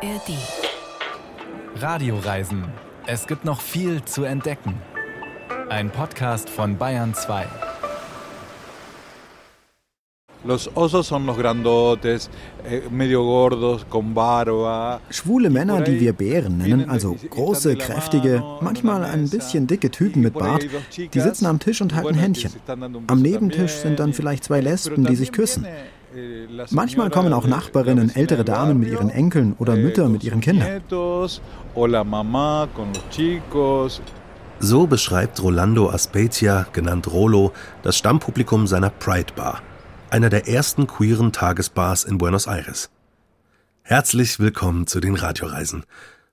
ARD. 0.00 0.38
Radioreisen. 1.74 2.62
Es 3.08 3.26
gibt 3.26 3.44
noch 3.44 3.60
viel 3.60 4.04
zu 4.04 4.22
entdecken. 4.22 4.74
Ein 5.70 5.90
Podcast 5.90 6.48
von 6.48 6.78
Bayern 6.78 7.14
2. 7.14 7.46
Los 10.44 10.70
osos 10.76 11.08
son 11.08 11.26
los 11.26 11.36
grandotes, 11.36 12.30
eh, 12.64 12.82
medio 12.90 13.24
gordos, 13.24 13.84
con 13.90 14.14
barba. 14.14 15.00
Schwule 15.10 15.50
Männer, 15.50 15.80
die 15.80 15.98
wir 15.98 16.12
Bären 16.12 16.58
nennen, 16.58 16.88
also 16.88 17.16
große, 17.28 17.74
kräftige, 17.74 18.44
manchmal 18.60 19.02
ein 19.04 19.28
bisschen 19.28 19.66
dicke 19.66 19.90
Typen 19.90 20.22
mit 20.22 20.34
Bart, 20.34 20.64
die 20.96 21.20
sitzen 21.20 21.46
am 21.46 21.58
Tisch 21.58 21.82
und 21.82 21.96
halten 21.96 22.14
Händchen. 22.14 22.52
Am 23.08 23.20
Nebentisch 23.20 23.72
sind 23.72 23.98
dann 23.98 24.12
vielleicht 24.12 24.44
zwei 24.44 24.60
Lesben, 24.60 25.04
die 25.04 25.16
sich 25.16 25.32
küssen. 25.32 25.66
Manchmal 26.70 27.10
kommen 27.10 27.32
auch 27.32 27.46
Nachbarinnen, 27.46 28.14
ältere 28.14 28.44
Damen 28.44 28.80
mit 28.80 28.90
ihren 28.90 29.10
Enkeln 29.10 29.54
oder 29.58 29.76
Mütter 29.76 30.08
mit 30.08 30.24
ihren 30.24 30.40
Kindern. 30.40 30.82
So 34.60 34.86
beschreibt 34.86 35.42
Rolando 35.42 35.90
Aspetia, 35.90 36.66
genannt 36.72 37.12
Rolo, 37.12 37.52
das 37.82 37.96
Stammpublikum 37.96 38.66
seiner 38.66 38.90
Pride 38.90 39.32
Bar, 39.34 39.62
einer 40.10 40.30
der 40.30 40.48
ersten 40.48 40.86
queeren 40.86 41.32
Tagesbars 41.32 42.04
in 42.04 42.18
Buenos 42.18 42.46
Aires. 42.46 42.90
Herzlich 43.82 44.40
willkommen 44.40 44.86
zu 44.86 45.00
den 45.00 45.14
Radioreisen. 45.14 45.84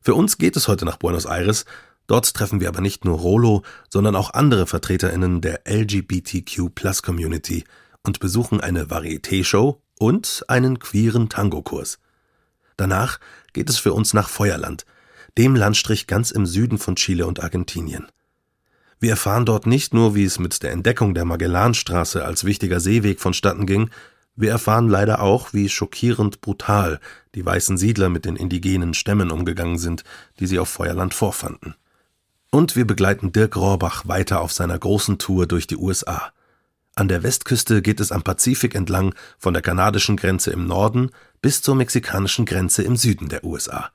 Für 0.02 0.16
uns 0.16 0.38
geht 0.38 0.56
es 0.58 0.68
heute 0.68 0.86
nach 0.86 0.98
Buenos 0.98 1.26
Aires, 1.26 1.66
dort 2.08 2.34
treffen 2.34 2.60
wir 2.60 2.68
aber 2.68 2.82
nicht 2.82 3.06
nur 3.06 3.20
Rolo, 3.20 3.62
sondern 3.90 4.16
auch 4.16 4.34
andere 4.34 4.66
Vertreterinnen 4.66 5.42
der 5.42 5.62
LGBTQ-Plus-Community– 5.68 7.64
und 8.06 8.20
besuchen 8.20 8.62
eine 8.62 8.86
Varieté-Show 8.86 9.82
und 10.00 10.46
einen 10.48 10.80
queeren 10.80 11.30
Tango-Kurs. 11.30 12.00
Danach 12.78 13.20
geht 13.54 13.70
es 13.70 13.78
für 13.78 13.94
uns 13.94 14.14
nach 14.14 14.30
Feuerland, 14.30 14.86
dem 15.38 15.56
Landstrich 15.56 16.08
ganz 16.08 16.32
im 16.32 16.46
Süden 16.46 16.78
von 16.78 16.96
Chile 16.96 17.26
und 17.26 17.44
Argentinien. 17.44 18.08
Wir 19.00 19.12
erfahren 19.12 19.46
dort 19.46 19.68
nicht 19.68 19.94
nur, 19.94 20.16
wie 20.16 20.24
es 20.24 20.40
mit 20.40 20.64
der 20.64 20.72
Entdeckung 20.72 21.14
der 21.14 21.26
Magellanstraße 21.26 22.24
als 22.24 22.46
wichtiger 22.46 22.80
Seeweg 22.80 23.20
vonstatten 23.20 23.66
ging, 23.66 23.90
wir 24.38 24.52
erfahren 24.52 24.90
leider 24.90 25.22
auch, 25.22 25.54
wie 25.54 25.70
schockierend 25.70 26.42
brutal 26.42 27.00
die 27.36 27.46
weißen 27.46 27.78
Siedler 27.78 28.10
mit 28.10 28.26
den 28.26 28.36
indigenen 28.36 28.94
Stämmen 28.94 29.32
umgegangen 29.32 29.78
sind, 29.78 30.04
die 30.40 30.48
sie 30.48 30.60
auf 30.60 30.68
Feuerland 30.68 31.14
vorfanden. 31.14 31.76
Und 32.52 32.76
wir 32.76 32.86
begleiten 32.86 33.32
Dirk 33.32 33.56
Rohrbach 33.56 34.08
weiter 34.08 34.42
auf 34.42 34.52
seiner 34.52 34.78
großen 34.78 35.20
Tour 35.20 35.48
durch 35.48 35.68
die 35.68 35.78
USA. 35.78 36.34
An 36.98 37.10
der 37.10 37.24
Westküste 37.24 37.82
geht 37.82 38.00
es 38.00 38.14
am 38.14 38.24
Pazifik 38.24 38.74
entlang 38.74 39.14
von 39.38 39.54
der 39.54 39.62
kanadischen 39.62 40.16
Grenze 40.16 40.52
im 40.52 40.66
Norden 40.66 41.12
bis 41.42 41.62
zur 41.62 41.76
mexikanischen 41.76 42.46
Grenze 42.46 42.84
im 42.84 42.96
Süden 42.96 43.28
der 43.28 43.44
USA. 43.44 43.90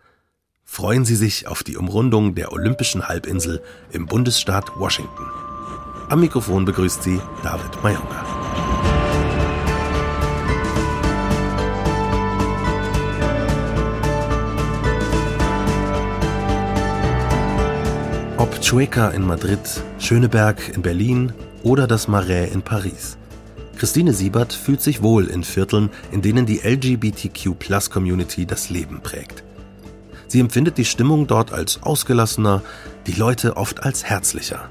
Freuen 0.66 1.06
Sie 1.06 1.16
sich 1.16 1.48
auf 1.48 1.62
die 1.62 1.78
Umrundung 1.78 2.34
der 2.34 2.52
Olympischen 2.52 3.08
Halbinsel 3.08 3.62
im 3.90 4.04
Bundesstaat 4.04 4.78
Washington. 4.78 5.26
Am 6.10 6.20
Mikrofon 6.20 6.66
begrüßt 6.66 7.02
Sie 7.02 7.18
David 7.42 7.82
Mayonga. 7.82 8.89
Chueca 18.60 19.08
in 19.08 19.26
Madrid, 19.26 19.58
Schöneberg 19.98 20.68
in 20.74 20.82
Berlin 20.82 21.32
oder 21.62 21.86
das 21.86 22.08
Marais 22.08 22.52
in 22.52 22.62
Paris. 22.62 23.16
Christine 23.76 24.12
Siebert 24.12 24.52
fühlt 24.52 24.82
sich 24.82 25.02
wohl 25.02 25.26
in 25.26 25.44
Vierteln, 25.44 25.88
in 26.12 26.20
denen 26.20 26.44
die 26.44 26.58
LGBTQ-Plus-Community 26.58 28.44
das 28.44 28.68
Leben 28.68 29.00
prägt. 29.00 29.42
Sie 30.28 30.40
empfindet 30.40 30.76
die 30.76 30.84
Stimmung 30.84 31.26
dort 31.26 31.52
als 31.52 31.82
ausgelassener, 31.82 32.62
die 33.06 33.12
Leute 33.12 33.56
oft 33.56 33.82
als 33.82 34.04
herzlicher. 34.04 34.68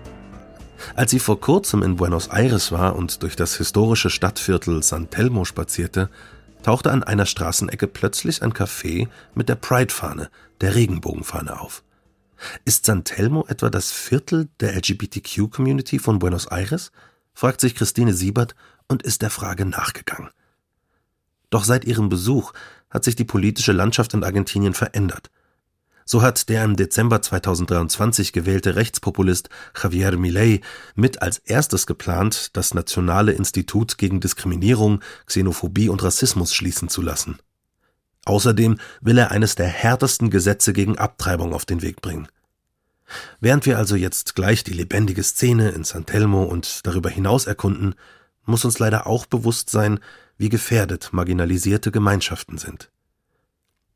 Als 0.96 1.12
sie 1.12 1.20
vor 1.20 1.42
kurzem 1.42 1.82
in 1.82 1.96
Buenos 1.96 2.28
Aires 2.28 2.72
war 2.72 2.96
und 2.96 3.24
durch 3.24 3.36
das 3.36 3.58
historische 3.58 4.12
Stadtviertel 4.12 4.84
San 4.84 5.10
Telmo 5.10 5.46
spazierte, 5.46 6.10
tauchte 6.62 6.92
an 6.92 7.04
einer 7.04 7.26
Straßenecke 7.26 7.88
plötzlich 7.88 8.44
ein 8.44 8.54
Café 8.54 9.08
mit 9.34 9.50
der 9.50 9.56
Pride-Fahne, 9.56 10.30
der 10.62 10.76
Regenbogenfahne 10.76 11.60
auf. 11.60 11.84
Ist 12.66 12.86
San 12.86 13.04
Telmo 13.04 13.46
etwa 13.48 13.70
das 13.70 13.92
Viertel 13.92 14.50
der 14.60 14.76
LGBTQ-Community 14.76 16.00
von 16.00 16.20
Buenos 16.20 16.48
Aires? 16.48 16.92
fragt 17.34 17.62
sich 17.62 17.76
Christine 17.76 18.14
Siebert 18.14 18.56
und 18.88 19.04
ist 19.04 19.22
der 19.22 19.30
Frage 19.30 19.66
nachgegangen. 19.66 20.30
Doch 21.50 21.64
seit 21.64 21.86
ihrem 21.86 22.10
Besuch 22.10 22.54
hat 22.90 23.04
sich 23.04 23.16
die 23.16 23.26
politische 23.26 23.72
Landschaft 23.72 24.14
in 24.14 24.24
Argentinien 24.24 24.74
verändert. 24.74 25.30
So 26.06 26.24
hat 26.24 26.50
der 26.50 26.64
im 26.64 26.76
Dezember 26.76 27.22
2023 27.22 28.34
gewählte 28.34 28.76
Rechtspopulist 28.76 29.50
Javier 29.80 30.18
Milei 30.18 30.62
mit 30.96 31.22
als 31.22 31.38
erstes 31.38 31.86
geplant, 31.86 32.58
das 32.58 32.74
Nationale 32.74 33.32
Institut 33.32 34.00
gegen 34.00 34.20
Diskriminierung, 34.20 35.02
Xenophobie 35.28 35.88
und 35.88 36.02
Rassismus 36.02 36.56
schließen 36.56 36.90
zu 36.90 37.04
lassen. 37.04 37.38
Außerdem 38.30 38.78
will 39.02 39.18
er 39.18 39.32
eines 39.32 39.56
der 39.56 39.66
härtesten 39.66 40.30
Gesetze 40.30 40.72
gegen 40.72 41.00
Abtreibung 41.00 41.52
auf 41.52 41.66
den 41.66 41.82
Weg 41.82 42.00
bringen. 42.00 42.28
Während 43.40 43.66
wir 43.66 43.80
also 43.80 43.96
jetzt 43.96 44.36
gleich 44.36 44.64
die 44.64 44.74
lebendige 44.74 45.24
Szene 45.24 45.70
in 45.70 45.84
San 45.84 46.06
Telmo 46.06 46.44
und 46.44 46.86
darüber 46.86 47.10
hinaus 47.10 47.48
erkunden, 47.48 47.96
muss 48.46 48.64
uns 48.66 48.78
leider 48.78 49.08
auch 49.08 49.26
bewusst 49.26 49.72
sein, 49.72 50.00
wie 50.38 50.50
gefährdet 50.50 51.10
marginalisierte 51.12 51.90
Gemeinschaften 51.92 52.60
sind. 52.60 52.92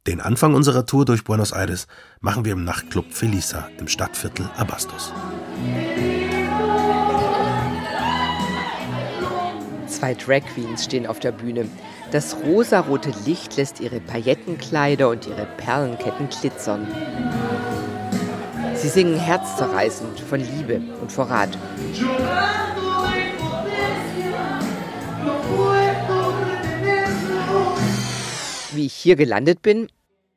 Den 0.07 0.19
Anfang 0.19 0.55
unserer 0.55 0.87
Tour 0.87 1.05
durch 1.05 1.23
Buenos 1.23 1.51
Aires 1.51 1.85
machen 2.19 2.43
wir 2.43 2.53
im 2.53 2.63
Nachtclub 2.63 3.13
Felisa 3.13 3.69
im 3.77 3.87
Stadtviertel 3.87 4.49
Abastos. 4.57 5.13
Zwei 9.85 10.15
Drag 10.15 10.41
Queens 10.55 10.85
stehen 10.85 11.05
auf 11.05 11.19
der 11.19 11.33
Bühne. 11.33 11.67
Das 12.13 12.37
rosarote 12.45 13.11
Licht 13.25 13.57
lässt 13.57 13.79
ihre 13.79 13.99
Paillettenkleider 13.99 15.09
und 15.09 15.25
ihre 15.25 15.47
Perlenketten 15.57 16.29
glitzern. 16.29 16.87
Sie 18.75 18.87
singen 18.87 19.17
herzzerreißend 19.17 20.19
von 20.19 20.39
Liebe 20.39 20.79
und 21.01 21.11
Vorrat. 21.11 21.57
Wie 28.73 28.85
ich 28.85 28.93
hier 28.93 29.15
gelandet 29.15 29.63
bin, 29.63 29.87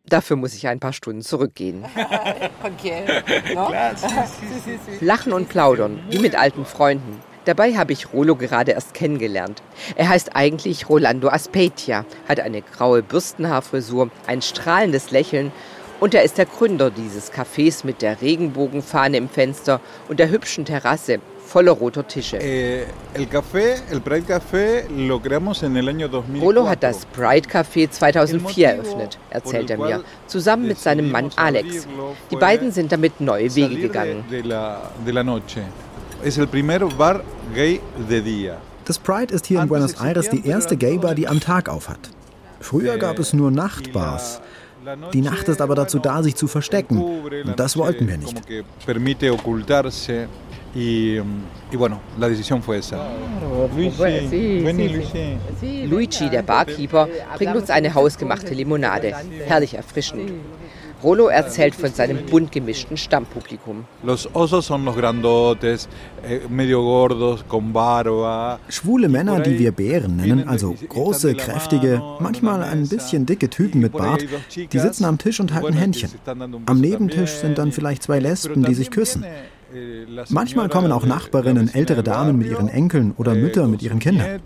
dafür 0.06 0.36
muss 0.36 0.54
ich 0.54 0.68
ein 0.68 0.80
paar 0.80 0.94
Stunden 0.94 1.20
zurückgehen. 1.20 1.84
Lachen 5.00 5.34
und 5.34 5.50
plaudern, 5.50 6.02
wie 6.08 6.20
mit 6.20 6.36
alten 6.36 6.64
Freunden. 6.64 7.20
Dabei 7.46 7.76
habe 7.76 7.92
ich 7.92 8.12
Rolo 8.12 8.34
gerade 8.34 8.72
erst 8.72 8.92
kennengelernt. 8.92 9.62
Er 9.94 10.08
heißt 10.08 10.34
eigentlich 10.34 10.88
Rolando 10.88 11.28
Aspetia, 11.28 12.04
hat 12.28 12.40
eine 12.40 12.60
graue 12.60 13.04
Bürstenhaarfrisur, 13.04 14.10
ein 14.26 14.42
strahlendes 14.42 15.12
Lächeln 15.12 15.52
und 16.00 16.12
er 16.14 16.24
ist 16.24 16.38
der 16.38 16.46
Gründer 16.46 16.90
dieses 16.90 17.32
Cafés 17.32 17.86
mit 17.86 18.02
der 18.02 18.20
Regenbogenfahne 18.20 19.16
im 19.16 19.28
Fenster 19.28 19.80
und 20.08 20.18
der 20.18 20.28
hübschen 20.28 20.64
Terrasse 20.64 21.20
voller 21.46 21.70
roter 21.70 22.06
Tische. 22.08 22.38
Eh, 22.38 22.84
Rolo 26.40 26.68
hat 26.68 26.82
das 26.82 27.06
Pride 27.06 27.48
Café 27.48 27.88
2004 27.88 28.68
eröffnet, 28.68 29.18
erzählt 29.30 29.70
er 29.70 29.78
mir, 29.78 30.04
zusammen 30.26 30.66
mit 30.66 30.80
seinem 30.80 31.12
Mann 31.12 31.30
Alex. 31.36 31.86
Die 32.32 32.36
beiden 32.36 32.72
sind 32.72 32.90
damit 32.90 33.20
neue 33.20 33.54
Wege 33.54 33.76
gegangen. 33.76 34.24
Das 38.84 38.98
Pride 38.98 39.34
ist 39.34 39.46
hier 39.46 39.60
in 39.60 39.68
Buenos 39.68 40.00
Aires 40.00 40.30
die 40.30 40.46
erste 40.46 40.76
Gay-Bar, 40.76 41.14
die 41.14 41.28
am 41.28 41.40
Tag 41.40 41.68
aufhat. 41.68 41.98
Früher 42.60 42.98
gab 42.98 43.18
es 43.18 43.32
nur 43.32 43.50
Nachtbars. 43.50 44.40
Die 45.12 45.20
Nacht 45.20 45.48
ist 45.48 45.60
aber 45.60 45.74
dazu 45.74 45.98
da, 45.98 46.22
sich 46.22 46.36
zu 46.36 46.46
verstecken. 46.46 47.02
Und 47.44 47.58
das 47.58 47.76
wollten 47.76 48.06
wir 48.06 48.18
nicht. 48.18 48.36
Luigi, 55.86 56.30
der 56.30 56.42
Barkeeper, 56.42 57.08
bringt 57.36 57.56
uns 57.56 57.70
eine 57.70 57.94
hausgemachte 57.94 58.54
Limonade. 58.54 59.14
Herrlich 59.46 59.74
erfrischend. 59.74 60.32
Rolo 61.02 61.28
erzählt 61.28 61.74
von 61.74 61.92
seinem 61.92 62.24
bunt 62.26 62.52
gemischten 62.52 62.96
Stammpublikum. 62.96 63.84
Eh, 64.02 64.10
Schwule 68.68 69.08
Männer, 69.08 69.40
die 69.40 69.58
wir 69.58 69.72
Bären 69.72 70.16
nennen, 70.16 70.48
also 70.48 70.74
große, 70.88 71.34
kräftige, 71.34 72.02
manchmal 72.20 72.62
ein 72.62 72.88
bisschen 72.88 73.26
dicke 73.26 73.50
Typen 73.50 73.80
mit 73.80 73.92
Bart, 73.92 74.24
die 74.54 74.78
sitzen 74.78 75.04
am 75.04 75.18
Tisch 75.18 75.38
und 75.40 75.52
halten 75.52 75.74
Händchen. 75.74 76.10
Am 76.66 76.80
Nebentisch 76.80 77.32
sind 77.32 77.58
dann 77.58 77.72
vielleicht 77.72 78.02
zwei 78.02 78.18
Lesben, 78.18 78.64
die 78.64 78.74
sich 78.74 78.90
küssen. 78.90 79.24
Manchmal 80.30 80.68
kommen 80.68 80.92
auch 80.92 81.04
Nachbarinnen, 81.04 81.74
ältere 81.74 82.02
Damen 82.02 82.38
mit 82.38 82.48
ihren 82.48 82.68
Enkeln 82.68 83.12
oder 83.16 83.34
Mütter 83.34 83.66
mit 83.66 83.82
ihren 83.82 83.98
Kindern. 83.98 84.40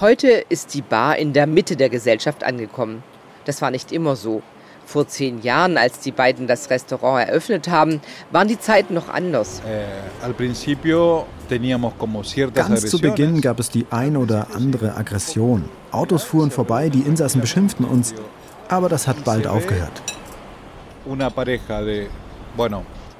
Heute 0.00 0.28
ist 0.48 0.72
die 0.72 0.80
Bar 0.80 1.18
in 1.18 1.34
der 1.34 1.46
Mitte 1.46 1.76
der 1.76 1.90
Gesellschaft 1.90 2.42
angekommen. 2.42 3.02
Das 3.44 3.60
war 3.60 3.70
nicht 3.70 3.92
immer 3.92 4.16
so. 4.16 4.42
Vor 4.86 5.06
zehn 5.06 5.42
Jahren, 5.42 5.76
als 5.76 6.00
die 6.00 6.10
beiden 6.10 6.46
das 6.46 6.70
Restaurant 6.70 7.28
eröffnet 7.28 7.68
haben, 7.68 8.00
waren 8.30 8.48
die 8.48 8.58
Zeiten 8.58 8.94
noch 8.94 9.10
anders. 9.10 9.60
Ganz 12.54 12.86
zu 12.86 12.98
Beginn 12.98 13.42
gab 13.42 13.60
es 13.60 13.68
die 13.68 13.86
ein 13.90 14.16
oder 14.16 14.46
andere 14.54 14.96
Aggression. 14.96 15.68
Autos 15.90 16.22
fuhren 16.22 16.50
vorbei, 16.50 16.88
die 16.88 17.02
Insassen 17.02 17.42
beschimpften 17.42 17.84
uns, 17.84 18.14
aber 18.70 18.88
das 18.88 19.06
hat 19.06 19.22
bald 19.24 19.46
aufgehört. 19.46 20.02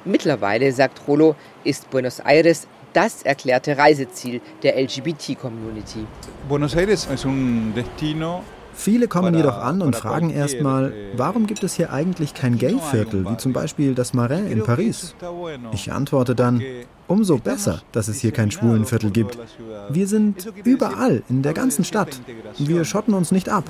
Mittlerweile, 0.03 0.71
sagt 0.71 1.07
Rolo, 1.07 1.35
ist 1.63 1.91
Buenos 1.91 2.19
Aires 2.21 2.65
das 2.93 3.23
erklärte 3.23 3.77
Reiseziel 3.77 4.41
der 4.63 4.81
LGBT-Community. 4.81 6.05
Buenos 6.47 6.75
Aires 6.75 7.05
ist 7.05 7.25
ein 7.25 7.73
Destino 7.75 8.43
Viele 8.73 9.07
kommen 9.07 9.35
jedoch 9.35 9.57
an 9.57 9.81
und 9.81 9.95
fragen 9.95 10.29
erstmal, 10.29 10.93
warum 11.15 11.45
gibt 11.45 11.63
es 11.63 11.75
hier 11.75 11.91
eigentlich 11.91 12.33
kein 12.33 12.57
Gay-Viertel, 12.57 13.29
wie 13.29 13.37
zum 13.37 13.53
Beispiel 13.53 13.95
das 13.95 14.13
Marais 14.13 14.49
in 14.49 14.63
Paris? 14.63 15.13
Ich 15.73 15.91
antworte 15.91 16.35
dann, 16.35 16.63
umso 17.07 17.37
besser, 17.37 17.81
dass 17.91 18.07
es 18.07 18.19
hier 18.19 18.31
kein 18.31 18.51
Schwulenviertel 18.51 19.11
gibt. 19.11 19.37
Wir 19.89 20.07
sind 20.07 20.51
überall 20.63 21.23
in 21.29 21.41
der 21.41 21.53
ganzen 21.53 21.83
Stadt. 21.83 22.21
Wir 22.57 22.85
schotten 22.85 23.13
uns 23.13 23.31
nicht 23.31 23.49
ab 23.49 23.65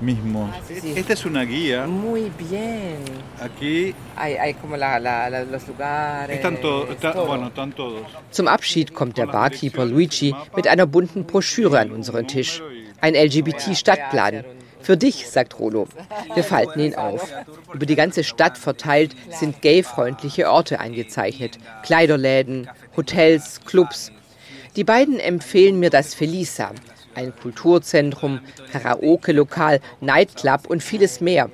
mismos. 0.00 0.50
Esta 0.70 1.12
es 1.12 1.24
una 1.24 1.44
guía. 1.44 1.86
Muy 1.86 2.30
bien. 2.38 2.98
Aquí 3.40 3.94
hay, 4.16 4.36
hay 4.36 4.54
como 4.54 4.76
la, 4.76 4.98
la, 4.98 5.44
los 5.44 5.66
lugares. 5.68 6.36
Están, 6.36 6.60
to, 6.60 6.90
está, 6.90 7.12
todo. 7.12 7.26
bueno, 7.26 7.48
están 7.48 7.72
todos. 7.72 8.02
Zum 8.30 8.48
Abschied 8.48 8.92
kommt 8.94 9.16
der 9.16 9.26
Barkeeper 9.26 9.84
Luigi 9.84 10.34
mit 10.56 10.68
einer 10.68 10.86
bunten 10.86 11.24
Broschüre 11.24 11.78
an 11.78 11.90
unseren 11.90 12.26
Tisch. 12.26 12.62
Ein 13.00 13.14
LGBT-Stadtplan. 13.14 14.44
Für 14.80 14.98
dich, 14.98 15.28
sagt 15.28 15.58
Rolo. 15.58 15.88
Wir 16.34 16.44
falten 16.44 16.78
ihn 16.80 16.94
auf. 16.94 17.32
Über 17.72 17.86
die 17.86 17.96
ganze 17.96 18.22
Stadt 18.22 18.58
verteilt 18.58 19.16
sind 19.30 19.62
gay-freundliche 19.62 20.50
Orte 20.50 20.78
eingezeichnet. 20.78 21.58
Kleiderläden, 21.82 22.68
Hotels, 22.94 23.60
Clubs. 23.64 24.12
Die 24.76 24.84
beiden 24.84 25.18
empfehlen 25.20 25.78
mir 25.78 25.88
das 25.88 26.14
Felisa, 26.14 26.72
ein 27.14 27.32
Kulturzentrum, 27.34 28.40
Karaoke-Lokal, 28.72 29.80
Nightclub 30.00 30.66
und 30.66 30.82
vieles 30.82 31.20
mehr. 31.20 31.50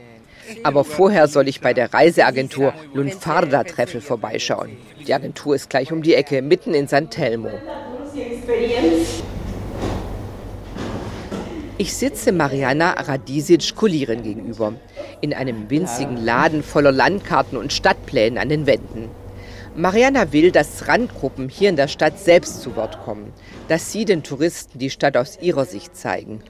Aber 0.62 0.84
vorher 0.84 1.28
soll 1.28 1.48
ich 1.48 1.60
bei 1.60 1.74
der 1.74 1.92
Reiseagentur 1.92 2.72
Lunfarda-Treffel 2.94 4.00
vorbeischauen. 4.00 4.76
Die 5.06 5.14
Agentur 5.14 5.54
ist 5.54 5.70
gleich 5.70 5.92
um 5.92 6.02
die 6.02 6.14
Ecke, 6.14 6.42
mitten 6.42 6.74
in 6.74 6.88
San 6.88 7.10
Telmo. 7.10 7.50
Ich 11.78 11.94
sitze 11.94 12.32
Mariana 12.32 12.92
Radisic 12.92 13.74
Kulirin 13.74 14.22
gegenüber, 14.22 14.74
in 15.22 15.32
einem 15.32 15.70
winzigen 15.70 16.22
Laden 16.22 16.62
voller 16.62 16.92
Landkarten 16.92 17.56
und 17.56 17.72
Stadtplänen 17.72 18.38
an 18.38 18.50
den 18.50 18.66
Wänden. 18.66 19.08
Mariana 19.76 20.32
will, 20.32 20.50
dass 20.50 20.88
Randgruppen 20.88 21.48
hier 21.48 21.70
in 21.70 21.76
der 21.76 21.88
Stadt 21.88 22.18
selbst 22.18 22.60
zu 22.60 22.76
Wort 22.76 23.02
kommen, 23.02 23.32
dass 23.70 23.93
sie 23.93 24.05
den 24.05 24.25
Touristen 24.25 24.81
die 24.81 24.90
Stadt 24.90 25.17
aus 25.17 25.38
ihrer 25.40 25.64
Sicht 25.64 25.94
zeigen. 25.94 26.43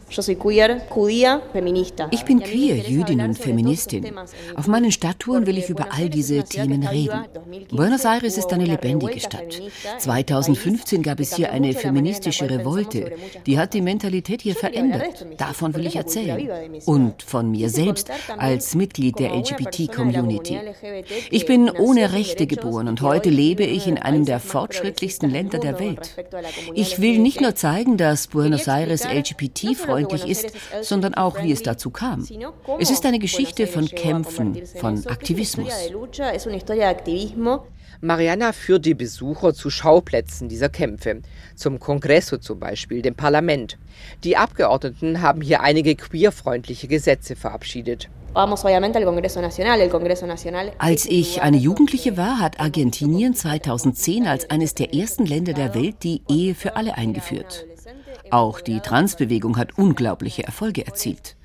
Ich 2.11 2.25
bin 2.25 2.41
queer, 2.41 2.77
Jüdin 2.77 3.21
und 3.21 3.39
Feministin. 3.39 4.11
Auf 4.57 4.67
meinen 4.67 4.91
Stadttouren 4.91 5.47
will 5.47 5.59
ich 5.59 5.69
über 5.69 5.89
all 5.93 6.09
diese 6.09 6.43
Themen 6.45 6.83
reden. 6.87 7.27
Buenos 7.71 8.07
Aires 8.07 8.39
ist 8.39 8.51
eine 8.55 8.65
lebendige 8.65 9.21
Stadt. 9.21 9.61
2015 9.99 11.03
gab 11.03 11.21
es 11.21 11.37
hier 11.37 11.53
eine 11.53 11.75
feministische 11.75 12.49
Revolte. 12.49 13.13
Die 13.45 13.59
hat 13.59 13.75
die 13.75 13.83
Mentalität 13.83 14.41
hier 14.41 14.55
verändert. 14.55 15.27
Davon 15.37 15.75
will 15.75 15.85
ich 15.85 15.97
erzählen. 15.97 16.49
Und 16.87 17.23
von 17.23 17.51
mir 17.51 17.69
selbst 17.69 18.11
als 18.39 18.75
Mitglied 18.75 19.19
der 19.19 19.35
LGBT-Community. 19.35 20.59
Ich 21.31 21.45
bin 21.45 21.69
ohne 21.69 22.15
Rechte 22.15 22.47
geboren 22.47 22.89
und 22.89 23.03
heute 23.03 23.29
lebe 23.29 23.65
ich 23.65 23.87
in 23.87 23.99
einem 23.99 24.25
der 24.25 24.41
fortschrittlichsten 24.41 25.29
Länder 25.29 25.59
der 25.59 25.79
Welt. 25.79 26.17
Ich 26.73 26.99
will 26.99 27.10
will 27.11 27.19
nicht 27.19 27.41
nur 27.41 27.55
zeigen, 27.55 27.97
dass 27.97 28.27
Buenos 28.27 28.67
Aires 28.67 29.05
LGBT-freundlich 29.05 30.27
ist, 30.27 30.53
sondern 30.83 31.15
auch, 31.15 31.43
wie 31.43 31.53
es 31.53 31.63
dazu 31.63 31.91
kam. 31.91 32.27
Es 32.79 32.91
ist 32.91 33.05
eine 33.07 33.19
Geschichte 33.19 33.67
von 33.67 33.87
Kämpfen, 33.87 34.61
von 34.81 35.07
Aktivismus. 35.07 35.73
Mariana 38.03 38.53
führt 38.53 38.87
die 38.87 38.95
Besucher 38.95 39.53
zu 39.53 39.69
Schauplätzen 39.69 40.49
dieser 40.49 40.71
Kämpfe, 40.71 41.21
zum 41.55 41.79
Kongresso 41.79 42.39
zum 42.39 42.59
Beispiel, 42.59 43.03
dem 43.03 43.15
Parlament. 43.15 43.77
Die 44.25 44.39
Abgeordneten 44.39 45.21
haben 45.21 45.43
hier 45.43 45.61
einige 45.61 45.97
queerfreundliche 45.97 46.89
Gesetze 46.89 47.37
verabschiedet. 47.37 48.09
Als 50.79 51.05
ich 51.05 51.43
eine 51.43 51.57
Jugendliche 51.57 52.17
war, 52.17 52.39
hat 52.39 52.61
Argentinien 52.61 53.35
2010 53.35 54.29
als 54.29 54.49
eines 54.51 54.75
der 54.75 54.95
ersten 54.95 55.27
Länder 55.27 55.53
der 55.53 55.75
Welt 55.75 56.05
die 56.05 56.23
Ehe 56.29 56.55
für 56.55 56.77
alle 56.77 56.97
eingeführt. 56.97 57.67
Auch 58.31 58.61
die 58.61 58.79
Transbewegung 58.79 59.57
hat 59.57 59.77
unglaubliche 59.77 60.45
Erfolge 60.45 60.87
erzielt. 60.87 61.37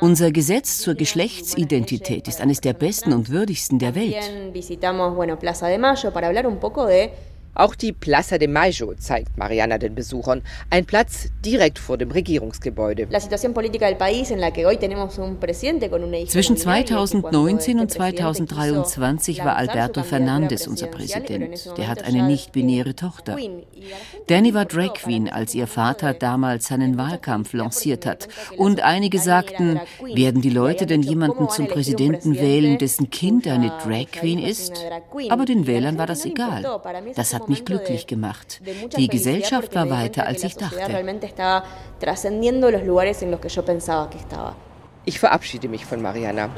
Unser 0.00 0.30
Gesetz 0.30 0.78
zur 0.78 0.94
Geschlechtsidentität 0.94 2.28
ist 2.28 2.40
eines 2.40 2.60
der 2.60 2.72
besten 2.72 3.12
und 3.12 3.30
würdigsten 3.30 3.80
der 3.80 3.96
Welt. 3.96 4.14
Auch 7.58 7.74
die 7.74 7.92
Plaza 7.92 8.38
de 8.38 8.46
Mayo 8.46 8.94
zeigt 8.94 9.36
Mariana 9.36 9.78
den 9.78 9.96
Besuchern, 9.96 10.42
ein 10.70 10.86
Platz 10.86 11.28
direkt 11.44 11.80
vor 11.80 11.98
dem 11.98 12.12
Regierungsgebäude. 12.12 13.08
Zwischen 16.28 16.56
2019 16.56 17.80
und 17.80 17.90
2023 17.90 19.44
war 19.44 19.56
Alberto 19.56 20.04
Fernandez 20.04 20.68
unser 20.68 20.86
Präsident. 20.86 21.76
Der 21.76 21.88
hat 21.88 22.04
eine 22.04 22.22
nicht-binäre 22.22 22.94
Tochter. 22.94 23.36
Danny 24.28 24.54
war 24.54 24.64
Drag 24.64 24.94
Queen, 24.94 25.28
als 25.28 25.52
ihr 25.52 25.66
Vater 25.66 26.14
damals 26.14 26.68
seinen 26.68 26.96
Wahlkampf 26.96 27.54
lanciert 27.54 28.06
hat. 28.06 28.28
Und 28.56 28.82
einige 28.82 29.18
sagten, 29.18 29.80
werden 30.14 30.42
die 30.42 30.50
Leute 30.50 30.86
denn 30.86 31.02
jemanden 31.02 31.48
zum 31.48 31.66
Präsidenten 31.66 32.36
wählen, 32.36 32.78
dessen 32.78 33.10
Kind 33.10 33.48
eine 33.48 33.72
Drag 33.84 34.12
Queen 34.12 34.38
ist? 34.38 34.74
Aber 35.28 35.44
den 35.44 35.66
Wählern 35.66 35.98
war 35.98 36.06
das 36.06 36.24
egal. 36.24 36.62
Das 37.16 37.34
hat 37.34 37.47
mich 37.48 37.64
glücklich 37.64 38.06
gemacht. 38.06 38.60
Die 38.96 39.08
Gesellschaft 39.08 39.74
war 39.74 39.90
weiter, 39.90 40.26
als 40.26 40.44
ich 40.44 40.56
dachte. 40.56 40.76
Ich 45.04 45.18
verabschiede 45.18 45.68
mich 45.68 45.86
von 45.86 46.02
Mariana. 46.02 46.50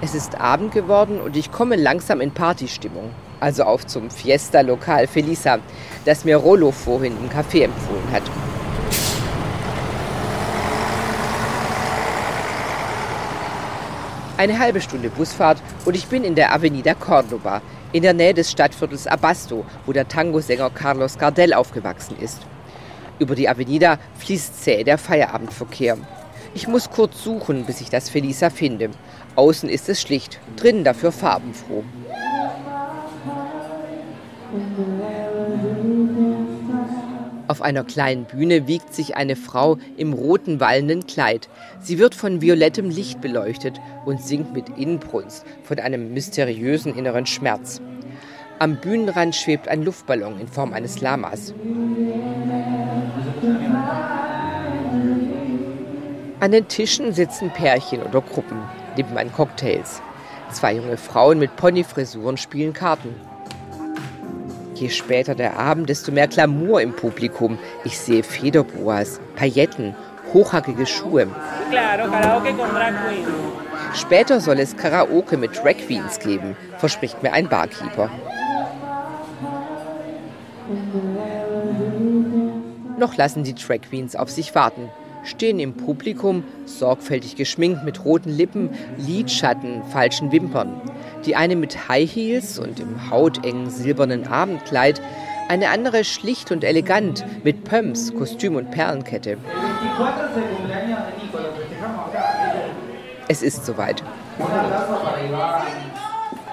Es 0.00 0.14
ist 0.14 0.40
Abend 0.40 0.72
geworden 0.72 1.20
und 1.20 1.36
ich 1.36 1.52
komme 1.52 1.76
langsam 1.76 2.20
in 2.20 2.32
Partystimmung. 2.32 3.10
Also 3.38 3.64
auf 3.64 3.86
zum 3.86 4.10
Fiesta-Lokal 4.10 5.06
Felisa, 5.06 5.58
das 6.04 6.24
mir 6.24 6.36
Rollo 6.36 6.70
vorhin 6.70 7.16
im 7.18 7.28
Café 7.28 7.64
empfohlen 7.64 8.10
hat. 8.10 8.22
Eine 14.38 14.58
halbe 14.58 14.80
Stunde 14.80 15.10
Busfahrt 15.10 15.58
und 15.84 15.94
ich 15.94 16.06
bin 16.06 16.24
in 16.24 16.34
der 16.34 16.54
Avenida 16.54 16.94
Cordoba, 16.94 17.60
in 17.92 18.02
der 18.02 18.14
Nähe 18.14 18.34
des 18.34 18.50
Stadtviertels 18.50 19.06
Abasto, 19.06 19.64
wo 19.86 19.92
der 19.92 20.08
Tango-Sänger 20.08 20.70
Carlos 20.70 21.18
Gardel 21.18 21.52
aufgewachsen 21.52 22.16
ist. 22.20 22.40
Über 23.18 23.34
die 23.34 23.48
Avenida 23.48 23.98
fließt 24.18 24.62
zäh 24.64 24.82
der 24.82 24.98
Feierabendverkehr. 24.98 25.98
Ich 26.54 26.68
muss 26.68 26.90
kurz 26.90 27.22
suchen, 27.22 27.64
bis 27.64 27.80
ich 27.80 27.90
das 27.90 28.10
Felisa 28.10 28.50
finde. 28.50 28.90
Außen 29.36 29.68
ist 29.68 29.88
es 29.88 30.00
schlicht, 30.00 30.40
drinnen 30.56 30.84
dafür 30.84 31.12
farbenfroh. 31.12 31.84
Auf 37.48 37.60
einer 37.60 37.84
kleinen 37.84 38.24
Bühne 38.24 38.66
wiegt 38.66 38.94
sich 38.94 39.16
eine 39.16 39.36
Frau 39.36 39.78
im 39.96 40.12
roten 40.12 40.60
wallenden 40.60 41.06
Kleid. 41.06 41.48
Sie 41.80 41.98
wird 41.98 42.14
von 42.14 42.40
violettem 42.40 42.88
Licht 42.88 43.20
beleuchtet 43.20 43.80
und 44.04 44.22
singt 44.22 44.52
mit 44.52 44.68
Inbrunst 44.78 45.44
von 45.64 45.78
einem 45.78 46.14
mysteriösen 46.14 46.94
inneren 46.96 47.26
Schmerz. 47.26 47.80
Am 48.58 48.76
Bühnenrand 48.76 49.34
schwebt 49.34 49.66
ein 49.66 49.82
Luftballon 49.82 50.38
in 50.38 50.46
Form 50.46 50.72
eines 50.72 51.00
Lamas. 51.00 51.52
An 56.38 56.50
den 56.52 56.68
Tischen 56.68 57.12
sitzen 57.12 57.50
Pärchen 57.50 58.02
oder 58.02 58.20
Gruppen, 58.20 58.62
nimmt 58.96 59.14
man 59.14 59.32
Cocktails. 59.32 60.00
Zwei 60.50 60.74
junge 60.74 60.96
Frauen 60.96 61.38
mit 61.38 61.56
Ponyfrisuren 61.56 62.36
spielen 62.36 62.72
Karten. 62.72 63.14
Je 64.74 64.88
später 64.88 65.34
der 65.34 65.58
Abend, 65.58 65.88
desto 65.88 66.12
mehr 66.12 66.28
Glamour 66.28 66.80
im 66.80 66.94
Publikum. 66.94 67.58
Ich 67.84 67.98
sehe 67.98 68.22
Federboas, 68.22 69.20
Pailletten, 69.36 69.94
hochhackige 70.32 70.86
Schuhe. 70.86 71.28
Später 73.94 74.40
soll 74.40 74.58
es 74.58 74.76
Karaoke 74.76 75.36
mit 75.36 75.56
Drag 75.56 75.76
Queens 75.86 76.18
geben, 76.18 76.56
verspricht 76.78 77.22
mir 77.22 77.32
ein 77.32 77.48
Barkeeper. 77.48 78.10
Noch 82.98 83.16
lassen 83.16 83.44
die 83.44 83.54
Drag 83.54 83.82
Queens 83.82 84.16
auf 84.16 84.30
sich 84.30 84.54
warten 84.54 84.88
stehen 85.24 85.58
im 85.58 85.74
Publikum, 85.74 86.44
sorgfältig 86.66 87.36
geschminkt 87.36 87.84
mit 87.84 88.04
roten 88.04 88.30
Lippen, 88.30 88.70
Lidschatten, 88.98 89.82
falschen 89.90 90.32
Wimpern. 90.32 90.80
Die 91.24 91.36
eine 91.36 91.56
mit 91.56 91.88
High 91.88 92.10
Heels 92.10 92.58
und 92.58 92.80
im 92.80 93.10
hautengen 93.10 93.70
silbernen 93.70 94.26
Abendkleid, 94.26 95.00
eine 95.48 95.68
andere 95.70 96.04
schlicht 96.04 96.50
und 96.50 96.64
elegant 96.64 97.24
mit 97.44 97.64
Pumps, 97.64 98.12
Kostüm 98.14 98.56
und 98.56 98.70
Perlenkette. 98.70 99.36
Es 103.28 103.42
ist 103.42 103.64
soweit. 103.64 104.02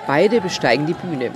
Beide 0.06 0.42
besteigen 0.42 0.86
die 0.86 0.94
Bühne. 0.94 1.32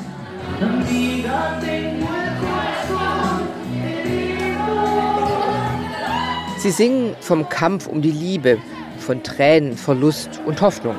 Sie 6.57 6.71
singen 6.71 7.15
vom 7.19 7.49
Kampf 7.49 7.87
um 7.87 8.01
die 8.01 8.11
Liebe, 8.11 8.57
von 8.97 9.21
Tränen, 9.21 9.75
Verlust 9.75 10.39
und 10.45 10.61
Hoffnung. 10.61 10.95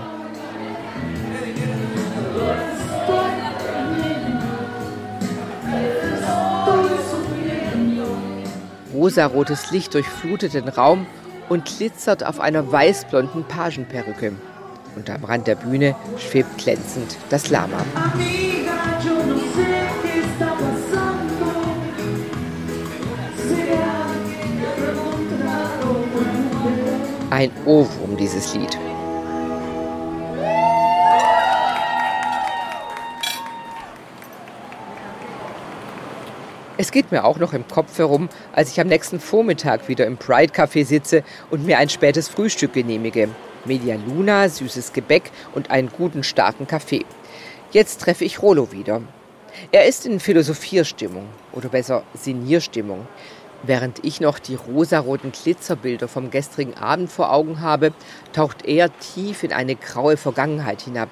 Rosarotes 9.04 9.70
Licht 9.70 9.92
durchflutet 9.92 10.54
den 10.54 10.66
Raum 10.66 11.06
und 11.50 11.66
glitzert 11.66 12.24
auf 12.24 12.40
einer 12.40 12.72
weißblonden 12.72 13.44
Pagenperücke. 13.44 14.32
Und 14.96 15.10
am 15.10 15.22
Rand 15.24 15.46
der 15.46 15.56
Bühne 15.56 15.94
schwebt 16.16 16.56
glänzend 16.56 17.18
das 17.28 17.50
Lama. 17.50 17.76
Ein 27.28 27.50
Ohrwurm, 27.66 28.16
dieses 28.16 28.54
Lied. 28.54 28.78
Es 36.76 36.90
geht 36.90 37.12
mir 37.12 37.24
auch 37.24 37.38
noch 37.38 37.52
im 37.52 37.68
Kopf 37.68 37.98
herum, 37.98 38.28
als 38.52 38.72
ich 38.72 38.80
am 38.80 38.88
nächsten 38.88 39.20
Vormittag 39.20 39.88
wieder 39.88 40.06
im 40.06 40.16
Pride 40.16 40.52
Café 40.52 40.84
sitze 40.84 41.22
und 41.50 41.64
mir 41.64 41.78
ein 41.78 41.88
spätes 41.88 42.26
Frühstück 42.26 42.72
genehmige. 42.72 43.28
Media 43.64 43.94
Luna, 43.94 44.48
süßes 44.48 44.92
Gebäck 44.92 45.30
und 45.54 45.70
einen 45.70 45.88
guten 45.88 46.24
starken 46.24 46.66
Kaffee. 46.66 47.04
Jetzt 47.70 48.00
treffe 48.00 48.24
ich 48.24 48.42
Rolo 48.42 48.72
wieder. 48.72 49.02
Er 49.70 49.86
ist 49.86 50.04
in 50.04 50.18
Philosophierstimmung 50.18 51.26
oder 51.52 51.68
besser 51.68 52.02
Sinnierstimmung. 52.12 53.06
Während 53.62 54.04
ich 54.04 54.20
noch 54.20 54.40
die 54.40 54.56
rosaroten 54.56 55.30
Glitzerbilder 55.30 56.08
vom 56.08 56.32
gestrigen 56.32 56.74
Abend 56.74 57.10
vor 57.10 57.32
Augen 57.32 57.60
habe, 57.60 57.92
taucht 58.32 58.66
er 58.66 58.90
tief 58.98 59.44
in 59.44 59.52
eine 59.52 59.76
graue 59.76 60.16
Vergangenheit 60.16 60.82
hinab. 60.82 61.08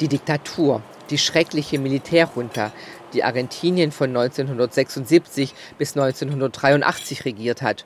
Die 0.00 0.08
Diktatur, 0.08 0.82
die 1.10 1.18
schreckliche 1.18 1.78
Militärjunta, 1.78 2.72
die 3.12 3.24
Argentinien 3.24 3.92
von 3.92 4.10
1976 4.10 5.54
bis 5.78 5.96
1983 5.96 7.24
regiert 7.24 7.62
hat. 7.62 7.84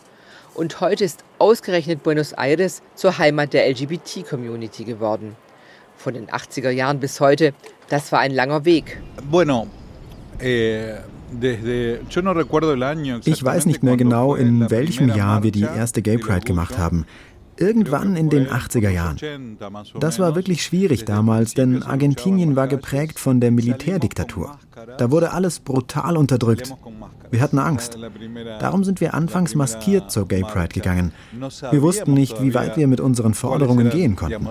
Und 0.55 0.81
heute 0.81 1.05
ist 1.05 1.25
ausgerechnet 1.39 2.03
Buenos 2.03 2.33
Aires 2.33 2.83
zur 2.95 3.19
Heimat 3.19 3.53
der 3.55 3.69
LGBT-Community 3.71 4.85
geworden. 4.85 5.37
Von 5.97 6.15
den 6.15 6.27
80er 6.27 6.71
Jahren 6.71 7.01
bis 7.01 7.21
heute, 7.21 7.55
das 7.89 8.13
war 8.13 8.21
ein 8.21 8.33
langer 8.33 8.65
Weg. 8.65 9.01
Bueno, 9.31 9.69
eh, 10.41 10.97
ich 13.25 13.45
weiß 13.45 13.67
nicht 13.67 13.83
mehr 13.83 13.97
genau, 13.97 14.35
in 14.35 14.71
welchem 14.71 15.09
Jahr 15.15 15.43
wir 15.43 15.51
die 15.51 15.63
erste 15.63 16.03
Gay 16.03 16.19
Pride 16.19 16.45
gemacht 16.45 16.77
haben. 16.77 17.07
Irgendwann 17.63 18.17
in 18.17 18.29
den 18.29 18.49
80er 18.49 18.91
Jahren. 18.91 19.57
Das 20.01 20.19
war 20.19 20.35
wirklich 20.35 20.65
schwierig 20.65 21.05
damals, 21.05 21.55
denn 21.55 21.83
Argentinien 21.83 22.57
war 22.57 22.67
geprägt 22.67 23.19
von 23.19 23.41
der 23.41 23.53
Militärdiktatur. 23.53 24.59
Da 24.99 25.11
wurde 25.11 25.33
alles 25.33 25.61
brutal 25.61 26.17
unterdrückt. 26.17 26.75
Wir 27.31 27.41
hatten 27.41 27.59
Angst. 27.59 27.97
Darum 28.59 28.83
sind 28.85 29.01
wir 29.01 29.15
anfangs 29.15 29.55
maskiert 29.55 30.11
zur 30.11 30.27
Gay 30.27 30.43
Pride 30.43 30.75
gegangen. 30.75 31.13
Wir 31.71 31.83
wussten 31.83 32.15
nicht, 32.15 32.43
wie 32.43 32.53
weit 32.55 32.77
wir 32.77 32.89
mit 32.89 33.01
unseren 33.01 33.35
Forderungen 33.35 33.91
gehen 33.91 34.17
konnten. 34.17 34.49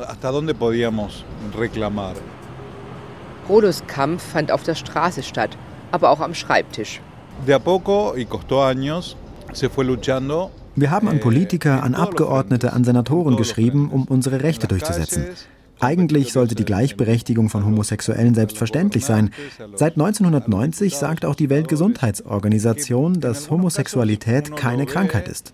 Rolos 3.49 3.83
Kampf 3.87 4.23
fand 4.23 4.51
auf 4.51 4.63
der 4.63 4.75
Straße 4.75 5.23
statt 5.23 5.57
aber 5.91 6.09
auch 6.09 6.19
am 6.19 6.33
Schreibtisch. 6.33 7.01
Wir 10.75 10.91
haben 10.91 11.07
an 11.07 11.19
Politiker, 11.19 11.83
an 11.83 11.95
Abgeordnete, 11.95 12.73
an 12.73 12.83
Senatoren 12.83 13.35
geschrieben, 13.35 13.89
um 13.89 14.05
unsere 14.05 14.43
Rechte 14.43 14.67
durchzusetzen. 14.67 15.25
Eigentlich 15.79 16.31
sollte 16.31 16.55
die 16.55 16.65
Gleichberechtigung 16.65 17.49
von 17.49 17.65
Homosexuellen 17.65 18.35
selbstverständlich 18.35 19.03
sein. 19.03 19.31
Seit 19.75 19.93
1990 19.93 20.95
sagt 20.95 21.25
auch 21.25 21.35
die 21.35 21.49
Weltgesundheitsorganisation, 21.49 23.19
dass 23.19 23.49
Homosexualität 23.49 24.55
keine 24.55 24.85
Krankheit 24.85 25.27
ist. 25.27 25.53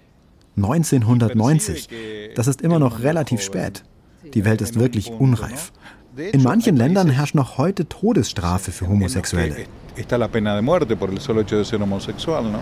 1990. 0.57 1.89
Das 2.35 2.47
ist 2.47 2.61
immer 2.61 2.79
noch 2.79 3.01
relativ 3.01 3.41
spät. 3.41 3.83
Die 4.33 4.43
Welt 4.43 4.61
ist 4.61 4.77
wirklich 4.77 5.11
unreif. 5.11 5.71
In 6.31 6.43
manchen 6.43 6.75
Ländern 6.75 7.09
herrscht 7.09 7.35
noch 7.35 7.57
heute 7.57 7.87
Todesstrafe 7.87 8.71
für 8.71 8.89
Homosexuelle 8.89 9.65
está 9.97 10.17
la 10.17 10.27
pena 10.27 10.55
de 10.55 10.61
muerte 10.61 10.95
por 10.95 11.09
el 11.09 11.19
solo 11.19 11.41
hecho 11.41 11.57
de 11.57 11.65
ser 11.65 11.79
homosexual, 11.79 12.43
¿no? 12.43 12.59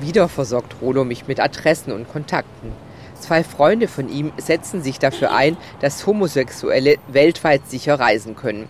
Wieder 0.00 0.28
versorgt 0.28 0.76
Rolo 0.80 1.04
mich 1.04 1.26
mit 1.28 1.40
Adressen 1.40 1.92
und 1.92 2.10
Kontakten. 2.10 2.72
Zwei 3.18 3.44
Freunde 3.44 3.86
von 3.86 4.08
ihm 4.08 4.32
setzen 4.38 4.82
sich 4.82 4.98
dafür 4.98 5.32
ein, 5.32 5.58
dass 5.80 6.06
Homosexuelle 6.06 6.96
weltweit 7.08 7.68
sicher 7.68 8.00
reisen 8.00 8.34
können. 8.34 8.68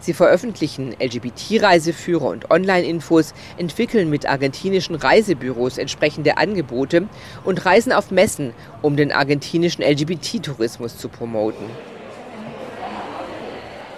Sie 0.00 0.14
veröffentlichen 0.14 0.96
LGBT-Reiseführer 0.98 2.26
und 2.26 2.50
Online-Infos, 2.50 3.34
entwickeln 3.58 4.08
mit 4.08 4.26
argentinischen 4.26 4.96
Reisebüros 4.96 5.78
entsprechende 5.78 6.38
Angebote 6.38 7.06
und 7.44 7.64
reisen 7.64 7.92
auf 7.92 8.10
Messen, 8.10 8.52
um 8.80 8.96
den 8.96 9.12
argentinischen 9.12 9.84
LGBT-Tourismus 9.84 10.96
zu 10.96 11.08
promoten. 11.08 11.66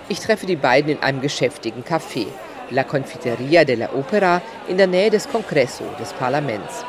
Ich 0.08 0.20
treffe 0.20 0.44
die 0.44 0.56
beiden 0.56 0.90
in 0.90 1.02
einem 1.02 1.22
geschäftigen 1.22 1.84
Café, 1.84 2.26
La 2.70 2.84
Confiteria 2.84 3.64
de 3.64 3.76
la 3.76 3.88
Opera, 3.94 4.40
in 4.68 4.76
der 4.76 4.86
Nähe 4.86 5.10
des 5.10 5.28
Congresso, 5.28 5.84
des 5.98 6.12
Parlaments. 6.14 6.84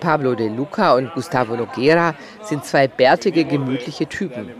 Pablo 0.00 0.34
de 0.34 0.48
Luca 0.48 0.94
und 0.94 1.12
Gustavo 1.14 1.56
Noguera 1.56 2.14
sind 2.42 2.64
zwei 2.64 2.86
bärtige, 2.86 3.44
gemütliche 3.44 4.06
Typen. 4.06 4.50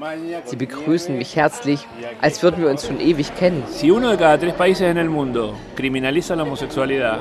Sie 0.44 0.56
begrüßen 0.56 1.16
mich 1.16 1.36
herzlich, 1.36 1.86
als 2.20 2.42
würden 2.42 2.62
wir 2.62 2.70
uns 2.70 2.86
schon 2.86 3.00
ewig 3.00 3.34
kennen. 3.34 3.62
Si 3.68 3.90
uno 3.90 4.10
de 4.10 4.16
cada 4.16 4.38
tres 4.38 4.54
países 4.54 4.88
en 4.88 4.96
el 4.96 5.08
mundo 5.08 5.54
criminaliza 5.76 6.36
la 6.36 6.44
homosexualidad, 6.44 7.20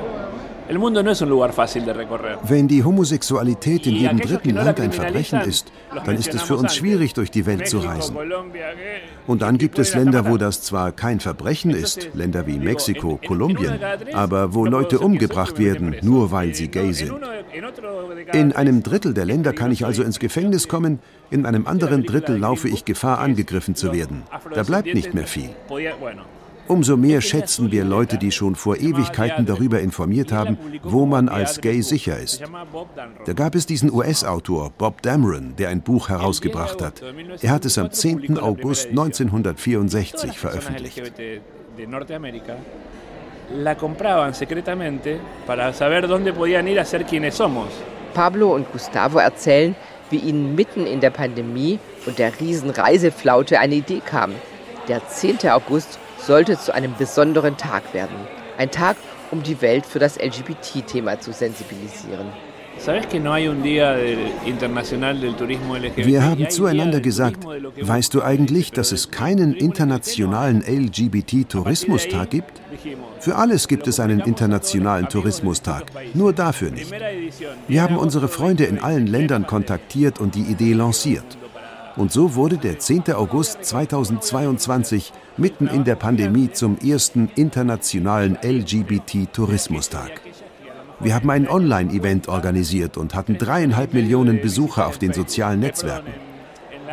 wenn 2.42 2.68
die 2.68 2.84
Homosexualität 2.84 3.86
in 3.86 3.94
jedem 3.96 4.20
dritten 4.20 4.54
Land 4.54 4.80
ein 4.80 4.92
Verbrechen 4.92 5.40
ist, 5.40 5.72
dann 6.04 6.16
ist 6.16 6.32
es 6.32 6.42
für 6.42 6.56
uns 6.56 6.74
schwierig, 6.76 7.14
durch 7.14 7.30
die 7.30 7.46
Welt 7.46 7.68
zu 7.68 7.78
reisen. 7.78 8.16
Und 9.26 9.42
dann 9.42 9.58
gibt 9.58 9.78
es 9.78 9.94
Länder, 9.94 10.28
wo 10.28 10.36
das 10.36 10.62
zwar 10.62 10.92
kein 10.92 11.20
Verbrechen 11.20 11.70
ist, 11.70 12.10
Länder 12.14 12.46
wie 12.46 12.58
Mexiko, 12.58 13.18
Kolumbien, 13.26 13.78
aber 14.12 14.54
wo 14.54 14.64
Leute 14.64 15.00
umgebracht 15.00 15.58
werden, 15.58 15.96
nur 16.02 16.30
weil 16.30 16.54
sie 16.54 16.68
gay 16.68 16.92
sind. 16.92 17.12
In 18.32 18.52
einem 18.52 18.82
Drittel 18.82 19.14
der 19.14 19.24
Länder 19.24 19.52
kann 19.52 19.72
ich 19.72 19.84
also 19.84 20.02
ins 20.02 20.18
Gefängnis 20.18 20.68
kommen, 20.68 21.00
in 21.30 21.46
einem 21.46 21.66
anderen 21.66 22.04
Drittel 22.04 22.36
laufe 22.38 22.68
ich 22.68 22.84
Gefahr, 22.84 23.18
angegriffen 23.18 23.74
zu 23.74 23.92
werden. 23.92 24.22
Da 24.54 24.62
bleibt 24.62 24.94
nicht 24.94 25.14
mehr 25.14 25.26
viel. 25.26 25.50
Umso 26.70 26.96
mehr 26.96 27.20
schätzen 27.20 27.72
wir 27.72 27.82
Leute, 27.82 28.16
die 28.16 28.30
schon 28.30 28.54
vor 28.54 28.76
Ewigkeiten 28.76 29.44
darüber 29.44 29.80
informiert 29.80 30.30
haben, 30.30 30.56
wo 30.84 31.04
man 31.04 31.28
als 31.28 31.60
gay 31.60 31.82
sicher 31.82 32.16
ist. 32.16 32.44
Da 33.24 33.32
gab 33.32 33.56
es 33.56 33.66
diesen 33.66 33.92
US-Autor 33.92 34.70
Bob 34.78 35.02
Dameron, 35.02 35.56
der 35.58 35.70
ein 35.70 35.82
Buch 35.82 36.10
herausgebracht 36.10 36.80
hat. 36.80 37.02
Er 37.40 37.50
hat 37.50 37.64
es 37.64 37.76
am 37.76 37.90
10. 37.90 38.38
August 38.38 38.90
1964 38.90 40.38
veröffentlicht. 40.38 41.02
Pablo 48.14 48.54
und 48.54 48.70
Gustavo 48.70 49.18
erzählen, 49.18 49.74
wie 50.10 50.18
ihnen 50.18 50.54
mitten 50.54 50.86
in 50.86 51.00
der 51.00 51.10
Pandemie 51.10 51.80
und 52.06 52.20
der 52.20 52.38
riesen 52.38 52.70
Reiseflaute 52.70 53.58
eine 53.58 53.74
Idee 53.74 54.02
kam. 54.06 54.34
Der 54.86 55.04
10. 55.08 55.50
August 55.50 55.98
sollte 56.26 56.58
zu 56.58 56.74
einem 56.74 56.94
besonderen 56.98 57.56
Tag 57.56 57.94
werden. 57.94 58.16
Ein 58.58 58.70
Tag, 58.70 58.96
um 59.30 59.42
die 59.42 59.60
Welt 59.62 59.86
für 59.86 59.98
das 59.98 60.18
LGBT-Thema 60.18 61.20
zu 61.20 61.32
sensibilisieren. 61.32 62.26
Wir 65.96 66.22
haben 66.22 66.50
zueinander 66.50 67.00
gesagt, 67.00 67.44
weißt 67.44 68.14
du 68.14 68.22
eigentlich, 68.22 68.72
dass 68.72 68.92
es 68.92 69.10
keinen 69.10 69.54
internationalen 69.54 70.62
LGBT-Tourismustag 70.62 72.30
gibt? 72.30 72.62
Für 73.18 73.36
alles 73.36 73.68
gibt 73.68 73.86
es 73.86 74.00
einen 74.00 74.20
internationalen 74.20 75.08
Tourismustag, 75.08 75.84
nur 76.14 76.32
dafür 76.32 76.70
nicht. 76.70 76.90
Wir 77.68 77.82
haben 77.82 77.96
unsere 77.96 78.28
Freunde 78.28 78.64
in 78.64 78.78
allen 78.78 79.06
Ländern 79.06 79.46
kontaktiert 79.46 80.18
und 80.18 80.34
die 80.34 80.42
Idee 80.42 80.72
lanciert. 80.72 81.36
Und 81.96 82.12
so 82.12 82.34
wurde 82.34 82.56
der 82.56 82.78
10. 82.78 83.12
August 83.12 83.64
2022 83.64 85.12
mitten 85.36 85.66
in 85.66 85.84
der 85.84 85.96
Pandemie 85.96 86.50
zum 86.52 86.78
ersten 86.78 87.30
internationalen 87.34 88.38
LGBT-Tourismustag. 88.42 90.20
Wir 91.00 91.14
haben 91.14 91.30
ein 91.30 91.48
Online-Event 91.48 92.28
organisiert 92.28 92.96
und 92.96 93.14
hatten 93.14 93.38
dreieinhalb 93.38 93.94
Millionen 93.94 94.40
Besucher 94.40 94.86
auf 94.86 94.98
den 94.98 95.12
sozialen 95.12 95.60
Netzwerken. 95.60 96.12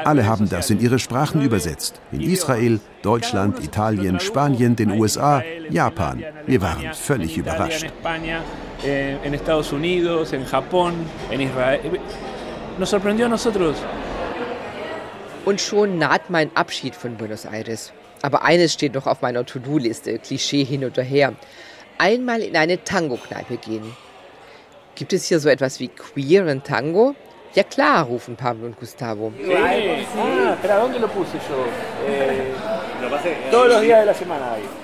Alle 0.03 0.25
haben 0.25 0.47
das 0.47 0.69
in 0.69 0.79
ihre 0.79 0.99
Sprachen 0.99 1.41
übersetzt. 1.41 1.99
In 2.11 2.21
Israel, 2.21 2.79
Deutschland, 3.01 3.63
Italien, 3.63 4.19
Spanien, 4.19 4.75
den 4.75 4.91
USA, 4.91 5.43
Japan. 5.69 6.23
Wir 6.45 6.61
waren 6.61 6.93
völlig 6.93 7.37
überrascht. 7.37 7.87
Und 15.47 15.61
schon 15.61 15.97
naht 15.97 16.29
mein 16.29 16.53
Abschied 16.57 16.93
von 16.93 17.15
Buenos 17.15 17.45
Aires. 17.45 17.93
Aber 18.21 18.43
eines 18.43 18.73
steht 18.73 18.95
noch 18.95 19.07
auf 19.07 19.21
meiner 19.21 19.45
To-Do-Liste, 19.45 20.19
Klischee 20.19 20.65
hin 20.65 20.83
und 20.83 20.97
her. 20.97 21.35
Einmal 21.97 22.41
in 22.41 22.57
eine 22.57 22.83
Tango-Kneipe 22.83 23.55
gehen. 23.55 23.95
Gibt 24.95 25.13
es 25.13 25.23
hier 25.29 25.39
so 25.39 25.47
etwas 25.47 25.79
wie 25.79 25.87
queeren 25.87 26.63
Tango? 26.63 27.15
Ja 27.53 27.63
klar, 27.63 28.03
rufen 28.07 28.35
Pablo 28.35 28.65
und 28.65 28.77
Gustavo. 28.77 29.31
Eh, 29.39 30.03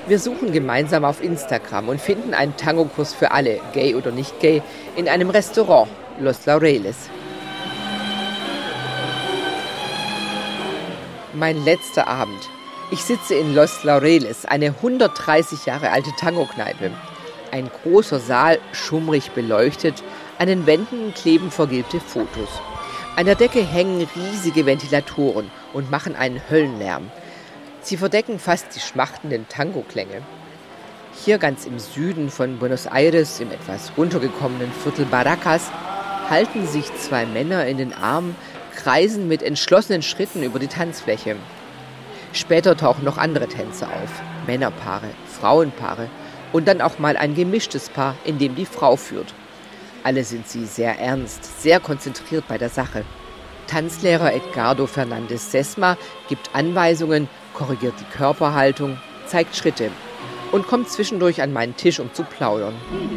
Wir 0.07 0.19
suchen 0.19 0.53
gemeinsam 0.53 1.03
auf 1.03 1.21
Instagram 1.21 1.89
und 1.89 1.99
finden 1.99 2.33
einen 2.33 2.55
Tango-Kurs 2.55 3.13
für 3.13 3.31
alle, 3.31 3.59
gay 3.73 3.95
oder 3.95 4.11
nicht 4.11 4.39
gay, 4.39 4.61
in 4.95 5.09
einem 5.09 5.29
Restaurant, 5.29 5.89
Los 6.21 6.45
Laureles. 6.45 7.09
Mein 11.35 11.65
letzter 11.65 12.07
Abend. 12.07 12.47
Ich 12.91 13.03
sitze 13.03 13.33
in 13.33 13.55
Los 13.55 13.83
Laureles, 13.83 14.45
eine 14.45 14.67
130 14.67 15.65
Jahre 15.65 15.89
alte 15.89 16.11
Tango-Kneipe. 16.15 16.91
Ein 17.51 17.71
großer 17.81 18.19
Saal, 18.19 18.59
schummrig 18.71 19.31
beleuchtet, 19.31 20.03
an 20.37 20.47
den 20.47 20.67
Wänden 20.67 21.11
kleben 21.15 21.49
vergilbte 21.49 21.99
Fotos. 21.99 22.61
An 23.15 23.25
der 23.25 23.33
Decke 23.33 23.63
hängen 23.63 24.07
riesige 24.15 24.67
Ventilatoren 24.67 25.49
und 25.73 25.89
machen 25.89 26.15
einen 26.15 26.39
Höllenlärm. 26.51 27.09
Sie 27.81 27.97
verdecken 27.97 28.37
fast 28.37 28.75
die 28.75 28.79
schmachtenden 28.79 29.47
Tango-Klänge. 29.49 30.21
Hier 31.25 31.39
ganz 31.39 31.65
im 31.65 31.79
Süden 31.79 32.29
von 32.29 32.59
Buenos 32.59 32.85
Aires, 32.85 33.39
im 33.39 33.51
etwas 33.51 33.91
runtergekommenen 33.97 34.71
Viertel 34.71 35.05
Baracas, 35.05 35.71
halten 36.29 36.67
sich 36.67 36.85
zwei 36.95 37.25
Männer 37.25 37.65
in 37.65 37.79
den 37.79 37.93
Armen, 37.93 38.35
kreisen 38.75 39.27
mit 39.27 39.43
entschlossenen 39.43 40.01
Schritten 40.01 40.43
über 40.43 40.59
die 40.59 40.67
Tanzfläche. 40.67 41.35
Später 42.33 42.75
tauchen 42.75 43.03
noch 43.05 43.17
andere 43.17 43.47
Tänze 43.47 43.87
auf. 43.87 44.21
Männerpaare, 44.47 45.09
Frauenpaare 45.39 46.09
und 46.51 46.67
dann 46.67 46.81
auch 46.81 46.99
mal 46.99 47.17
ein 47.17 47.35
gemischtes 47.35 47.89
Paar, 47.89 48.15
in 48.25 48.37
dem 48.37 48.55
die 48.55 48.65
Frau 48.65 48.95
führt. 48.95 49.33
Alle 50.03 50.23
sind 50.23 50.47
sie 50.47 50.65
sehr 50.65 50.99
ernst, 50.99 51.61
sehr 51.61 51.79
konzentriert 51.79 52.45
bei 52.47 52.57
der 52.57 52.69
Sache. 52.69 53.05
Tanzlehrer 53.67 54.33
Edgardo 54.33 54.85
Fernandez 54.85 55.51
Sesma 55.51 55.97
gibt 56.27 56.49
Anweisungen, 56.53 57.29
korrigiert 57.53 57.93
die 57.99 58.17
Körperhaltung, 58.17 58.97
zeigt 59.25 59.55
Schritte 59.55 59.89
und 60.51 60.67
kommt 60.67 60.89
zwischendurch 60.89 61.41
an 61.41 61.53
meinen 61.53 61.75
Tisch, 61.77 61.99
um 61.99 62.13
zu 62.13 62.23
plaudern. 62.23 62.75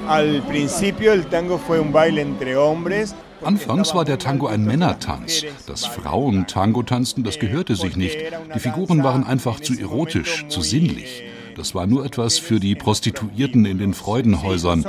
Al 0.08 0.40
principio 0.42 1.12
el 1.12 1.24
tango 1.24 1.58
fue 1.58 1.80
un 1.80 1.92
baile 1.92 2.20
entre 2.20 2.54
hombres 2.56 3.14
Anfangs 3.42 3.94
war 3.94 4.04
der 4.04 4.18
Tango 4.18 4.46
ein 4.46 4.64
Männertanz. 4.64 5.44
Dass 5.66 5.84
Frauen 5.84 6.46
Tango 6.46 6.82
tanzten, 6.82 7.24
das 7.24 7.38
gehörte 7.38 7.76
sich 7.76 7.96
nicht. 7.96 8.18
Die 8.54 8.58
Figuren 8.58 9.02
waren 9.02 9.24
einfach 9.24 9.60
zu 9.60 9.78
erotisch, 9.78 10.46
zu 10.48 10.62
sinnlich. 10.62 11.22
Das 11.56 11.74
war 11.74 11.86
nur 11.86 12.04
etwas 12.04 12.38
für 12.38 12.60
die 12.60 12.74
Prostituierten 12.74 13.64
in 13.64 13.78
den 13.78 13.94
Freudenhäusern. 13.94 14.84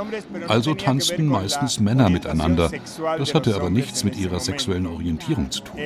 Also 0.48 0.74
tanzten 0.74 1.26
meistens 1.26 1.80
Männer 1.80 2.10
miteinander. 2.10 2.70
Das 3.16 3.34
hatte 3.34 3.54
aber 3.54 3.70
nichts 3.70 4.04
mit 4.04 4.18
ihrer 4.18 4.38
sexuellen 4.38 4.86
Orientierung 4.86 5.50
zu 5.50 5.62
tun. 5.62 5.78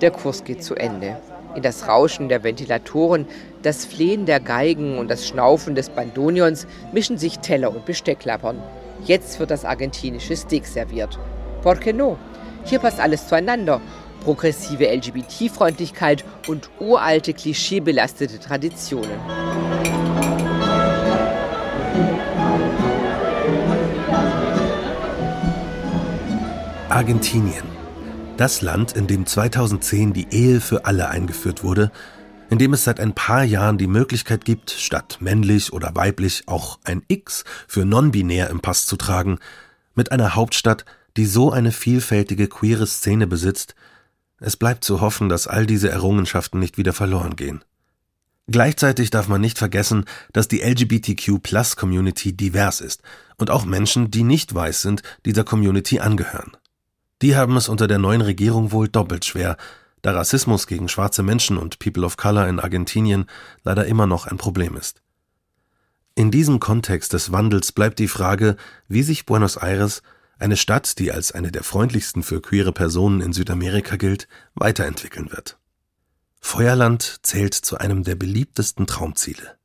Der 0.00 0.10
Kurs 0.10 0.44
geht 0.44 0.62
zu 0.62 0.74
Ende. 0.74 1.16
In 1.54 1.62
das 1.62 1.88
Rauschen 1.88 2.28
der 2.28 2.42
Ventilatoren, 2.42 3.26
das 3.62 3.86
Flehen 3.86 4.26
der 4.26 4.40
Geigen 4.40 4.98
und 4.98 5.08
das 5.08 5.26
Schnaufen 5.26 5.74
des 5.74 5.88
Bandonions 5.88 6.66
mischen 6.92 7.16
sich 7.16 7.38
Teller 7.38 7.70
und 7.70 7.86
Bestecklappern. 7.86 8.58
Jetzt 9.02 9.38
wird 9.38 9.50
das 9.50 9.64
argentinische 9.64 10.36
Steak 10.36 10.66
serviert. 10.66 11.18
Por 11.62 11.76
qué 11.76 11.92
no? 11.92 12.18
Hier 12.64 12.78
passt 12.78 13.00
alles 13.00 13.28
zueinander. 13.28 13.80
Progressive 14.22 14.86
LGBT-Freundlichkeit 14.86 16.24
und 16.46 16.70
uralte, 16.80 17.34
klischeebelastete 17.34 18.38
Traditionen. 18.40 19.20
Argentinien. 26.88 27.64
Das 28.36 28.62
Land, 28.62 28.96
in 28.96 29.06
dem 29.06 29.26
2010 29.26 30.12
die 30.12 30.26
Ehe 30.30 30.60
für 30.60 30.86
alle 30.86 31.08
eingeführt 31.08 31.62
wurde, 31.62 31.90
in 32.54 32.58
dem 32.58 32.72
es 32.72 32.84
seit 32.84 33.00
ein 33.00 33.16
paar 33.16 33.42
Jahren 33.42 33.78
die 33.78 33.88
Möglichkeit 33.88 34.44
gibt, 34.44 34.70
statt 34.70 35.16
männlich 35.18 35.72
oder 35.72 35.96
weiblich 35.96 36.44
auch 36.46 36.78
ein 36.84 37.02
X 37.08 37.42
für 37.66 37.84
non-binär 37.84 38.48
im 38.48 38.60
Pass 38.60 38.86
zu 38.86 38.94
tragen, 38.96 39.40
mit 39.96 40.12
einer 40.12 40.36
Hauptstadt, 40.36 40.84
die 41.16 41.26
so 41.26 41.50
eine 41.50 41.72
vielfältige 41.72 42.46
queere 42.46 42.86
Szene 42.86 43.26
besitzt, 43.26 43.74
es 44.38 44.56
bleibt 44.56 44.84
zu 44.84 45.00
hoffen, 45.00 45.28
dass 45.28 45.48
all 45.48 45.66
diese 45.66 45.90
Errungenschaften 45.90 46.60
nicht 46.60 46.78
wieder 46.78 46.92
verloren 46.92 47.34
gehen. 47.34 47.64
Gleichzeitig 48.46 49.10
darf 49.10 49.26
man 49.26 49.40
nicht 49.40 49.58
vergessen, 49.58 50.04
dass 50.32 50.46
die 50.46 50.60
LGBTQ-Plus-Community 50.62 52.36
divers 52.36 52.80
ist 52.80 53.02
und 53.36 53.50
auch 53.50 53.64
Menschen, 53.64 54.12
die 54.12 54.22
nicht 54.22 54.54
weiß 54.54 54.80
sind, 54.80 55.02
dieser 55.26 55.42
Community 55.42 55.98
angehören. 55.98 56.56
Die 57.20 57.34
haben 57.34 57.56
es 57.56 57.68
unter 57.68 57.88
der 57.88 57.98
neuen 57.98 58.20
Regierung 58.20 58.70
wohl 58.70 58.86
doppelt 58.86 59.24
schwer, 59.24 59.56
da 60.04 60.12
Rassismus 60.12 60.66
gegen 60.66 60.90
schwarze 60.90 61.22
Menschen 61.22 61.56
und 61.56 61.78
People 61.78 62.04
of 62.04 62.18
Color 62.18 62.46
in 62.46 62.60
Argentinien 62.60 63.24
leider 63.62 63.86
immer 63.86 64.06
noch 64.06 64.26
ein 64.26 64.36
Problem 64.36 64.76
ist. 64.76 65.00
In 66.14 66.30
diesem 66.30 66.60
Kontext 66.60 67.14
des 67.14 67.32
Wandels 67.32 67.72
bleibt 67.72 67.98
die 67.98 68.08
Frage, 68.08 68.56
wie 68.86 69.02
sich 69.02 69.24
Buenos 69.24 69.56
Aires, 69.56 70.02
eine 70.38 70.58
Stadt, 70.58 70.98
die 70.98 71.10
als 71.10 71.32
eine 71.32 71.50
der 71.50 71.64
freundlichsten 71.64 72.22
für 72.22 72.42
queere 72.42 72.72
Personen 72.72 73.22
in 73.22 73.32
Südamerika 73.32 73.96
gilt, 73.96 74.28
weiterentwickeln 74.54 75.32
wird. 75.32 75.58
Feuerland 76.38 77.20
zählt 77.22 77.54
zu 77.54 77.78
einem 77.78 78.04
der 78.04 78.16
beliebtesten 78.16 78.86
Traumziele. 78.86 79.56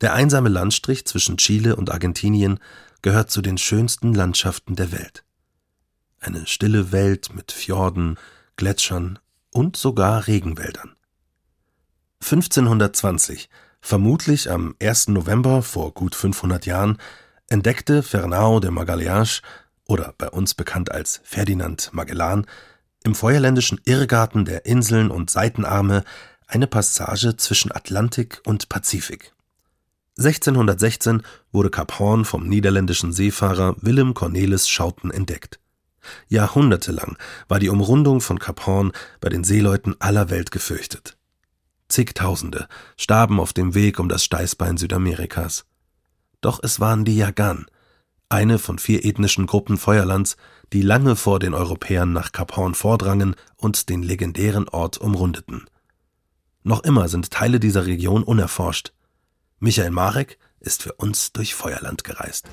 Der 0.00 0.14
einsame 0.14 0.48
Landstrich 0.48 1.04
zwischen 1.04 1.36
Chile 1.36 1.76
und 1.76 1.90
Argentinien 1.90 2.60
gehört 3.02 3.30
zu 3.30 3.42
den 3.42 3.58
schönsten 3.58 4.14
Landschaften 4.14 4.74
der 4.74 4.90
Welt. 4.90 5.22
Eine 6.18 6.46
stille 6.46 6.92
Welt 6.92 7.34
mit 7.34 7.52
Fjorden, 7.52 8.16
Gletschern 8.56 9.18
und 9.56 9.74
sogar 9.74 10.26
Regenwäldern. 10.26 10.94
1520, 12.22 13.48
vermutlich 13.80 14.50
am 14.50 14.74
1. 14.82 15.08
November 15.08 15.62
vor 15.62 15.94
gut 15.94 16.14
500 16.14 16.66
Jahren, 16.66 16.98
entdeckte 17.48 18.02
Fernão 18.02 18.60
de 18.60 18.70
Magalhães 18.70 19.40
oder 19.86 20.14
bei 20.18 20.28
uns 20.28 20.52
bekannt 20.52 20.92
als 20.92 21.22
Ferdinand 21.24 21.88
Magellan 21.94 22.46
im 23.02 23.14
feuerländischen 23.14 23.80
Irrgarten 23.86 24.44
der 24.44 24.66
Inseln 24.66 25.10
und 25.10 25.30
Seitenarme 25.30 26.04
eine 26.46 26.66
Passage 26.66 27.38
zwischen 27.38 27.72
Atlantik 27.72 28.42
und 28.44 28.68
Pazifik. 28.68 29.32
1616 30.18 31.22
wurde 31.50 31.70
Kap 31.70 31.98
Horn 31.98 32.26
vom 32.26 32.46
niederländischen 32.46 33.14
Seefahrer 33.14 33.76
Willem 33.80 34.12
Cornelis 34.12 34.68
Schouten 34.68 35.10
entdeckt. 35.10 35.60
Jahrhundertelang 36.28 37.16
war 37.48 37.58
die 37.58 37.68
Umrundung 37.68 38.20
von 38.20 38.38
Kap 38.38 38.66
Horn 38.66 38.92
bei 39.20 39.28
den 39.28 39.44
Seeleuten 39.44 39.96
aller 40.00 40.30
Welt 40.30 40.50
gefürchtet. 40.50 41.16
Zigtausende 41.88 42.68
starben 42.96 43.38
auf 43.40 43.52
dem 43.52 43.74
Weg 43.74 43.98
um 43.98 44.08
das 44.08 44.24
Steißbein 44.24 44.76
Südamerikas. 44.76 45.66
Doch 46.40 46.60
es 46.62 46.80
waren 46.80 47.04
die 47.04 47.16
Yagan, 47.16 47.66
eine 48.28 48.58
von 48.58 48.78
vier 48.78 49.04
ethnischen 49.04 49.46
Gruppen 49.46 49.76
Feuerlands, 49.76 50.36
die 50.72 50.82
lange 50.82 51.14
vor 51.14 51.38
den 51.38 51.54
Europäern 51.54 52.12
nach 52.12 52.32
Kap 52.32 52.56
Horn 52.56 52.74
vordrangen 52.74 53.36
und 53.56 53.88
den 53.88 54.02
legendären 54.02 54.68
Ort 54.68 54.98
umrundeten. 54.98 55.66
Noch 56.64 56.82
immer 56.82 57.08
sind 57.08 57.30
Teile 57.30 57.60
dieser 57.60 57.86
Region 57.86 58.24
unerforscht. 58.24 58.92
Michael 59.60 59.92
Marek 59.92 60.38
ist 60.58 60.82
für 60.82 60.94
uns 60.94 61.32
durch 61.32 61.54
Feuerland 61.54 62.02
gereist. 62.02 62.48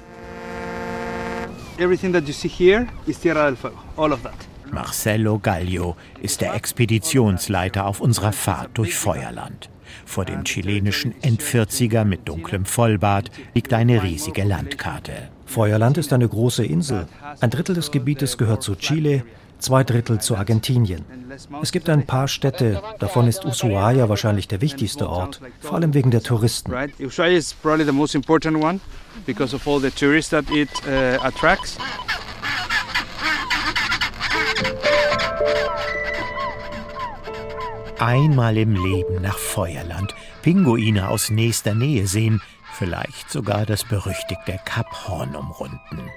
Everything 1.83 2.13
that 2.13 2.25
you 2.27 2.33
see 2.33 2.47
here 2.47 2.87
is 3.05 3.19
Tierra 3.19 3.43
del 3.43 3.57
Fuego, 3.57 3.77
all 3.97 4.13
of 4.13 4.23
that. 4.23 4.33
Marcelo 4.71 5.37
Gallio 5.37 5.97
ist 6.21 6.39
der 6.39 6.53
Expeditionsleiter 6.53 7.85
auf 7.85 7.99
unserer 7.99 8.31
Fahrt 8.31 8.69
durch 8.75 8.95
Feuerland. 8.95 9.69
Vor 10.05 10.23
dem 10.23 10.45
chilenischen 10.45 11.13
Endvierziger 11.21 12.05
mit 12.05 12.29
dunklem 12.29 12.63
Vollbart 12.63 13.31
liegt 13.53 13.73
eine 13.73 14.01
riesige 14.01 14.45
Landkarte. 14.45 15.27
Feuerland 15.45 15.97
ist 15.97 16.13
eine 16.13 16.29
große 16.29 16.63
Insel. 16.63 17.05
Ein 17.41 17.49
Drittel 17.49 17.75
des 17.75 17.91
Gebietes 17.91 18.37
gehört 18.37 18.63
zu 18.63 18.75
Chile, 18.75 19.25
zwei 19.59 19.83
Drittel 19.83 20.21
zu 20.21 20.37
Argentinien. 20.37 21.03
Es 21.61 21.73
gibt 21.73 21.89
ein 21.89 22.05
paar 22.05 22.29
Städte, 22.29 22.81
davon 22.99 23.27
ist 23.27 23.43
Ushuaia 23.43 24.07
wahrscheinlich 24.07 24.47
der 24.47 24.61
wichtigste 24.61 25.09
Ort, 25.09 25.41
vor 25.59 25.75
allem 25.75 25.93
wegen 25.93 26.11
der 26.11 26.23
Touristen. 26.23 26.71
Because 29.25 29.53
of 29.53 29.67
all 29.67 29.79
the 29.79 29.91
tourists 29.91 30.31
that 30.31 30.45
it 30.51 30.69
uh, 30.87 31.19
attracts. 31.23 31.77
Einmal 37.99 38.57
im 38.57 38.75
Leben 38.75 39.21
nach 39.21 39.37
Feuerland 39.37 40.13
Pinguine 40.41 41.07
aus 41.07 41.29
nächster 41.29 41.73
Nähe 41.73 42.05
sehen, 42.05 42.41
vielleicht 42.73 43.29
sogar 43.29 43.65
das 43.65 43.83
berüchtigte 43.83 44.59
Kap 44.65 45.07
Horn 45.07 45.35
umrunden. 45.35 46.09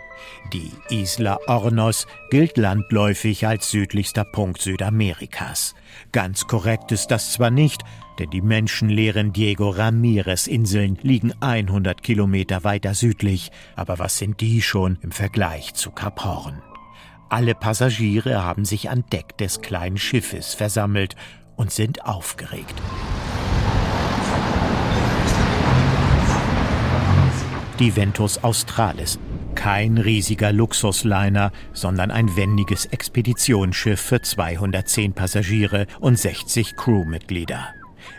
Die 0.52 0.72
Isla 0.90 1.38
Hornos 1.46 2.06
gilt 2.30 2.56
landläufig 2.56 3.46
als 3.46 3.70
südlichster 3.70 4.24
Punkt 4.24 4.60
Südamerikas. 4.60 5.74
Ganz 6.12 6.46
korrekt 6.46 6.92
ist 6.92 7.08
das 7.08 7.32
zwar 7.32 7.50
nicht, 7.50 7.82
denn 8.18 8.30
die 8.30 8.40
menschenleeren 8.40 9.32
Diego 9.32 9.70
Ramirez 9.70 10.46
Inseln 10.46 10.98
liegen 11.02 11.34
100 11.40 12.02
Kilometer 12.02 12.64
weiter 12.64 12.94
südlich, 12.94 13.50
aber 13.74 13.98
was 13.98 14.18
sind 14.18 14.40
die 14.40 14.62
schon 14.62 14.98
im 15.02 15.12
Vergleich 15.12 15.74
zu 15.74 15.90
Kap 15.90 16.24
Horn? 16.24 16.62
Alle 17.28 17.54
Passagiere 17.54 18.44
haben 18.44 18.64
sich 18.64 18.88
an 18.88 19.04
Deck 19.12 19.36
des 19.36 19.60
kleinen 19.60 19.98
Schiffes 19.98 20.54
versammelt 20.54 21.16
und 21.56 21.72
sind 21.72 22.04
aufgeregt. 22.04 22.74
Die 27.78 27.94
Ventus 27.94 28.42
Australis. 28.42 29.18
Kein 29.54 29.98
riesiger 29.98 30.50
Luxusliner, 30.50 31.52
sondern 31.74 32.10
ein 32.10 32.34
wendiges 32.34 32.86
Expeditionsschiff 32.86 34.00
für 34.00 34.22
210 34.22 35.12
Passagiere 35.12 35.86
und 36.00 36.18
60 36.18 36.74
Crewmitglieder. 36.74 37.74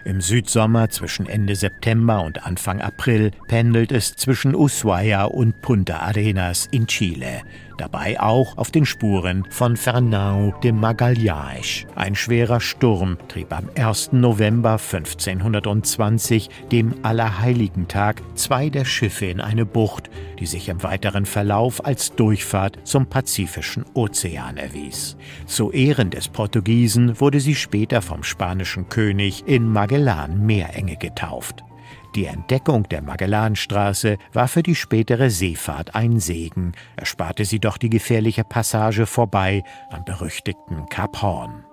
Im 0.06 0.22
Südsommer 0.22 0.90
zwischen 0.90 1.26
Ende 1.26 1.56
September 1.56 2.22
und 2.22 2.46
Anfang 2.46 2.82
April 2.82 3.32
pendelt 3.48 3.92
es 3.92 4.16
zwischen 4.16 4.54
Ushuaia 4.54 5.26
und 5.26 5.60
Punta 5.64 6.02
Arenas 6.02 6.68
in 6.70 6.86
Chile. 6.86 7.42
Dabei 7.78 8.20
auch 8.20 8.58
auf 8.58 8.72
den 8.72 8.86
Spuren 8.86 9.46
von 9.52 9.78
Fernão 9.78 10.60
de 10.62 10.72
Magalhães. 10.72 11.86
Ein 11.96 12.16
schwerer 12.16 12.60
Sturm 12.60 13.18
trieb 13.28 13.54
am 13.54 13.70
1. 13.76 14.14
November 14.14 14.74
1520, 14.74 16.50
dem 16.72 16.96
Allerheiligentag, 17.04 18.24
zwei 18.34 18.70
der 18.70 18.86
Schiffe 18.86 19.28
in 19.28 19.42
eine 19.42 19.66
Bucht, 19.66 20.10
die 20.40 20.48
sich 20.48 20.70
im 20.70 20.82
weiteren 20.82 21.28
Verlauf 21.28 21.86
als 21.86 22.16
Durchfahrt 22.16 22.80
zum 22.84 23.06
Pazifischen 23.06 23.86
Ozean 23.94 24.58
erwies. 24.58 25.16
Zu 25.46 25.72
Ehren 25.72 26.10
des 26.10 26.30
Portugiesen 26.30 27.20
wurde 27.20 27.40
sie 27.40 27.56
später 27.56 28.02
vom 28.02 28.24
spanischen 28.24 28.90
König 28.90 29.44
in 29.46 29.72
Magellan 29.72 30.44
Meerenge 30.46 30.98
getauft. 30.98 31.67
Die 32.16 32.26
Entdeckung 32.26 32.90
der 32.90 33.02
Magellanstraße 33.02 34.18
war 34.34 34.48
für 34.48 34.64
die 34.64 34.76
spätere 34.76 35.30
Seefahrt 35.30 35.94
ein 35.94 36.20
Segen, 36.20 36.74
ersparte 36.96 37.46
sie 37.46 37.60
doch 37.60 37.78
die 37.78 37.90
gefährliche 37.90 38.44
Passage 38.44 39.06
vorbei 39.06 39.64
am 39.92 40.04
berüchtigten 40.04 40.88
Kap 40.88 41.22
Horn. 41.22 41.64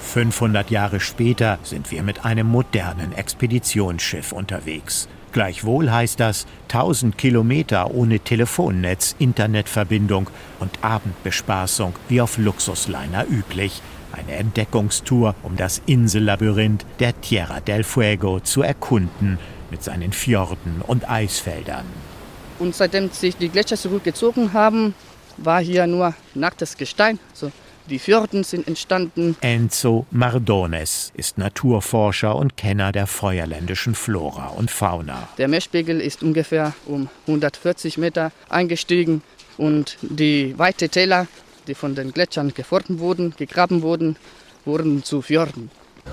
Fünfhundert 0.00 0.70
Jahre 0.70 1.00
später 1.00 1.58
sind 1.64 1.90
wir 1.90 2.04
mit 2.04 2.24
einem 2.24 2.46
modernen 2.46 3.12
Expeditionsschiff 3.12 4.30
unterwegs. 4.30 5.08
Gleichwohl 5.34 5.90
heißt 5.90 6.20
das 6.20 6.46
1000 6.68 7.18
Kilometer 7.18 7.90
ohne 7.90 8.20
Telefonnetz, 8.20 9.16
Internetverbindung 9.18 10.30
und 10.60 10.70
Abendbespaßung 10.80 11.92
wie 12.08 12.20
auf 12.20 12.38
Luxusliner 12.38 13.26
üblich. 13.28 13.82
Eine 14.12 14.36
Entdeckungstour, 14.36 15.34
um 15.42 15.56
das 15.56 15.82
Insellabyrinth 15.86 16.86
der 17.00 17.20
Tierra 17.20 17.58
del 17.58 17.82
Fuego 17.82 18.38
zu 18.38 18.62
erkunden 18.62 19.40
mit 19.72 19.82
seinen 19.82 20.12
Fjorden 20.12 20.80
und 20.86 21.10
Eisfeldern. 21.10 21.86
Und 22.60 22.76
seitdem 22.76 23.10
sich 23.10 23.36
die 23.36 23.48
Gletscher 23.48 23.76
zurückgezogen 23.76 24.52
haben, 24.52 24.94
war 25.36 25.60
hier 25.60 25.88
nur 25.88 26.14
nacktes 26.34 26.76
Gestein, 26.76 27.18
so 27.32 27.50
die 27.88 27.98
Fjorden 27.98 28.44
sind 28.44 28.66
entstanden. 28.66 29.36
Enzo 29.40 30.06
Mardones 30.10 31.12
ist 31.14 31.38
Naturforscher 31.38 32.34
und 32.34 32.56
Kenner 32.56 32.92
der 32.92 33.06
feuerländischen 33.06 33.94
Flora 33.94 34.48
und 34.48 34.70
Fauna. 34.70 35.28
Der 35.38 35.48
Meerspiegel 35.48 36.00
ist 36.00 36.22
ungefähr 36.22 36.74
um 36.86 37.08
140 37.26 37.98
Meter 37.98 38.32
eingestiegen 38.48 39.22
und 39.56 39.98
die 40.02 40.58
weite 40.58 40.88
Täler, 40.88 41.26
die 41.66 41.74
von 41.74 41.94
den 41.94 42.12
Gletschern 42.12 42.54
geformt 42.54 42.98
wurden, 42.98 43.34
gegraben 43.36 43.82
wurden, 43.82 44.16
wurden 44.64 45.04
zu 45.04 45.22
Fjorden. 45.22 45.70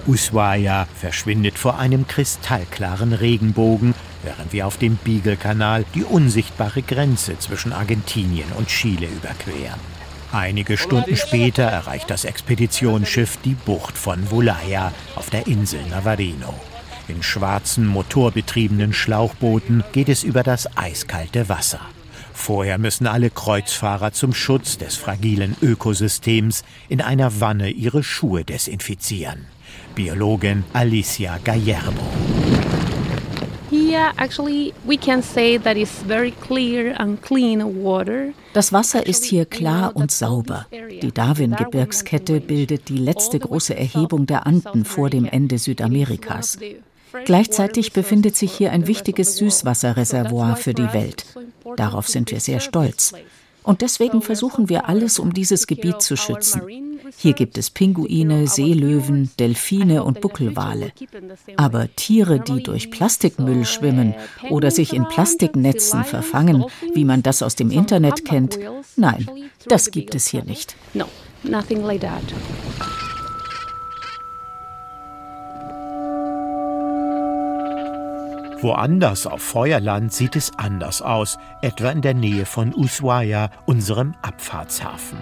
Ushuaia 0.08 0.88
verschwindet 0.96 1.58
vor 1.58 1.78
einem 1.78 2.08
kristallklaren 2.08 3.14
Regenbogen, 3.14 3.94
während 4.24 4.54
wir 4.54 4.66
auf 4.66 4.78
dem 4.78 4.96
Beagle-Kanal 4.96 5.86
die 5.96 6.04
unsichtbare 6.04 6.82
Grenze 6.82 7.38
zwischen 7.40 7.74
Argentinien 7.74 8.48
und 8.58 8.68
Chile 8.68 9.08
überqueren. 9.08 10.01
Einige 10.34 10.78
Stunden 10.78 11.18
später 11.18 11.64
erreicht 11.64 12.10
das 12.10 12.24
Expeditionsschiff 12.24 13.38
die 13.44 13.54
Bucht 13.54 13.98
von 13.98 14.32
Vulaya 14.32 14.94
auf 15.16 15.30
der 15.30 15.46
Insel 15.48 15.82
Navarino. 15.90 16.54
In 17.10 17.22
schwarzen, 17.22 17.86
motorbetriebenen 17.86 18.94
Schlauchbooten 18.94 19.84
geht 19.92 20.08
es 20.08 20.24
über 20.24 20.44
das 20.44 20.78
eiskalte 20.78 21.50
Wasser. 21.50 21.82
Vorher 22.34 22.78
müssen 22.78 23.08
alle 23.08 23.30
Kreuzfahrer 23.30 24.14
zum 24.14 24.34
Schutz 24.34 24.78
des 24.78 24.96
fragilen 24.96 25.58
Ökosystems 25.62 26.64
in 26.88 27.02
einer 27.02 27.42
Wanne 27.42 27.70
ihre 27.70 28.02
Schuhe 28.02 28.46
desinfizieren. 28.46 29.48
Biologin 29.96 30.64
Alicia 30.72 31.40
Gallerbo. 31.44 32.02
Das 38.54 38.74
Wasser 38.74 39.06
ist 39.06 39.24
hier 39.24 39.46
klar 39.46 39.96
und 39.96 40.12
sauber. 40.12 40.68
Die 41.02 41.12
Darwin-Gebirgskette 41.12 42.42
bildet 42.42 42.90
die 42.90 42.98
letzte 42.98 43.40
große 43.40 43.76
Erhebung 43.76 44.26
der 44.26 44.46
Anden 44.46 44.84
vor 44.84 45.10
dem 45.10 45.26
Ende 45.26 45.58
Südamerikas. 45.58 46.58
Gleichzeitig 47.26 47.94
befindet 47.94 48.36
sich 48.36 48.52
hier 48.52 48.72
ein 48.72 48.88
wichtiges 48.88 49.38
Süßwasserreservoir 49.38 50.56
für 50.58 50.74
die 50.74 50.94
Welt. 50.94 51.26
Darauf 51.78 52.08
sind 52.08 52.32
wir 52.32 52.40
sehr 52.40 52.60
stolz. 52.60 53.14
Und 53.64 53.82
deswegen 53.82 54.22
versuchen 54.22 54.70
wir 54.70 54.90
alles, 54.90 55.20
um 55.20 55.34
dieses 55.34 55.68
Gebiet 55.68 56.02
zu 56.02 56.16
schützen. 56.16 56.62
Hier 57.18 57.34
gibt 57.34 57.58
es 57.58 57.70
Pinguine, 57.70 58.48
Seelöwen, 58.48 59.32
Delfine 59.40 60.04
und 60.04 60.22
Buckelwale. 60.22 60.92
Aber 61.58 61.94
Tiere, 61.96 62.40
die 62.40 62.64
durch 62.64 62.90
Plastikmüll 62.90 63.66
schwimmen 63.66 64.16
oder 64.50 64.72
sich 64.72 64.94
in 64.94 65.08
Plastiknetzen 65.08 66.04
verfangen, 66.04 66.66
wie 66.94 67.06
man 67.06 67.24
das 67.24 67.44
aus 67.44 67.56
dem 67.56 67.72
Internet 67.72 68.26
kennt, 68.26 68.58
nein, 68.96 69.28
das 69.68 69.92
gibt 69.92 70.16
es 70.16 70.28
hier 70.28 70.44
nicht. 70.44 70.76
No, 70.94 71.06
nothing 71.44 71.84
like 71.84 72.02
that. 72.02 72.24
Woanders 78.62 79.26
auf 79.26 79.42
Feuerland 79.42 80.14
sieht 80.14 80.36
es 80.36 80.52
anders 80.58 81.02
aus, 81.02 81.40
etwa 81.64 81.90
in 81.90 82.02
der 82.02 82.14
Nähe 82.14 82.46
von 82.46 82.76
Ushuaia, 82.76 83.50
unserem 83.66 84.14
Abfahrtshafen. 84.22 85.18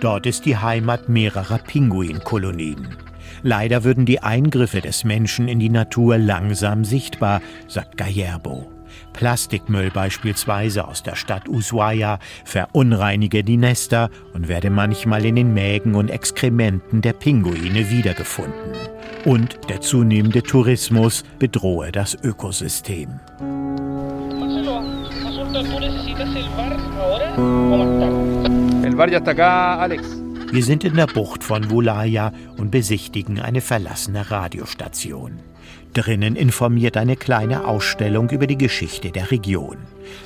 Dort 0.00 0.26
ist 0.26 0.44
die 0.44 0.56
Heimat 0.56 1.08
mehrerer 1.08 1.58
Pinguinkolonien. 1.58 2.96
Leider 3.42 3.82
würden 3.82 4.06
die 4.06 4.22
Eingriffe 4.22 4.80
des 4.80 5.02
Menschen 5.02 5.48
in 5.48 5.58
die 5.58 5.70
Natur 5.70 6.18
langsam 6.18 6.84
sichtbar, 6.84 7.42
sagt 7.66 7.96
Gallerbo. 7.96 8.70
Plastikmüll 9.12 9.90
beispielsweise 9.90 10.86
aus 10.86 11.02
der 11.02 11.16
Stadt 11.16 11.48
Ushuaia 11.48 12.20
verunreinige 12.44 13.42
die 13.42 13.56
Nester 13.56 14.08
und 14.34 14.46
werde 14.46 14.70
manchmal 14.70 15.24
in 15.24 15.34
den 15.34 15.52
Mägen 15.52 15.96
und 15.96 16.10
Exkrementen 16.10 17.00
der 17.00 17.12
Pinguine 17.12 17.90
wiedergefunden 17.90 18.93
und 19.24 19.58
der 19.68 19.80
zunehmende 19.80 20.42
Tourismus 20.42 21.24
bedrohe 21.38 21.92
das 21.92 22.16
Ökosystem. 22.22 23.20
Wir 30.52 30.62
sind 30.62 30.84
in 30.84 30.94
der 30.94 31.06
Bucht 31.06 31.42
von 31.42 31.70
Wulaya 31.70 32.32
und 32.56 32.70
besichtigen 32.70 33.40
eine 33.40 33.60
verlassene 33.60 34.30
Radiostation. 34.30 35.40
Drinnen 35.94 36.36
informiert 36.36 36.96
eine 36.96 37.16
kleine 37.16 37.66
Ausstellung 37.66 38.30
über 38.30 38.46
die 38.46 38.58
Geschichte 38.58 39.10
der 39.10 39.30
Region. 39.30 39.78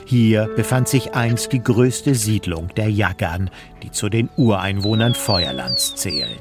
Hier 0.06 0.48
befand 0.56 0.88
sich 0.88 1.14
einst 1.14 1.52
die 1.52 1.62
größte 1.62 2.14
Siedlung 2.14 2.68
der 2.76 2.90
Jagan, 2.90 3.50
die 3.82 3.90
zu 3.90 4.08
den 4.08 4.28
Ureinwohnern 4.36 5.14
Feuerlands 5.14 5.94
zählen. 5.94 6.38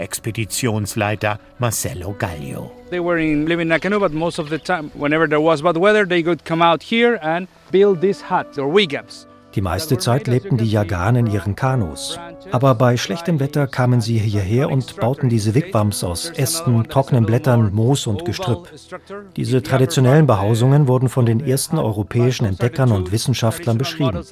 Expeditionsleiter 0.00 1.38
Marcelo 1.58 2.14
Gallio. 2.18 2.70
They 2.90 3.00
were 3.00 3.20
in, 3.20 3.46
living 3.46 3.68
in 3.68 3.72
a 3.72 3.78
canoe, 3.78 4.00
but 4.00 4.12
most 4.12 4.38
of 4.38 4.48
the 4.48 4.58
time, 4.58 4.90
whenever 4.94 5.28
there 5.28 5.40
was 5.40 5.62
bad 5.62 5.76
weather, 5.76 6.06
they 6.06 6.22
could 6.22 6.44
come 6.44 6.62
out 6.62 6.82
here 6.82 7.18
and 7.22 7.46
build 7.70 8.00
these 8.00 8.20
huts 8.28 8.58
or 8.58 8.72
wigwams. 8.72 9.26
Die 9.54 9.62
meiste 9.62 9.98
Zeit 9.98 10.28
lebten 10.28 10.58
die 10.58 10.70
Jagan 10.70 11.16
in 11.16 11.26
ihren 11.26 11.56
Kanus. 11.56 12.20
Aber 12.52 12.76
bei 12.76 12.96
schlechtem 12.96 13.40
Wetter 13.40 13.66
kamen 13.66 14.00
sie 14.00 14.18
hierher 14.18 14.70
und 14.70 14.96
bauten 14.96 15.28
diese 15.28 15.54
Wigwams 15.56 16.04
aus 16.04 16.30
Ästen, 16.30 16.84
trockenen 16.88 17.26
Blättern, 17.26 17.74
Moos 17.74 18.06
und 18.06 18.24
Gestrüpp. 18.24 18.68
Diese 19.36 19.60
traditionellen 19.62 20.28
Behausungen 20.28 20.86
wurden 20.86 21.08
von 21.08 21.26
den 21.26 21.40
ersten 21.44 21.78
europäischen 21.78 22.46
Entdeckern 22.46 22.92
und 22.92 23.10
Wissenschaftlern 23.10 23.76
beschrieben. 23.76 24.22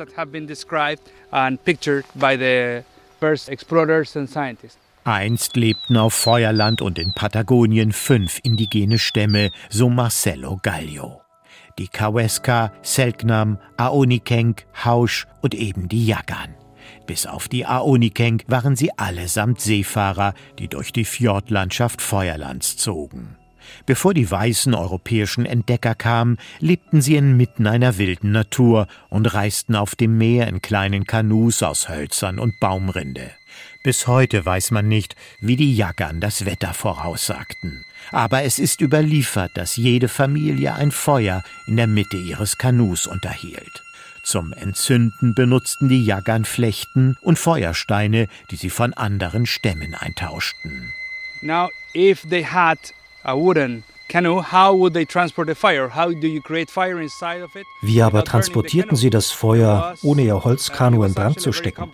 Einst 5.08 5.56
lebten 5.56 5.96
auf 5.96 6.14
Feuerland 6.14 6.82
und 6.82 6.98
in 6.98 7.12
Patagonien 7.12 7.92
fünf 7.92 8.40
indigene 8.42 8.98
Stämme, 8.98 9.50
so 9.68 9.88
Marcelo 9.88 10.58
Gallio 10.62 11.22
die 11.78 11.88
Kaweska, 11.88 12.72
Selknam, 12.82 13.58
Aonikenk, 13.76 14.66
Hausch 14.84 15.26
und 15.40 15.54
eben 15.54 15.88
die 15.88 16.06
Jagan. 16.06 16.54
Bis 17.06 17.26
auf 17.26 17.48
die 17.48 17.64
Aonikenk 17.64 18.44
waren 18.48 18.76
sie 18.76 18.96
allesamt 18.98 19.60
Seefahrer, 19.60 20.34
die 20.58 20.68
durch 20.68 20.92
die 20.92 21.04
Fjordlandschaft 21.04 22.02
Feuerlands 22.02 22.76
zogen. 22.76 23.36
Bevor 23.84 24.14
die 24.14 24.30
weißen 24.30 24.74
europäischen 24.74 25.44
Entdecker 25.44 25.94
kamen, 25.94 26.38
lebten 26.58 27.02
sie 27.02 27.16
inmitten 27.16 27.66
einer 27.66 27.98
wilden 27.98 28.32
Natur 28.32 28.86
und 29.10 29.32
reisten 29.34 29.76
auf 29.76 29.94
dem 29.94 30.16
Meer 30.16 30.48
in 30.48 30.62
kleinen 30.62 31.04
Kanus 31.04 31.62
aus 31.62 31.88
Hölzern 31.88 32.38
und 32.38 32.58
Baumrinde. 32.60 33.30
Bis 33.82 34.06
heute 34.06 34.44
weiß 34.44 34.70
man 34.72 34.88
nicht, 34.88 35.14
wie 35.40 35.56
die 35.56 35.74
Jaggern 35.74 36.20
das 36.20 36.44
Wetter 36.44 36.74
voraussagten. 36.74 37.84
Aber 38.10 38.42
es 38.42 38.58
ist 38.58 38.80
überliefert, 38.80 39.52
dass 39.54 39.76
jede 39.76 40.08
Familie 40.08 40.74
ein 40.74 40.90
Feuer 40.90 41.42
in 41.66 41.76
der 41.76 41.86
Mitte 41.86 42.16
ihres 42.16 42.58
Kanus 42.58 43.06
unterhielt. 43.06 43.82
Zum 44.24 44.52
Entzünden 44.52 45.34
benutzten 45.34 45.88
die 45.88 46.04
Jaggern 46.04 46.44
Flechten 46.44 47.16
und 47.22 47.38
Feuersteine, 47.38 48.28
die 48.50 48.56
sie 48.56 48.70
von 48.70 48.92
anderen 48.92 49.46
Stämmen 49.46 49.94
eintauschten. 49.94 50.92
Now, 51.40 51.70
if 51.94 52.26
they 52.28 52.44
had 52.44 52.78
a 53.22 53.34
wooden 53.36 53.84
wie 57.82 58.02
aber 58.02 58.24
transportierten 58.24 58.96
sie 58.96 59.10
das 59.10 59.30
Feuer, 59.30 59.94
ohne 60.02 60.22
ihr 60.22 60.44
Holzkanu 60.44 61.04
in 61.04 61.12
Brand 61.14 61.40
zu 61.40 61.52
stecken? 61.52 61.92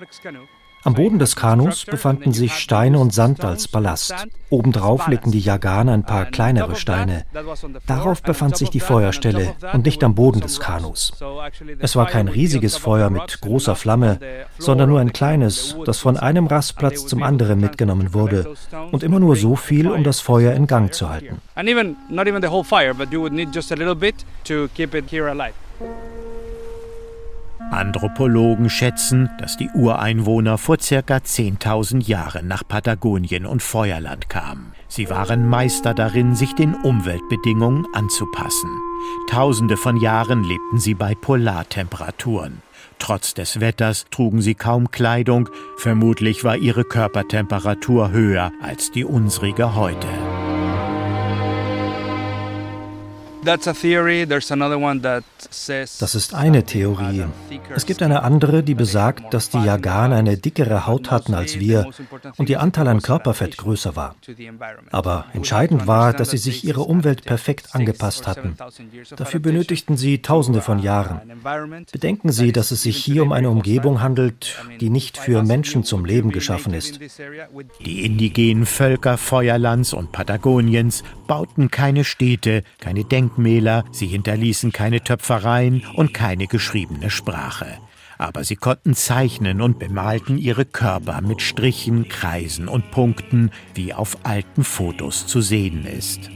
Am 0.85 0.93
Boden 0.93 1.19
des 1.19 1.35
Kanus 1.35 1.87
befanden 1.87 2.35
sich 2.35 2.53
Steine 2.59 2.99
und 2.99 3.15
Sand 3.15 3.43
als 3.43 3.69
Ballast. 3.69 4.15
Obendrauf 4.51 5.09
legten 5.09 5.33
die 5.33 5.41
Jagan 5.41 5.89
ein 5.89 6.05
paar 6.05 6.27
kleinere 6.27 6.77
Steine. 6.77 7.25
Darauf 7.87 8.23
befand 8.23 8.59
sich 8.59 8.69
die 8.69 8.81
Feuerstelle 8.81 9.55
und 9.73 9.87
nicht 9.87 10.05
am 10.05 10.15
Boden 10.15 10.43
des 10.43 10.61
Kanus. 10.61 11.15
Es 11.79 11.97
war 11.97 12.07
kein 12.07 12.29
riesiges 12.29 12.77
Feuer 12.77 13.09
mit 13.09 13.41
großer 13.41 13.77
Flamme, 13.77 14.21
sondern 14.59 14.91
nur 14.91 15.01
ein 15.01 15.15
kleines, 15.15 15.75
das 15.87 16.01
von 16.01 16.19
einem 16.19 16.49
Rastplatz 16.49 17.07
zum 17.07 17.23
anderen 17.23 17.61
mitgenommen 17.61 18.13
wurde 18.13 18.55
und 18.93 19.03
immer 19.03 19.21
nur 19.21 19.37
so 19.37 19.57
viel, 19.57 19.91
um 19.91 20.05
das 20.05 20.21
Feuer 20.21 20.53
in 20.53 20.67
Gang 20.67 20.93
zu 20.93 21.09
halten. 21.09 21.41
Anthropologen 27.71 28.71
schätzen, 28.71 29.31
dass 29.39 29.57
die 29.57 29.69
Ureinwohner 29.71 30.59
vor 30.59 30.79
circa 30.81 31.17
10.000 31.17 32.07
Jahren 32.07 32.47
nach 32.47 32.67
Patagonien 32.67 33.47
und 33.47 33.63
Feuerland 33.63 34.29
kamen. 34.29 34.73
Sie 34.89 35.11
waren 35.11 35.49
Meister 35.49 35.95
darin, 35.95 36.35
sich 36.35 36.55
den 36.55 36.75
Umweltbedingungen 36.75 37.87
anzupassen. 37.93 38.71
Tausende 39.29 39.77
von 39.77 39.97
Jahren 39.97 40.45
lebten 40.45 40.79
sie 40.79 40.95
bei 40.95 41.15
Polartemperaturen. 41.15 42.63
Trotz 42.99 43.35
des 43.35 43.61
Wetters 43.61 44.07
trugen 44.11 44.41
sie 44.41 44.55
kaum 44.55 44.91
Kleidung, 44.91 45.49
vermutlich 45.77 46.45
war 46.45 46.57
ihre 46.57 46.85
Körpertemperatur 46.85 48.11
höher 48.13 48.53
als 48.63 48.93
die 48.93 49.05
unsrige 49.05 49.75
heute. 49.75 50.09
Das 55.99 56.15
ist 56.15 56.35
eine 56.35 56.65
Theorie. 56.65 57.25
Es 57.75 57.87
gibt 57.87 58.03
eine 58.03 58.23
andere, 58.23 58.63
die 58.63 58.75
besagt, 58.75 59.35
dass 59.35 59.51
die 59.51 59.63
Jagan 59.63 60.13
eine 60.13 60.37
dickere 60.37 60.87
Haut 60.87 61.11
hatten 61.11 61.35
als 61.35 61.59
wir 61.59 61.91
und 62.37 62.49
ihr 62.49 62.61
Anteil 62.61 62.89
an 62.89 63.03
Körperfett 63.03 63.57
größer 63.57 63.97
war. 63.97 64.17
Aber 64.91 65.27
entscheidend 65.33 65.87
war, 65.87 66.13
dass 66.13 66.31
sie 66.31 66.39
sich 66.39 66.65
ihrer 66.65 66.89
Umwelt 66.89 67.25
perfekt 67.25 67.75
angepasst 67.75 68.27
hatten. 68.27 68.57
Dafür 69.17 69.41
benötigten 69.41 69.97
sie 69.97 70.23
Tausende 70.23 70.61
von 70.61 70.79
Jahren. 70.79 71.21
Bedenken 71.93 72.33
Sie, 72.33 72.53
dass 72.53 72.71
es 72.71 72.83
sich 72.83 72.97
hier 72.97 73.23
um 73.23 73.33
eine 73.33 73.51
Umgebung 73.51 74.01
handelt, 74.01 74.57
die 74.81 74.91
nicht 74.91 75.19
für 75.19 75.43
Menschen 75.43 75.85
zum 75.85 76.05
Leben 76.05 76.31
geschaffen 76.31 76.75
ist. 76.75 77.01
Die 77.85 78.05
indigenen 78.05 78.67
Völker 78.67 79.19
Feuerlands 79.19 79.93
und 79.93 80.13
Patagoniens 80.13 81.05
bauten 81.27 81.71
keine 81.71 82.05
Städte, 82.05 82.63
keine 82.79 83.05
Denkmäler, 83.05 83.85
sie 83.93 84.07
hinterließen 84.07 84.73
keine 84.73 85.03
Töpfereien 85.03 85.85
und 85.95 86.15
keine 86.15 86.47
geschriebene 86.47 87.11
Sprache. 87.11 87.79
Aber 88.19 88.45
sie 88.45 88.57
konnten 88.57 88.95
zeichnen 88.95 89.61
und 89.61 89.79
bemalten 89.79 90.39
ihre 90.39 90.65
Körper 90.65 91.21
mit 91.21 91.43
Strichen, 91.43 92.09
Kreisen 92.09 92.69
und 92.69 92.91
Punkten, 92.91 93.51
wie 93.75 93.93
auf 93.93 94.19
alten 94.23 94.63
Fotos 94.65 95.27
zu 95.27 95.41
sehen 95.41 95.85
ist. 95.87 96.31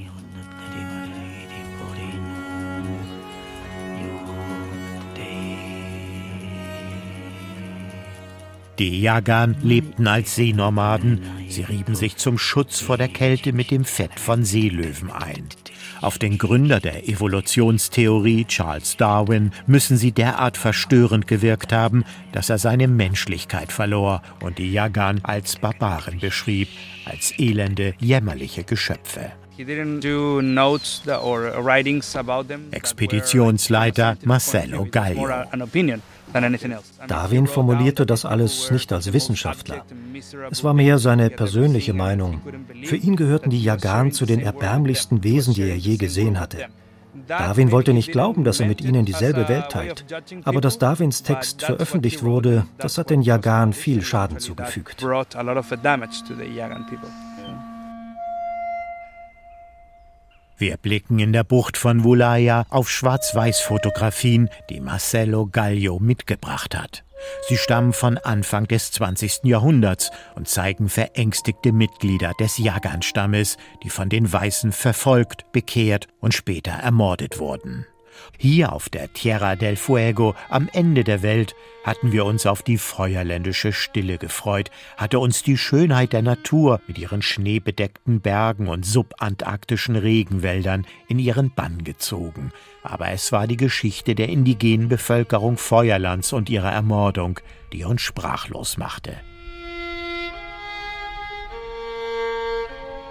Die 8.78 9.00
Jagan 9.00 9.56
lebten 9.62 10.06
als 10.06 10.36
Seenomaden. 10.36 11.20
Sie 11.48 11.62
rieben 11.62 11.96
sich 11.96 12.16
zum 12.16 12.38
Schutz 12.38 12.80
vor 12.80 12.96
der 12.96 13.08
Kälte 13.08 13.52
mit 13.52 13.72
dem 13.72 13.84
Fett 13.84 14.20
von 14.20 14.44
Seelöwen 14.44 15.10
ein. 15.10 15.48
Auf 16.00 16.18
den 16.18 16.38
Gründer 16.38 16.78
der 16.78 17.08
Evolutionstheorie, 17.08 18.44
Charles 18.44 18.96
Darwin, 18.96 19.50
müssen 19.66 19.96
sie 19.96 20.12
derart 20.12 20.56
verstörend 20.56 21.26
gewirkt 21.26 21.72
haben, 21.72 22.04
dass 22.30 22.50
er 22.50 22.58
seine 22.58 22.86
Menschlichkeit 22.86 23.72
verlor 23.72 24.22
und 24.40 24.58
die 24.58 24.72
Jagan 24.72 25.20
als 25.24 25.56
Barbaren 25.56 26.20
beschrieb, 26.20 26.68
als 27.04 27.36
elende, 27.36 27.94
jämmerliche 27.98 28.62
Geschöpfe. 28.62 29.32
Expeditionsleiter 32.70 34.16
Marcelo 34.22 34.86
Gallio. 34.88 35.28
Darwin 37.06 37.46
formulierte 37.46 38.06
das 38.06 38.24
alles 38.24 38.70
nicht 38.70 38.92
als 38.92 39.12
Wissenschaftler. 39.12 39.84
Es 40.50 40.62
war 40.64 40.74
mehr 40.74 40.98
seine 40.98 41.30
persönliche 41.30 41.94
Meinung. 41.94 42.40
Für 42.84 42.96
ihn 42.96 43.16
gehörten 43.16 43.50
die 43.50 43.62
Jagan 43.62 44.12
zu 44.12 44.26
den 44.26 44.40
erbärmlichsten 44.40 45.24
Wesen, 45.24 45.54
die 45.54 45.62
er 45.62 45.76
je 45.76 45.96
gesehen 45.96 46.38
hatte. 46.38 46.66
Darwin 47.26 47.72
wollte 47.72 47.94
nicht 47.94 48.12
glauben, 48.12 48.44
dass 48.44 48.60
er 48.60 48.66
mit 48.66 48.80
ihnen 48.80 49.04
dieselbe 49.04 49.48
Welt 49.48 49.70
teilt. 49.70 50.04
Aber 50.44 50.60
dass 50.60 50.78
Darwins 50.78 51.22
Text 51.22 51.62
veröffentlicht 51.62 52.22
wurde, 52.22 52.66
das 52.78 52.98
hat 52.98 53.10
den 53.10 53.22
Jagan 53.22 53.72
viel 53.72 54.02
Schaden 54.02 54.38
zugefügt. 54.38 55.02
Wir 60.58 60.76
blicken 60.76 61.20
in 61.20 61.32
der 61.32 61.44
Bucht 61.44 61.76
von 61.76 62.02
Wulaya 62.02 62.66
auf 62.68 62.90
Schwarz-Weiß-Fotografien, 62.90 64.50
die 64.70 64.80
Marcelo 64.80 65.46
Gallio 65.46 66.00
mitgebracht 66.00 66.76
hat. 66.76 67.04
Sie 67.48 67.56
stammen 67.56 67.92
von 67.92 68.18
Anfang 68.18 68.66
des 68.66 68.90
20. 68.90 69.44
Jahrhunderts 69.44 70.10
und 70.34 70.48
zeigen 70.48 70.88
verängstigte 70.88 71.70
Mitglieder 71.70 72.32
des 72.40 72.58
Jagan-Stammes, 72.58 73.56
die 73.84 73.90
von 73.90 74.08
den 74.08 74.32
Weißen 74.32 74.72
verfolgt, 74.72 75.50
bekehrt 75.52 76.08
und 76.20 76.34
später 76.34 76.72
ermordet 76.72 77.38
wurden. 77.38 77.86
Hier 78.36 78.72
auf 78.72 78.88
der 78.88 79.12
Tierra 79.12 79.56
del 79.56 79.76
Fuego 79.76 80.34
am 80.48 80.68
Ende 80.72 81.04
der 81.04 81.22
Welt 81.22 81.54
hatten 81.84 82.12
wir 82.12 82.24
uns 82.24 82.46
auf 82.46 82.62
die 82.62 82.78
feuerländische 82.78 83.72
Stille 83.72 84.18
gefreut, 84.18 84.70
hatte 84.96 85.18
uns 85.18 85.42
die 85.42 85.56
Schönheit 85.56 86.12
der 86.12 86.22
Natur 86.22 86.80
mit 86.86 86.98
ihren 86.98 87.22
schneebedeckten 87.22 88.20
Bergen 88.20 88.68
und 88.68 88.84
subantarktischen 88.84 89.96
Regenwäldern 89.96 90.86
in 91.08 91.18
ihren 91.18 91.54
Bann 91.54 91.84
gezogen. 91.84 92.52
Aber 92.82 93.10
es 93.10 93.32
war 93.32 93.46
die 93.46 93.56
Geschichte 93.56 94.14
der 94.14 94.28
indigenen 94.28 94.88
Bevölkerung 94.88 95.56
Feuerlands 95.56 96.32
und 96.32 96.50
ihrer 96.50 96.72
Ermordung, 96.72 97.40
die 97.72 97.84
uns 97.84 98.02
sprachlos 98.02 98.76
machte. 98.76 99.16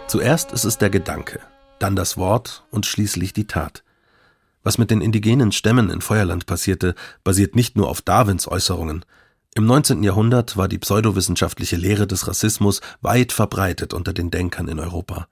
Zuerst 0.08 0.54
ist 0.54 0.64
es 0.64 0.78
der 0.78 0.90
Gedanke, 0.90 1.42
dann 1.80 1.98
das 1.98 2.16
Wort 2.16 2.64
und 2.72 2.86
schließlich 2.86 3.34
die 3.34 3.46
Tat. 3.46 3.84
Was 4.68 4.78
mit 4.78 4.92
den 4.92 5.00
indigenen 5.00 5.54
Stämmen 5.54 5.90
in 5.90 6.02
Feuerland 6.02 6.46
passierte, 6.46 6.94
basiert 7.24 7.56
nicht 7.56 7.78
nur 7.78 7.88
auf 7.88 8.02
Darwins 8.02 8.50
Äußerungen. 8.50 9.06
Im 9.56 9.66
19. 9.66 10.04
Jahrhundert 10.04 10.58
war 10.58 10.68
die 10.68 10.78
pseudowissenschaftliche 10.78 11.78
Lehre 11.78 12.06
des 12.06 12.28
Rassismus 12.28 12.82
weit 13.00 13.32
verbreitet 13.32 13.94
unter 13.94 14.12
den 14.12 14.30
Denkern 14.30 14.68
in 14.68 14.78
Europa. 14.78 15.30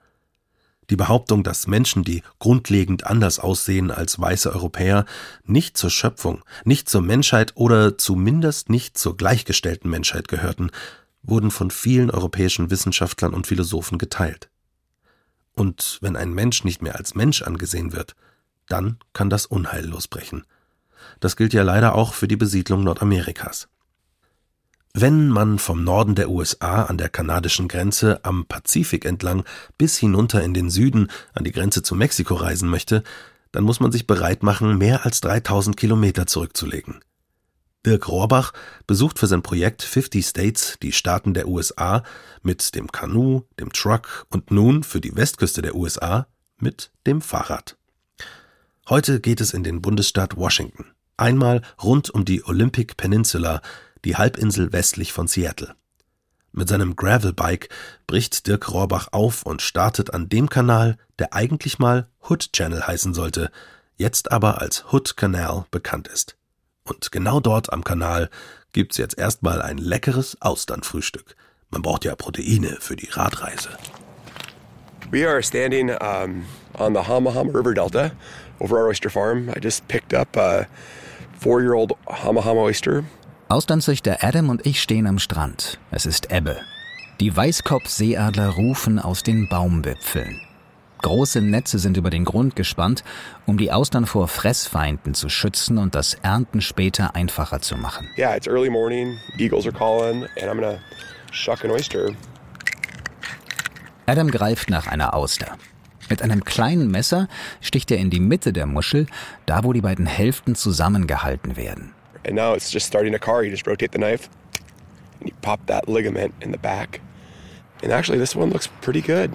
Die 0.88 0.96
Behauptung, 0.96 1.44
dass 1.44 1.66
Menschen, 1.66 2.02
die 2.02 2.22
grundlegend 2.38 3.04
anders 3.04 3.38
aussehen 3.38 3.90
als 3.90 4.18
weiße 4.18 4.50
Europäer, 4.54 5.04
nicht 5.44 5.76
zur 5.76 5.90
Schöpfung, 5.90 6.42
nicht 6.64 6.88
zur 6.88 7.02
Menschheit 7.02 7.52
oder 7.56 7.98
zumindest 7.98 8.70
nicht 8.70 8.96
zur 8.96 9.18
gleichgestellten 9.18 9.90
Menschheit 9.90 10.28
gehörten, 10.28 10.70
wurden 11.22 11.50
von 11.50 11.70
vielen 11.70 12.10
europäischen 12.10 12.70
Wissenschaftlern 12.70 13.34
und 13.34 13.46
Philosophen 13.46 13.98
geteilt. 13.98 14.48
Und 15.54 15.98
wenn 16.00 16.16
ein 16.16 16.32
Mensch 16.32 16.64
nicht 16.64 16.80
mehr 16.80 16.96
als 16.96 17.14
Mensch 17.14 17.42
angesehen 17.42 17.92
wird, 17.92 18.16
dann 18.68 18.98
kann 19.12 19.30
das 19.30 19.46
Unheil 19.46 19.86
losbrechen. 19.86 20.44
Das 21.20 21.36
gilt 21.36 21.52
ja 21.52 21.62
leider 21.62 21.94
auch 21.94 22.14
für 22.14 22.28
die 22.28 22.36
Besiedlung 22.36 22.84
Nordamerikas. 22.84 23.68
Wenn 24.98 25.28
man 25.28 25.58
vom 25.58 25.84
Norden 25.84 26.14
der 26.14 26.30
USA 26.30 26.84
an 26.84 26.96
der 26.96 27.10
kanadischen 27.10 27.68
Grenze 27.68 28.24
am 28.24 28.46
Pazifik 28.46 29.04
entlang 29.04 29.44
bis 29.76 29.98
hinunter 29.98 30.42
in 30.42 30.54
den 30.54 30.70
Süden 30.70 31.08
an 31.34 31.44
die 31.44 31.52
Grenze 31.52 31.82
zu 31.82 31.94
Mexiko 31.94 32.34
reisen 32.34 32.70
möchte, 32.70 33.02
dann 33.52 33.64
muss 33.64 33.78
man 33.78 33.92
sich 33.92 34.06
bereit 34.06 34.42
machen, 34.42 34.78
mehr 34.78 35.04
als 35.04 35.20
3000 35.20 35.76
Kilometer 35.76 36.26
zurückzulegen. 36.26 37.00
Dirk 37.84 38.08
Rohrbach 38.08 38.52
besucht 38.86 39.18
für 39.18 39.26
sein 39.26 39.42
Projekt 39.42 39.82
50 39.82 40.26
States 40.26 40.78
die 40.82 40.92
Staaten 40.92 41.34
der 41.34 41.46
USA 41.46 42.02
mit 42.42 42.74
dem 42.74 42.90
Kanu, 42.90 43.42
dem 43.60 43.72
Truck 43.72 44.26
und 44.30 44.50
nun 44.50 44.82
für 44.82 45.00
die 45.00 45.14
Westküste 45.14 45.62
der 45.62 45.76
USA 45.76 46.26
mit 46.58 46.90
dem 47.06 47.20
Fahrrad. 47.20 47.76
Heute 48.88 49.18
geht 49.18 49.40
es 49.40 49.52
in 49.52 49.64
den 49.64 49.82
Bundesstaat 49.82 50.36
Washington. 50.36 50.86
Einmal 51.16 51.62
rund 51.82 52.08
um 52.10 52.24
die 52.24 52.44
Olympic 52.44 52.94
Peninsula, 52.96 53.60
die 54.04 54.14
Halbinsel 54.14 54.72
westlich 54.72 55.12
von 55.12 55.26
Seattle. 55.26 55.74
Mit 56.52 56.68
seinem 56.68 56.94
Gravelbike 56.94 57.68
bricht 58.06 58.46
Dirk 58.46 58.70
Rohrbach 58.70 59.08
auf 59.10 59.42
und 59.42 59.60
startet 59.60 60.14
an 60.14 60.28
dem 60.28 60.48
Kanal, 60.48 60.98
der 61.18 61.34
eigentlich 61.34 61.80
mal 61.80 62.06
Hood 62.30 62.52
Channel 62.52 62.86
heißen 62.86 63.12
sollte, 63.12 63.50
jetzt 63.96 64.30
aber 64.30 64.60
als 64.60 64.92
Hood 64.92 65.16
Canal 65.16 65.66
bekannt 65.72 66.06
ist. 66.06 66.36
Und 66.84 67.10
genau 67.10 67.40
dort 67.40 67.72
am 67.72 67.82
Kanal 67.82 68.30
gibt's 68.70 68.98
jetzt 68.98 69.18
erstmal 69.18 69.62
ein 69.62 69.78
leckeres 69.78 70.40
Austernfrühstück. 70.40 71.34
Man 71.70 71.82
braucht 71.82 72.04
ja 72.04 72.14
Proteine 72.14 72.76
für 72.78 72.94
die 72.94 73.08
Radreise. 73.10 73.70
We 75.10 75.28
are 75.28 75.42
standing 75.42 75.90
um, 75.90 76.44
on 76.78 76.94
the 76.94 77.00
Hamahama 77.00 77.52
River 77.52 77.74
Delta 77.74 78.12
over 78.60 78.78
our 78.78 78.88
oyster 78.88 79.10
farm. 79.10 79.50
I 79.50 79.60
just 79.60 79.86
picked 79.88 80.14
up 80.14 80.36
a 80.36 80.66
four-year-old 81.38 81.92
Hamahama 82.06 82.62
oyster. 82.62 83.04
Austernzüchter 83.48 84.24
Adam 84.24 84.50
und 84.50 84.66
ich 84.66 84.82
stehen 84.82 85.06
am 85.06 85.18
Strand. 85.18 85.78
Es 85.90 86.06
ist 86.06 86.32
Ebbe. 86.32 86.56
Die 87.20 87.34
Weißkopfseeadler 87.34 88.48
rufen 88.48 88.98
aus 88.98 89.22
den 89.22 89.48
Baumwipfeln. 89.48 90.40
Große 91.02 91.40
Netze 91.40 91.78
sind 91.78 91.96
über 91.96 92.10
den 92.10 92.24
Grund 92.24 92.56
gespannt, 92.56 93.04
um 93.46 93.58
die 93.58 93.70
Austern 93.70 94.06
vor 94.06 94.28
Fressfeinden 94.28 95.14
zu 95.14 95.28
schützen 95.28 95.78
und 95.78 95.94
das 95.94 96.14
Ernten 96.14 96.60
später 96.60 97.14
einfacher 97.14 97.60
zu 97.60 97.76
machen. 97.76 98.08
Yeah, 98.18 98.34
it's 98.34 98.48
early 98.48 98.70
morning. 98.70 99.18
Eagles 99.38 99.66
are 99.66 99.76
calling, 99.76 100.24
and 100.40 100.50
I'm 100.50 100.54
gonna 100.54 100.78
shuck 101.30 101.64
an 101.64 101.70
oyster. 101.70 102.10
Adam 104.06 104.30
greift 104.30 104.70
nach 104.70 104.86
einer 104.86 105.14
Auster. 105.14 105.56
Mit 106.08 106.22
einem 106.22 106.44
kleinen 106.44 106.90
Messer 106.90 107.28
sticht 107.60 107.90
er 107.90 107.98
in 107.98 108.10
die 108.10 108.20
Mitte 108.20 108.52
der 108.52 108.66
Muschel, 108.66 109.06
da 109.44 109.64
wo 109.64 109.72
die 109.72 109.80
beiden 109.80 110.06
Hälften 110.06 110.54
zusammengehalten 110.54 111.56
werden. 111.56 111.94
And 112.24 112.34
now 112.34 112.54
it's 112.54 112.72
just 112.72 112.86
starting 112.86 113.14
a 113.14 113.18
car. 113.18 113.42
You 113.42 113.50
just 113.50 113.66
rotate 113.66 113.92
the 113.92 113.98
knife, 113.98 114.28
and 115.20 115.28
you 115.28 115.36
pop 115.42 115.64
that 115.66 115.88
ligament 115.88 116.34
in 116.40 116.52
the 116.52 116.58
back. 116.58 117.00
And 117.82 117.92
actually, 117.92 118.18
this 118.18 118.34
one 118.34 118.50
looks 118.50 118.68
pretty 118.80 119.00
good. 119.00 119.32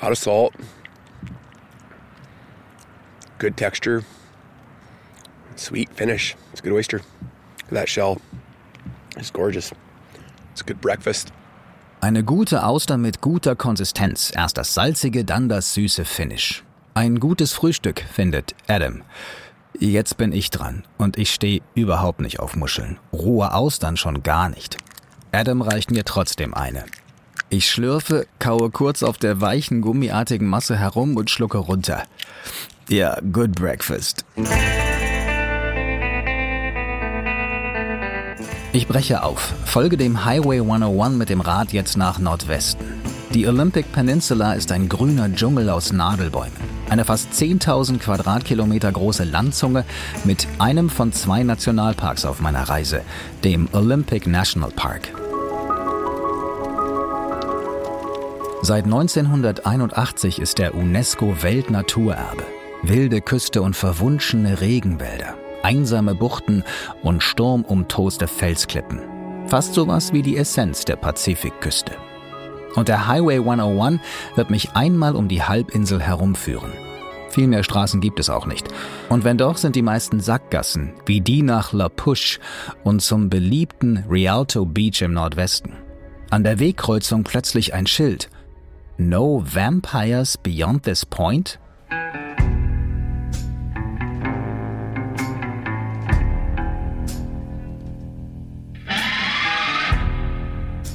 A 0.00 0.04
lot 0.04 0.12
of 0.12 0.18
salt, 0.18 0.54
good 3.38 3.56
texture, 3.56 4.04
sweet 5.56 5.90
finish. 5.90 6.36
It's 6.52 6.60
a 6.60 6.62
good 6.62 6.72
oyster. 6.72 7.02
That 7.70 7.88
shell 7.88 8.20
is 9.16 9.30
gorgeous. 9.30 9.72
It's 10.52 10.60
a 10.60 10.64
good 10.64 10.80
breakfast. 10.80 11.32
Eine 12.02 12.24
gute 12.24 12.64
Auster 12.64 12.96
mit 12.96 13.20
guter 13.20 13.54
Konsistenz. 13.54 14.32
Erst 14.34 14.56
das 14.56 14.72
salzige, 14.72 15.22
dann 15.22 15.50
das 15.50 15.74
süße 15.74 16.06
Finish. 16.06 16.64
Ein 16.94 17.20
gutes 17.20 17.52
Frühstück, 17.52 18.02
findet 18.10 18.54
Adam. 18.68 19.02
Jetzt 19.78 20.16
bin 20.16 20.32
ich 20.32 20.48
dran 20.48 20.84
und 20.96 21.18
ich 21.18 21.30
stehe 21.30 21.60
überhaupt 21.74 22.20
nicht 22.20 22.40
auf 22.40 22.56
Muscheln. 22.56 22.98
Rohe 23.12 23.52
Austern 23.52 23.98
schon 23.98 24.22
gar 24.22 24.48
nicht. 24.48 24.78
Adam 25.30 25.60
reicht 25.60 25.90
mir 25.90 26.06
trotzdem 26.06 26.54
eine. 26.54 26.84
Ich 27.50 27.70
schlürfe, 27.70 28.26
kaue 28.38 28.70
kurz 28.70 29.02
auf 29.02 29.18
der 29.18 29.42
weichen, 29.42 29.82
gummiartigen 29.82 30.48
Masse 30.48 30.78
herum 30.78 31.16
und 31.16 31.28
schlucke 31.28 31.58
runter. 31.58 32.04
Ja, 32.88 33.18
good 33.30 33.52
breakfast. 33.52 34.24
Ich 38.72 38.86
breche 38.86 39.24
auf, 39.24 39.52
folge 39.64 39.96
dem 39.96 40.24
Highway 40.24 40.60
101 40.60 41.16
mit 41.16 41.28
dem 41.28 41.40
Rad 41.40 41.72
jetzt 41.72 41.96
nach 41.96 42.20
Nordwesten. 42.20 42.86
Die 43.34 43.48
Olympic 43.48 43.88
Peninsula 43.92 44.52
ist 44.52 44.70
ein 44.70 44.88
grüner 44.88 45.28
Dschungel 45.32 45.70
aus 45.70 45.92
Nadelbäumen. 45.92 46.52
Eine 46.88 47.04
fast 47.04 47.32
10.000 47.32 47.98
Quadratkilometer 47.98 48.92
große 48.92 49.24
Landzunge 49.24 49.84
mit 50.22 50.46
einem 50.60 50.88
von 50.88 51.12
zwei 51.12 51.42
Nationalparks 51.42 52.24
auf 52.24 52.40
meiner 52.40 52.68
Reise, 52.68 53.02
dem 53.42 53.68
Olympic 53.72 54.30
National 54.30 54.70
Park. 54.70 55.08
Seit 58.62 58.84
1981 58.84 60.40
ist 60.40 60.58
der 60.58 60.76
UNESCO 60.76 61.42
Weltnaturerbe. 61.42 62.44
Wilde 62.82 63.20
Küste 63.20 63.62
und 63.62 63.76
verwunschene 63.76 64.60
Regenwälder, 64.60 65.34
einsame 65.62 66.14
Buchten 66.14 66.64
und 67.02 67.22
sturmumtoste 67.22 68.26
Felsklippen. 68.28 69.00
Fast 69.46 69.74
sowas 69.74 70.12
wie 70.12 70.22
die 70.22 70.36
Essenz 70.36 70.84
der 70.84 70.96
Pazifikküste. 70.96 71.92
Und 72.76 72.88
der 72.88 73.08
Highway 73.08 73.38
101 73.38 74.00
wird 74.36 74.50
mich 74.50 74.72
einmal 74.72 75.16
um 75.16 75.28
die 75.28 75.42
Halbinsel 75.42 76.00
herumführen. 76.00 76.72
Viel 77.30 77.46
mehr 77.46 77.62
Straßen 77.62 78.00
gibt 78.00 78.18
es 78.20 78.28
auch 78.28 78.46
nicht. 78.46 78.68
Und 79.08 79.24
wenn 79.24 79.38
doch, 79.38 79.56
sind 79.56 79.76
die 79.76 79.82
meisten 79.82 80.20
Sackgassen, 80.20 80.92
wie 81.06 81.20
die 81.20 81.42
nach 81.42 81.72
La 81.72 81.88
Push 81.88 82.40
und 82.82 83.02
zum 83.02 83.30
beliebten 83.30 84.04
Rialto 84.10 84.64
Beach 84.66 85.02
im 85.02 85.12
Nordwesten. 85.12 85.74
An 86.30 86.44
der 86.44 86.58
Wegkreuzung 86.58 87.24
plötzlich 87.24 87.74
ein 87.74 87.86
Schild– 87.86 88.28
No 88.98 89.42
Vampires 89.46 90.36
Beyond 90.36 90.82
This 90.82 91.06
Point? 91.06 91.58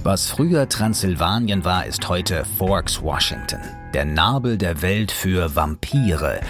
Was 0.06 0.30
früher 0.30 0.70
Transsilvanien 0.70 1.66
war, 1.66 1.88
ist 1.88 2.08
heute 2.08 2.46
Forks, 2.60 3.02
Washington. 3.02 3.60
Der 3.96 4.06
Nabel 4.06 4.56
der 4.56 4.84
Welt 4.84 5.12
für 5.12 5.56
Vampire. 5.56 6.42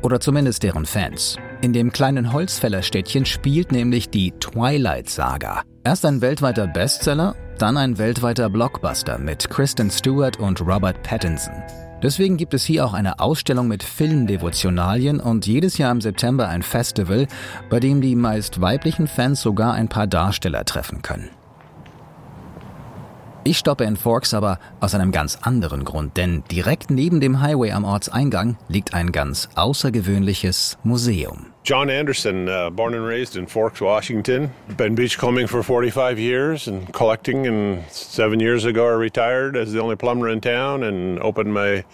Oder 0.00 0.20
zumindest 0.20 0.62
deren 0.62 0.86
Fans. 0.86 1.36
In 1.60 1.72
dem 1.72 1.90
kleinen 1.90 2.32
Holzfällerstädtchen 2.32 3.26
spielt 3.26 3.72
nämlich 3.72 4.10
die 4.10 4.30
Twilight 4.38 5.10
Saga. 5.10 5.62
Erst 5.82 6.06
ein 6.06 6.20
weltweiter 6.20 6.68
Bestseller 6.68 7.34
dann 7.58 7.76
ein 7.76 7.98
weltweiter 7.98 8.48
Blockbuster 8.48 9.18
mit 9.18 9.50
Kristen 9.50 9.90
Stewart 9.90 10.38
und 10.38 10.60
Robert 10.60 11.02
Pattinson. 11.02 11.64
Deswegen 12.04 12.36
gibt 12.36 12.54
es 12.54 12.64
hier 12.64 12.86
auch 12.86 12.94
eine 12.94 13.18
Ausstellung 13.18 13.66
mit 13.66 13.82
Filmdevotionalien 13.82 15.18
und 15.18 15.48
jedes 15.48 15.78
Jahr 15.78 15.90
im 15.90 16.00
September 16.00 16.48
ein 16.48 16.62
Festival, 16.62 17.26
bei 17.68 17.80
dem 17.80 18.00
die 18.00 18.14
meist 18.14 18.60
weiblichen 18.60 19.08
Fans 19.08 19.42
sogar 19.42 19.74
ein 19.74 19.88
paar 19.88 20.06
Darsteller 20.06 20.64
treffen 20.64 21.02
können. 21.02 21.28
Ich 23.42 23.56
stoppe 23.56 23.84
in 23.84 23.96
Forks 23.96 24.34
aber 24.34 24.58
aus 24.80 24.94
einem 24.94 25.12
ganz 25.12 25.38
anderen 25.40 25.84
Grund, 25.84 26.18
denn 26.18 26.44
direkt 26.50 26.90
neben 26.90 27.20
dem 27.20 27.40
Highway 27.40 27.72
am 27.72 27.84
Ortseingang 27.84 28.58
liegt 28.68 28.92
ein 28.92 29.12
ganz 29.12 29.48
außergewöhnliches 29.54 30.76
Museum. 30.84 31.46
John 31.64 31.88
Anderson, 31.88 32.48
uh, 32.48 32.70
born 32.70 32.94
and 32.94 33.06
raised 33.06 33.36
in 33.36 33.46
Forks, 33.46 33.80
Washington. 33.80 34.50
Been 34.76 34.94
beachcombing 34.94 35.48
for 35.48 35.62
45 35.62 36.18
years 36.18 36.68
and 36.68 36.92
collecting, 36.92 37.46
and 37.46 37.82
seven 37.90 38.40
years 38.40 38.66
ago 38.66 38.86
I 38.86 38.98
retired 38.98 39.56
as 39.56 39.72
the 39.72 39.80
only 39.80 39.96
plumber 39.96 40.28
in 40.28 40.40
town 40.40 40.82
and 40.82 41.18
opened 41.20 41.54
my 41.54 41.84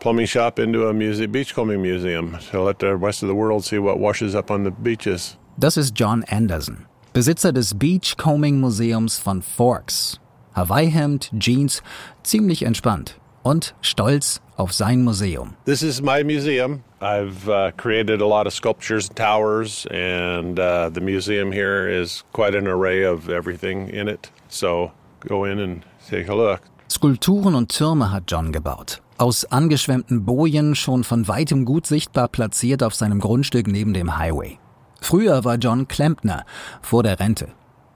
plumbing 0.00 0.26
shop 0.26 0.58
into 0.58 0.88
a 0.88 0.94
music, 0.94 1.30
beachcombing 1.30 1.82
museum 1.82 2.38
to 2.50 2.62
let 2.62 2.78
the 2.78 2.96
rest 2.96 3.22
of 3.22 3.28
the 3.28 3.34
world 3.34 3.64
see 3.64 3.78
what 3.78 3.98
washes 3.98 4.34
up 4.34 4.50
on 4.50 4.64
the 4.64 4.70
beaches. 4.70 5.36
Das 5.58 5.76
ist 5.76 5.94
John 5.94 6.24
Anderson, 6.24 6.86
Besitzer 7.12 7.52
des 7.52 7.74
Beachcombing 7.74 8.60
Museums 8.60 9.18
von 9.18 9.42
Forks. 9.42 10.20
Hawaii-Hemd, 10.54 11.30
Jeans, 11.38 11.82
ziemlich 12.22 12.62
entspannt. 12.62 13.18
und 13.44 13.74
stolz 13.82 14.40
auf 14.56 14.72
sein 14.72 15.04
Museum. 15.04 15.54
This 15.66 15.82
is 15.82 16.02
my 16.02 16.24
museum. 16.24 16.82
I've 17.00 17.48
uh, 17.48 17.70
created 17.76 18.20
a 18.20 18.26
lot 18.26 18.46
of 18.46 18.54
sculptures 18.54 19.08
and 19.08 19.16
towers, 19.16 19.86
and 19.90 20.58
uh, 20.58 20.90
the 20.92 21.00
museum 21.00 21.52
here 21.52 21.86
is 21.86 22.24
quite 22.32 22.56
an 22.56 22.66
array 22.66 23.04
of 23.04 23.28
everything 23.28 23.88
in 23.88 24.08
it. 24.08 24.30
So 24.48 24.90
go 25.20 25.44
in 25.44 25.60
and 25.60 25.84
take 26.08 26.28
a 26.28 26.34
look. 26.34 26.60
Skulpturen 26.88 27.54
und 27.54 27.70
Türme 27.70 28.10
hat 28.10 28.24
John 28.28 28.52
gebaut. 28.52 29.00
Aus 29.18 29.44
angeschwemmten 29.44 30.24
Bojen, 30.24 30.74
schon 30.74 31.04
von 31.04 31.28
weitem 31.28 31.64
gut 31.64 31.86
sichtbar 31.86 32.28
platziert 32.28 32.82
auf 32.82 32.94
seinem 32.94 33.20
Grundstück 33.20 33.68
neben 33.68 33.92
dem 33.94 34.16
Highway. 34.16 34.58
Früher 35.00 35.44
war 35.44 35.56
John 35.56 35.86
Klempner, 35.86 36.44
vor 36.80 37.02
der 37.02 37.20
Rente. 37.20 37.48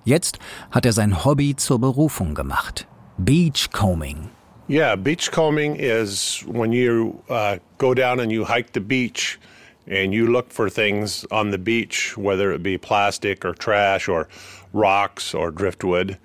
Jetzt 0.08 0.38
hat 0.70 0.86
er 0.86 0.94
sein 0.94 1.22
Hobby 1.22 1.54
zur 1.54 1.78
Berufung 1.78 2.34
gemacht. 2.34 2.86
Beachcombing. 3.18 4.30
Yeah, 4.66 4.96
beachcombing 4.96 5.76
is 5.76 6.42
when 6.46 6.72
you 6.72 7.22
uh, 7.28 7.58
go 7.76 7.92
down 7.92 8.18
and 8.18 8.32
you 8.32 8.46
hike 8.46 8.72
the 8.72 8.80
beach 8.80 9.38
and 9.86 10.14
you 10.14 10.26
look 10.26 10.50
for 10.50 10.70
things 10.70 11.26
on 11.30 11.50
the 11.50 11.58
beach, 11.58 12.16
whether 12.16 12.54
it 12.54 12.62
be 12.62 12.78
plastic 12.78 13.44
or 13.44 13.52
trash 13.52 14.08
or 14.08 14.28
rocks 14.72 15.34
or 15.34 15.50
driftwood, 15.50 16.16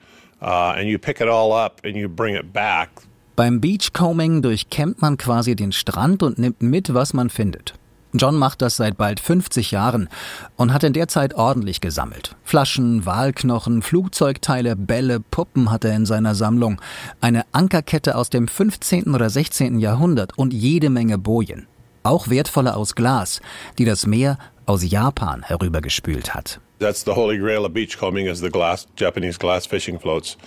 uh, 0.42 0.76
and 0.78 0.88
you 0.88 0.98
pick 0.98 1.20
it 1.20 1.28
all 1.28 1.52
up 1.52 1.82
and 1.84 1.98
you 1.98 2.08
bring 2.08 2.36
it 2.36 2.54
back. 2.54 2.90
Beim 3.36 3.60
Beachcombing 3.60 4.42
durchkämmt 4.42 5.02
man 5.02 5.18
quasi 5.18 5.56
den 5.56 5.74
Strand 5.74 6.24
und 6.24 6.40
nimmt 6.40 6.62
mit, 6.62 6.94
was 6.94 7.14
man 7.14 7.30
findet. 7.30 7.74
John 8.14 8.38
macht 8.38 8.62
das 8.62 8.78
seit 8.78 8.96
bald 8.96 9.20
50 9.20 9.72
Jahren 9.72 10.08
und 10.56 10.72
hat 10.72 10.84
in 10.84 10.94
der 10.94 11.08
Zeit 11.08 11.34
ordentlich 11.34 11.82
gesammelt. 11.82 12.36
Flaschen, 12.44 13.08
Walknochen, 13.08 13.82
Flugzeugteile, 13.82 14.76
Bälle, 14.76 15.20
Puppen 15.20 15.72
hat 15.72 15.84
er 15.84 15.96
in 15.96 16.06
seiner 16.06 16.36
Sammlung, 16.36 16.80
eine 17.22 17.44
Ankerkette 17.54 18.16
aus 18.16 18.30
dem 18.30 18.48
15. 18.48 19.16
oder 19.16 19.30
16. 19.30 19.80
Jahrhundert 19.80 20.38
und 20.38 20.54
jede 20.54 20.92
Menge 20.92 21.18
Bojen. 21.18 21.68
Auch 22.04 22.30
wertvolle 22.30 22.76
aus 22.76 22.96
Glas, 22.96 23.42
die 23.80 23.86
das 23.86 24.06
Meer 24.06 24.38
aus 24.66 24.84
Japan 24.90 25.42
herübergespült 25.42 26.36
hat. 26.36 26.60
That's 26.80 27.04
the 27.04 27.16
holy 27.16 27.38
grail 27.38 27.66
of 27.66 27.74
beachcombing 27.74 28.28
is 28.28 28.40
the 28.40 28.50
glass, 28.50 28.88
Japanese 28.98 29.40
glass 29.40 29.66
fishing 29.66 30.00
floats. 30.00 30.38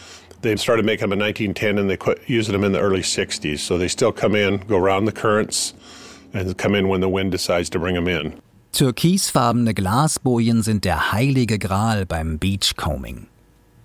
They 0.43 0.57
started 0.57 0.85
making 0.85 1.09
them 1.09 1.13
in 1.13 1.21
1910 1.21 1.79
and 1.79 1.89
they 1.89 1.97
quit 1.97 2.21
using 2.29 2.53
them 2.53 2.63
in 2.63 2.73
the 2.73 2.79
early 2.79 3.03
60s. 3.03 3.59
So 3.59 3.79
they 3.79 3.89
still 3.89 4.13
come 4.13 4.37
in, 4.37 4.59
go 4.69 4.77
around 4.77 5.07
the 5.07 5.13
currents, 5.13 5.75
and 6.33 6.57
come 6.59 6.79
in 6.79 6.89
when 6.89 7.01
the 7.01 7.09
wind 7.09 7.33
decides 7.33 7.71
to 7.71 7.79
bring 7.79 7.95
them 7.95 8.09
in. 8.09 8.35
Türkisfarbene 8.73 9.73
Glasbojen 9.73 10.63
sind 10.63 10.85
der 10.85 11.13
heilige 11.13 11.59
Gral 11.59 12.05
beim 12.05 12.39
Beachcombing. 12.39 13.27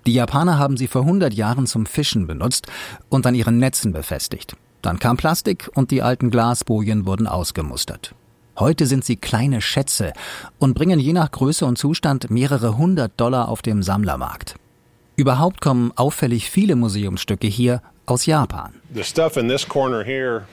Die 0.06 0.14
Japaner 0.14 0.58
haben 0.58 0.78
sie 0.78 0.88
vor 0.88 1.04
100 1.04 1.34
Jahren 1.34 1.68
zum 1.68 1.86
Fischen 1.86 2.28
benutzt 2.28 2.68
und 3.10 3.26
an 3.26 3.36
ihren 3.36 3.58
Netzen 3.60 3.94
befestigt. 3.94 4.56
Dann 4.82 5.00
kam 5.00 5.16
Plastik 5.16 5.70
und 5.76 5.92
die 5.92 6.02
alten 6.02 6.32
Glasbojen 6.32 7.06
wurden 7.06 7.28
ausgemustert. 7.28 8.16
Heute 8.60 8.86
sind 8.86 9.06
sie 9.06 9.16
kleine 9.16 9.62
Schätze 9.62 10.12
und 10.60 10.74
bringen 10.74 11.00
je 11.00 11.14
nach 11.14 11.32
Größe 11.32 11.66
und 11.66 11.78
Zustand 11.78 12.30
mehrere 12.30 12.78
hundert 12.78 13.14
Dollar 13.18 13.48
auf 13.48 13.62
dem 13.62 13.84
Sammlermarkt. 13.84 14.56
Überhaupt 15.16 15.62
kommen 15.62 15.92
auffällig 15.96 16.50
viele 16.50 16.76
Museumsstücke 16.76 17.48
hier 17.48 17.82
aus 18.06 18.26
Japan. 18.26 18.74
The 18.94 19.04
stuff 19.04 19.38
in 19.38 19.48
this 19.48 19.68
corner 19.68 20.04
here 20.04 20.44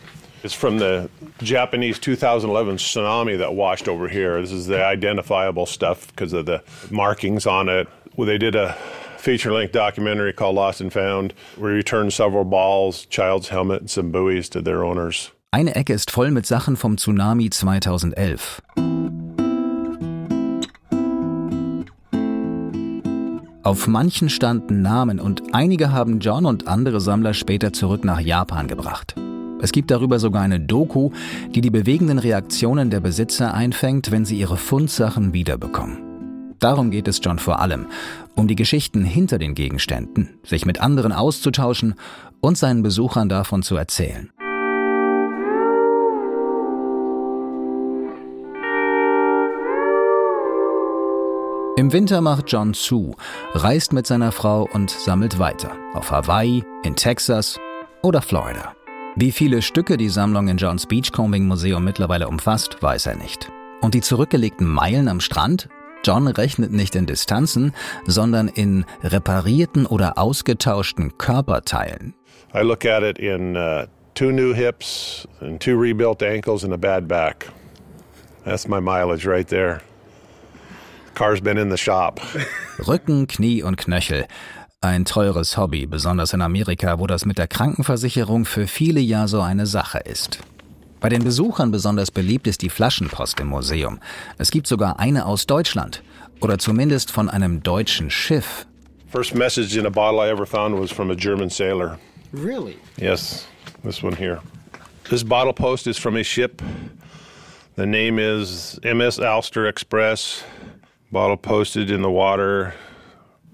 is 0.42 0.52
from 0.52 0.78
the 0.78 1.08
Japanese 1.42 1.98
2011 1.98 2.76
tsunami 2.76 3.38
that 3.38 3.54
washed 3.54 3.88
over 3.88 4.08
here. 4.08 4.40
This 4.40 4.52
is 4.52 4.66
the 4.66 4.84
identifiable 4.84 5.66
stuff 5.66 6.08
because 6.08 6.32
of 6.32 6.46
the 6.46 6.62
markings 6.90 7.46
on 7.46 7.68
it. 7.68 7.88
Well, 8.16 8.26
they 8.26 8.38
did 8.38 8.54
a 8.54 8.76
feature 9.18 9.52
length 9.52 9.72
documentary 9.72 10.32
called 10.32 10.54
Lost 10.54 10.80
and 10.80 10.92
Found, 10.92 11.34
we 11.56 11.70
returned 11.70 12.12
several 12.12 12.44
balls, 12.44 13.06
child's 13.06 13.48
helmet, 13.48 13.80
and 13.80 13.90
some 13.90 14.10
buoys 14.10 14.48
to 14.50 14.62
their 14.62 14.84
owners. 14.84 15.30
Eine 15.50 15.74
Ecke 15.74 15.94
ist 15.94 16.10
voll 16.10 16.30
mit 16.30 16.46
Sachen 16.46 16.76
vom 16.76 16.98
Tsunami 16.98 17.50
2011. 17.50 18.60
Auf 23.62 23.86
manchen 23.86 24.30
standen 24.30 24.82
Namen 24.82 25.20
und 25.20 25.54
einige 25.54 25.92
haben 25.92 26.20
John 26.20 26.46
und 26.46 26.68
andere 26.68 27.00
Sammler 27.00 27.34
später 27.34 27.72
zurück 27.72 28.04
nach 28.04 28.20
Japan 28.20 28.66
gebracht. 28.66 29.14
Es 29.60 29.72
gibt 29.72 29.90
darüber 29.90 30.18
sogar 30.18 30.42
eine 30.42 30.60
Doku, 30.60 31.10
die 31.54 31.60
die 31.60 31.70
bewegenden 31.70 32.18
Reaktionen 32.18 32.90
der 32.90 33.00
Besitzer 33.00 33.54
einfängt, 33.54 34.10
wenn 34.10 34.24
sie 34.24 34.38
ihre 34.38 34.56
Fundsachen 34.56 35.32
wiederbekommen. 35.32 35.98
Darum 36.58 36.90
geht 36.90 37.06
es 37.06 37.20
John 37.22 37.38
vor 37.38 37.60
allem, 37.60 37.86
um 38.34 38.48
die 38.48 38.56
Geschichten 38.56 39.04
hinter 39.04 39.38
den 39.38 39.54
Gegenständen, 39.54 40.30
sich 40.42 40.66
mit 40.66 40.80
anderen 40.80 41.12
auszutauschen 41.12 41.94
und 42.40 42.58
seinen 42.58 42.82
Besuchern 42.82 43.28
davon 43.28 43.62
zu 43.62 43.76
erzählen. 43.76 44.30
Im 51.76 51.92
Winter 51.92 52.20
macht 52.20 52.50
John 52.50 52.74
zu, 52.74 53.14
reist 53.54 53.92
mit 53.92 54.04
seiner 54.04 54.32
Frau 54.32 54.68
und 54.72 54.90
sammelt 54.90 55.38
weiter. 55.38 55.70
Auf 55.94 56.10
Hawaii, 56.10 56.64
in 56.82 56.96
Texas 56.96 57.56
oder 58.02 58.20
Florida. 58.20 58.74
Wie 59.20 59.32
viele 59.32 59.62
Stücke 59.62 59.96
die 59.96 60.10
Sammlung 60.10 60.46
in 60.46 60.58
Johns 60.58 60.86
Beachcombing 60.86 61.44
Museum 61.44 61.82
mittlerweile 61.82 62.28
umfasst, 62.28 62.80
weiß 62.80 63.06
er 63.06 63.16
nicht. 63.16 63.50
Und 63.80 63.94
die 63.94 64.00
zurückgelegten 64.00 64.64
Meilen 64.64 65.08
am 65.08 65.18
Strand? 65.18 65.68
John 66.04 66.28
rechnet 66.28 66.70
nicht 66.70 66.94
in 66.94 67.04
Distanzen, 67.04 67.72
sondern 68.06 68.46
in 68.46 68.84
reparierten 69.02 69.86
oder 69.86 70.18
ausgetauschten 70.18 71.18
Körperteilen. 71.18 72.14
I 72.54 72.60
look 72.60 72.84
at 72.84 73.02
it 73.02 73.18
in 73.18 73.56
uh, 73.56 73.86
two 74.14 74.30
new 74.30 74.54
hips 74.54 75.26
and 75.40 75.60
two 75.60 75.76
rebuilt 75.76 76.22
ankles 76.22 76.62
and 76.62 76.72
a 76.72 76.78
bad 76.78 77.08
back. 77.08 77.48
That's 78.44 78.68
my 78.68 78.80
mileage 78.80 79.26
right 79.26 79.48
there. 79.48 79.80
Car's 81.14 81.40
been 81.40 81.58
in 81.58 81.70
the 81.70 81.76
shop. 81.76 82.20
Rücken, 82.78 83.26
Knie 83.26 83.64
und 83.64 83.78
Knöchel. 83.78 84.26
Ein 84.80 85.04
teures 85.04 85.56
Hobby, 85.56 85.86
besonders 85.86 86.32
in 86.34 86.40
Amerika, 86.40 87.00
wo 87.00 87.08
das 87.08 87.24
mit 87.24 87.36
der 87.36 87.48
Krankenversicherung 87.48 88.44
für 88.44 88.68
viele 88.68 89.00
ja 89.00 89.26
so 89.26 89.40
eine 89.40 89.66
Sache 89.66 89.98
ist. 89.98 90.38
Bei 91.00 91.08
den 91.08 91.24
Besuchern 91.24 91.72
besonders 91.72 92.12
beliebt 92.12 92.46
ist 92.46 92.62
die 92.62 92.68
Flaschenpost 92.70 93.40
im 93.40 93.48
Museum. 93.48 93.98
Es 94.38 94.52
gibt 94.52 94.68
sogar 94.68 95.00
eine 95.00 95.26
aus 95.26 95.46
Deutschland 95.46 96.04
oder 96.40 96.58
zumindest 96.58 97.10
von 97.10 97.28
einem 97.28 97.60
deutschen 97.60 98.08
Schiff. 98.08 98.66
First 99.08 99.34
message 99.34 99.76
in 99.76 99.84
a 99.84 99.90
bottle 99.90 100.24
I 100.24 100.30
ever 100.30 100.46
found 100.46 100.80
was 100.80 100.92
from 100.92 101.10
a 101.10 101.16
German 101.16 101.50
sailor. 101.50 101.98
Really? 102.32 102.76
Yes, 102.98 103.48
this 103.82 104.04
one 104.04 104.14
here. 104.14 104.40
This 105.10 105.24
bottle 105.24 105.52
post 105.52 105.88
is 105.88 105.98
from 105.98 106.14
a 106.14 106.22
ship. 106.22 106.62
The 107.74 107.86
name 107.86 108.20
is 108.20 108.78
MS 108.84 109.18
Alster 109.18 109.66
Express. 109.66 110.44
Bottle 111.10 111.36
posted 111.36 111.90
in 111.90 112.00
the 112.00 112.10
water 112.10 112.74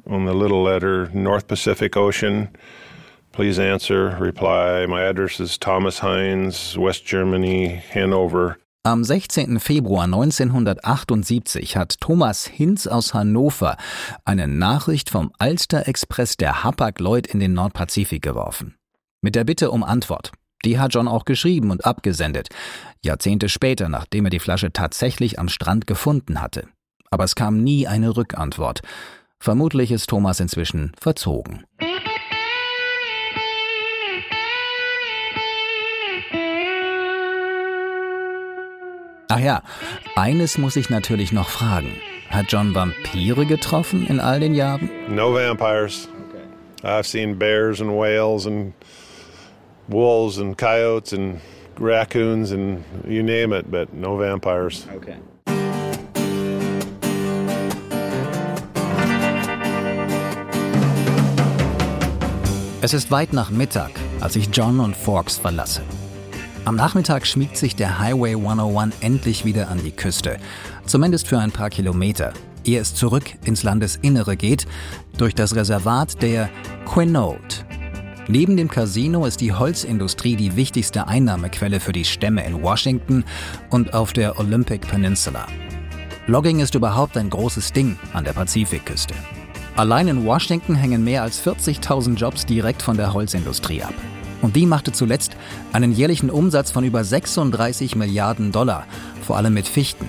on 0.06 0.26
the 0.26 0.32
little 0.32 0.62
letter 0.62 1.10
North 1.12 1.46
Pacific 1.46 1.96
Ocean. 1.96 2.48
Please 3.32 3.58
answer, 3.58 4.16
reply. 4.20 4.86
My 4.86 5.02
address 5.02 5.40
is 5.40 5.58
Thomas 5.58 6.02
Heinz, 6.02 6.76
West 6.78 7.04
Germany, 7.04 7.82
Hanover. 7.92 8.58
Am 8.84 9.02
16. 9.02 9.60
Februar 9.60 10.04
1978 10.04 11.76
hat 11.76 12.00
Thomas 12.00 12.46
Hinz 12.46 12.86
aus 12.86 13.14
Hannover 13.14 13.76
eine 14.24 14.46
Nachricht 14.46 15.10
vom 15.10 15.32
Alster 15.38 15.88
Express 15.88 16.36
der 16.36 16.62
Hapag-Lloyd 16.62 17.26
in 17.26 17.40
den 17.40 17.54
Nordpazifik 17.54 18.22
geworfen. 18.22 18.76
Mit 19.22 19.34
der 19.34 19.44
Bitte 19.44 19.70
um 19.70 19.82
Antwort. 19.82 20.32
Die 20.64 20.78
hat 20.78 20.94
John 20.94 21.08
auch 21.08 21.24
geschrieben 21.24 21.70
und 21.70 21.86
abgesendet. 21.86 22.48
Jahrzehnte 23.02 23.48
später, 23.48 23.88
nachdem 23.88 24.26
er 24.26 24.30
die 24.30 24.38
Flasche 24.38 24.72
tatsächlich 24.72 25.38
am 25.38 25.48
Strand 25.48 25.86
gefunden 25.86 26.40
hatte 26.40 26.68
aber 27.14 27.22
es 27.22 27.36
kam 27.36 27.62
nie 27.62 27.86
eine 27.86 28.16
Rückantwort. 28.16 28.80
Vermutlich 29.44 29.92
ist 29.92 30.08
Thomas 30.08 30.40
inzwischen 30.40 30.92
verzogen. 30.98 31.66
Ach 39.28 39.38
ja, 39.38 39.62
eines 40.16 40.56
muss 40.56 40.76
ich 40.76 40.88
natürlich 40.88 41.30
noch 41.30 41.50
fragen. 41.50 41.90
Hat 42.30 42.46
John 42.48 42.74
Vampire 42.74 43.44
getroffen 43.44 44.06
in 44.06 44.18
all 44.18 44.40
den 44.40 44.54
Jahren? 44.54 44.88
No 45.10 45.34
vampires. 45.34 46.08
I've 46.82 47.04
seen 47.04 47.38
bears 47.38 47.82
and 47.82 47.90
whales 47.90 48.46
and 48.46 48.72
wolves 49.88 50.38
and 50.38 50.56
coyotes 50.56 51.12
and 51.12 51.38
raccoons 51.78 52.50
and 52.50 52.82
you 53.06 53.22
name 53.22 53.52
it, 53.52 53.70
but 53.70 53.92
no 53.92 54.16
vampires. 54.16 54.86
Okay. 54.96 55.16
Es 62.84 62.92
ist 62.92 63.10
weit 63.10 63.32
nach 63.32 63.48
Mittag, 63.48 63.92
als 64.20 64.36
ich 64.36 64.50
John 64.52 64.78
und 64.78 64.94
Forks 64.94 65.38
verlasse. 65.38 65.80
Am 66.66 66.76
Nachmittag 66.76 67.26
schmiegt 67.26 67.56
sich 67.56 67.74
der 67.74 67.98
Highway 67.98 68.34
101 68.34 68.96
endlich 69.00 69.46
wieder 69.46 69.70
an 69.70 69.82
die 69.82 69.90
Küste, 69.90 70.36
zumindest 70.84 71.26
für 71.26 71.38
ein 71.38 71.50
paar 71.50 71.70
Kilometer, 71.70 72.34
ehe 72.62 72.78
es 72.78 72.94
zurück 72.94 73.24
ins 73.46 73.62
Landesinnere 73.62 74.36
geht, 74.36 74.66
durch 75.16 75.34
das 75.34 75.56
Reservat 75.56 76.20
der 76.20 76.50
Quinault. 76.84 77.64
Neben 78.28 78.54
dem 78.54 78.68
Casino 78.68 79.24
ist 79.24 79.40
die 79.40 79.54
Holzindustrie 79.54 80.36
die 80.36 80.54
wichtigste 80.54 81.08
Einnahmequelle 81.08 81.80
für 81.80 81.92
die 81.92 82.04
Stämme 82.04 82.44
in 82.44 82.62
Washington 82.62 83.24
und 83.70 83.94
auf 83.94 84.12
der 84.12 84.38
Olympic 84.38 84.86
Peninsula. 84.86 85.46
Logging 86.26 86.60
ist 86.60 86.74
überhaupt 86.74 87.16
ein 87.16 87.30
großes 87.30 87.72
Ding 87.72 87.98
an 88.12 88.24
der 88.24 88.34
Pazifikküste. 88.34 89.14
Allein 89.76 90.06
in 90.06 90.24
Washington 90.24 90.76
hängen 90.76 91.02
mehr 91.02 91.22
als 91.22 91.44
40.000 91.44 92.14
Jobs 92.14 92.46
direkt 92.46 92.80
von 92.80 92.96
der 92.96 93.12
Holzindustrie 93.12 93.82
ab. 93.82 93.94
Und 94.40 94.54
die 94.54 94.66
machte 94.66 94.92
zuletzt 94.92 95.36
einen 95.72 95.90
jährlichen 95.90 96.30
Umsatz 96.30 96.70
von 96.70 96.84
über 96.84 97.02
36 97.02 97.96
Milliarden 97.96 98.52
Dollar, 98.52 98.86
vor 99.22 99.36
allem 99.36 99.54
mit 99.54 99.66
Fichten. 99.66 100.08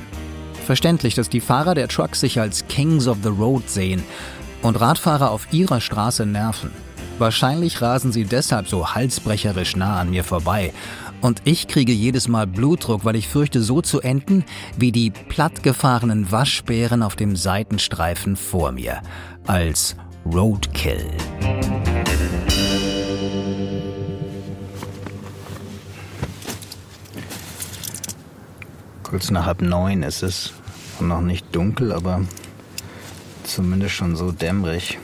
Verständlich, 0.66 1.16
dass 1.16 1.30
die 1.30 1.41
Fahrer 1.41 1.74
der 1.74 1.88
Trucks 1.88 2.20
sich 2.20 2.39
als 2.39 2.68
Kings 2.68 3.07
of 3.07 3.18
the 3.24 3.30
Road 3.30 3.68
sehen 3.68 4.03
und 4.61 4.80
Radfahrer 4.80 5.32
auf 5.32 5.47
ihrer 5.51 5.82
Straße 5.82 6.28
nerven. 6.28 6.72
Wahrscheinlich 7.18 7.82
rasen 7.82 8.11
sie 8.11 8.26
deshalb 8.26 8.68
so 8.68 8.93
halsbrecherisch 8.93 9.76
nah 9.76 9.99
an 9.99 10.09
mir 10.09 10.24
vorbei. 10.24 10.74
Und 11.22 11.41
ich 11.45 11.68
kriege 11.68 11.93
jedes 11.93 12.28
Mal 12.28 12.45
Blutdruck, 12.45 13.05
weil 13.05 13.16
ich 13.16 13.30
fürchte, 13.30 13.61
so 13.61 13.82
zu 13.82 14.01
enden 14.01 14.43
wie 14.78 14.91
die 14.91 15.11
plattgefahrenen 15.11 16.32
Waschbären 16.32 17.01
auf 17.01 17.16
dem 17.16 17.36
Seitenstreifen 17.36 18.36
vor 18.36 18.74
mir. 18.74 19.01
Als 19.47 19.95
Roadkill. 20.25 21.11
Kurz 29.03 29.29
nach 29.29 29.45
halb 29.45 29.61
neun 29.61 30.01
ist 30.01 30.23
es. 30.23 30.53
Noch 30.99 31.21
nicht 31.21 31.55
dunkel, 31.55 31.93
aber 31.93 32.21
zumindest 33.43 33.93
schon 33.93 34.15
so 34.15 34.31
dämmerig, 34.31 34.97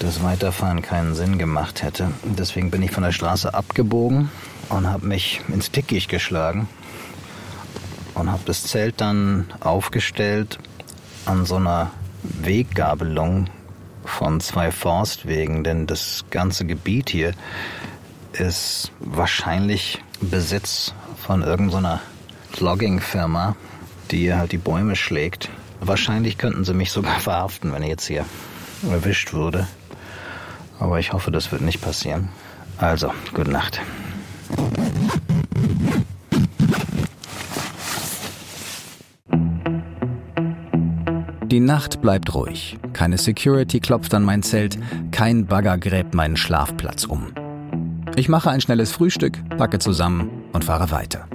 dass 0.00 0.24
Weiterfahren 0.24 0.82
keinen 0.82 1.14
Sinn 1.14 1.38
gemacht 1.38 1.84
hätte. 1.84 2.10
Deswegen 2.24 2.72
bin 2.72 2.82
ich 2.82 2.90
von 2.90 3.04
der 3.04 3.12
Straße 3.12 3.54
abgebogen 3.54 4.30
und 4.68 4.88
habe 4.88 5.06
mich 5.06 5.42
ins 5.46 5.70
Dickicht 5.70 6.08
geschlagen 6.08 6.68
und 8.14 8.32
habe 8.32 8.42
das 8.46 8.64
Zelt 8.64 9.00
dann 9.00 9.46
aufgestellt 9.60 10.58
an 11.24 11.46
so 11.46 11.56
einer 11.56 11.92
Weggabelung 12.22 13.48
von 14.04 14.40
zwei 14.40 14.70
Forstwegen, 14.70 15.64
denn 15.64 15.86
das 15.86 16.24
ganze 16.30 16.64
Gebiet 16.64 17.10
hier 17.10 17.32
ist 18.32 18.92
wahrscheinlich 19.00 20.02
Besitz 20.20 20.94
von 21.16 21.42
irgendeiner 21.42 22.00
Logging-Firma, 22.58 23.56
die 24.10 24.34
halt 24.34 24.52
die 24.52 24.58
Bäume 24.58 24.96
schlägt. 24.96 25.48
Wahrscheinlich 25.80 26.38
könnten 26.38 26.64
sie 26.64 26.74
mich 26.74 26.92
sogar 26.92 27.20
verhaften, 27.20 27.72
wenn 27.72 27.82
ich 27.82 27.88
jetzt 27.88 28.06
hier 28.06 28.24
erwischt 28.88 29.32
würde. 29.32 29.66
Aber 30.78 30.98
ich 30.98 31.12
hoffe, 31.12 31.30
das 31.30 31.52
wird 31.52 31.62
nicht 31.62 31.80
passieren. 31.80 32.30
Also, 32.78 33.12
gute 33.34 33.50
Nacht. 33.50 33.80
Die 41.50 41.58
Nacht 41.58 42.00
bleibt 42.00 42.32
ruhig. 42.32 42.78
Keine 42.92 43.18
Security 43.18 43.80
klopft 43.80 44.14
an 44.14 44.22
mein 44.22 44.44
Zelt, 44.44 44.78
kein 45.10 45.46
Bagger 45.46 45.78
gräbt 45.78 46.14
meinen 46.14 46.36
Schlafplatz 46.36 47.02
um. 47.04 47.32
Ich 48.14 48.28
mache 48.28 48.50
ein 48.50 48.60
schnelles 48.60 48.92
Frühstück, 48.92 49.36
packe 49.58 49.80
zusammen 49.80 50.30
und 50.52 50.64
fahre 50.64 50.92
weiter. 50.92 51.26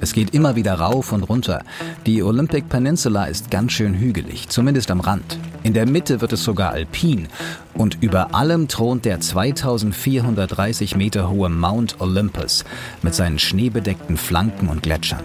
Es 0.00 0.12
geht 0.12 0.32
immer 0.32 0.54
wieder 0.54 0.74
rauf 0.74 1.10
und 1.10 1.24
runter. 1.24 1.64
Die 2.06 2.22
Olympic 2.22 2.68
Peninsula 2.68 3.24
ist 3.24 3.50
ganz 3.50 3.72
schön 3.72 3.94
hügelig, 3.94 4.48
zumindest 4.48 4.92
am 4.92 5.00
Rand. 5.00 5.40
In 5.64 5.74
der 5.74 5.86
Mitte 5.86 6.20
wird 6.20 6.32
es 6.32 6.44
sogar 6.44 6.70
alpin 6.70 7.26
und 7.74 7.98
über 8.00 8.32
allem 8.32 8.68
thront 8.68 9.04
der 9.04 9.18
2430 9.18 10.94
Meter 10.94 11.28
hohe 11.28 11.48
Mount 11.48 12.00
Olympus 12.00 12.64
mit 13.02 13.12
seinen 13.12 13.40
schneebedeckten 13.40 14.16
Flanken 14.16 14.68
und 14.68 14.84
Gletschern. 14.84 15.24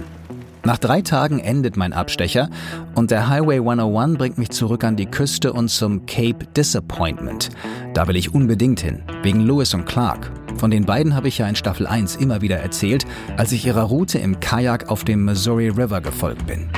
Nach 0.66 0.78
drei 0.78 1.02
Tagen 1.02 1.40
endet 1.40 1.76
mein 1.76 1.92
Abstecher 1.92 2.50
und 2.96 3.12
der 3.12 3.28
Highway 3.28 3.58
101 3.58 4.18
bringt 4.18 4.38
mich 4.38 4.50
zurück 4.52 4.86
an 4.86 4.96
die 4.96 5.08
Küste 5.08 5.52
und 5.52 5.68
zum 5.68 6.06
Cape 6.06 6.46
Disappointment. 6.56 7.50
Da 7.94 8.08
will 8.08 8.16
ich 8.16 8.34
unbedingt 8.34 8.80
hin, 8.80 9.04
wegen 9.24 9.42
Lewis 9.42 9.74
und 9.74 9.86
Clark. 9.86 10.32
Von 10.56 10.72
den 10.72 10.86
beiden 10.86 11.16
habe 11.16 11.28
ich 11.28 11.38
ja 11.38 11.48
in 11.48 11.58
Staffel 11.58 11.86
1 11.86 12.16
immer 12.16 12.42
wieder 12.42 12.58
erzählt, 12.58 13.06
als 13.36 13.52
ich 13.52 13.66
ihrer 13.66 13.84
Route 13.84 14.20
im 14.20 14.40
Kajak 14.40 14.90
auf 14.90 15.04
dem 15.04 15.26
Missouri 15.26 15.68
River 15.68 16.00
gefolgt 16.00 16.48
bin. 16.48 16.70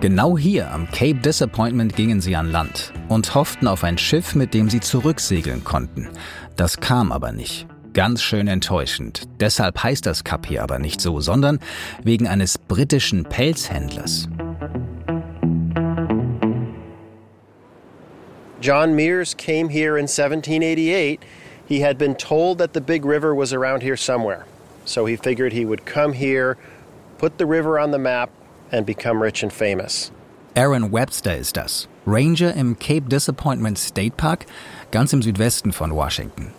Genau 0.00 0.38
hier 0.38 0.72
am 0.72 0.86
Cape 0.90 1.16
Disappointment 1.16 1.94
gingen 1.96 2.22
sie 2.22 2.34
an 2.34 2.50
Land 2.50 2.94
und 3.08 3.34
hofften 3.34 3.66
auf 3.66 3.84
ein 3.84 3.98
Schiff, 3.98 4.34
mit 4.34 4.54
dem 4.54 4.70
sie 4.70 4.80
zurücksegeln 4.80 5.64
konnten. 5.64 6.08
Das 6.56 6.78
kam 6.80 7.12
aber 7.12 7.32
nicht. 7.32 7.66
Ganz 7.98 8.22
schön 8.22 8.46
enttäuschend. 8.46 9.22
Deshalb 9.40 9.82
heißt 9.82 10.06
das 10.06 10.22
Kap 10.22 10.46
hier 10.46 10.62
aber 10.62 10.78
nicht 10.78 11.00
so, 11.00 11.18
sondern 11.18 11.58
wegen 12.04 12.28
eines 12.28 12.56
britischen 12.56 13.24
Pelzhändlers. 13.24 14.28
John 18.60 18.94
Mears 18.94 19.36
came 19.36 19.68
here 19.68 19.98
in 19.98 20.06
1788. 20.06 21.18
He 21.68 21.82
had 21.82 21.98
been 21.98 22.14
told 22.14 22.58
that 22.58 22.72
the 22.72 22.80
big 22.80 23.04
river 23.04 23.34
was 23.34 23.52
around 23.52 23.82
here 23.82 23.96
somewhere. 23.96 24.44
So 24.84 25.04
he 25.04 25.16
figured 25.16 25.52
he 25.52 25.66
would 25.66 25.84
come 25.84 26.12
here, 26.12 26.56
put 27.18 27.38
the 27.38 27.46
river 27.46 27.80
on 27.80 27.90
the 27.90 27.98
map, 27.98 28.30
and 28.70 28.86
become 28.86 29.20
rich 29.20 29.42
and 29.42 29.52
famous. 29.52 30.12
Aaron 30.54 30.92
Webster 30.92 31.36
ist 31.36 31.56
das. 31.56 31.88
Ranger 32.06 32.54
im 32.54 32.78
Cape 32.78 33.08
Disappointment 33.08 33.76
State 33.76 34.16
Park, 34.16 34.46
ganz 34.92 35.12
im 35.12 35.20
Südwesten 35.20 35.72
von 35.72 35.90
Washington. 35.90 36.52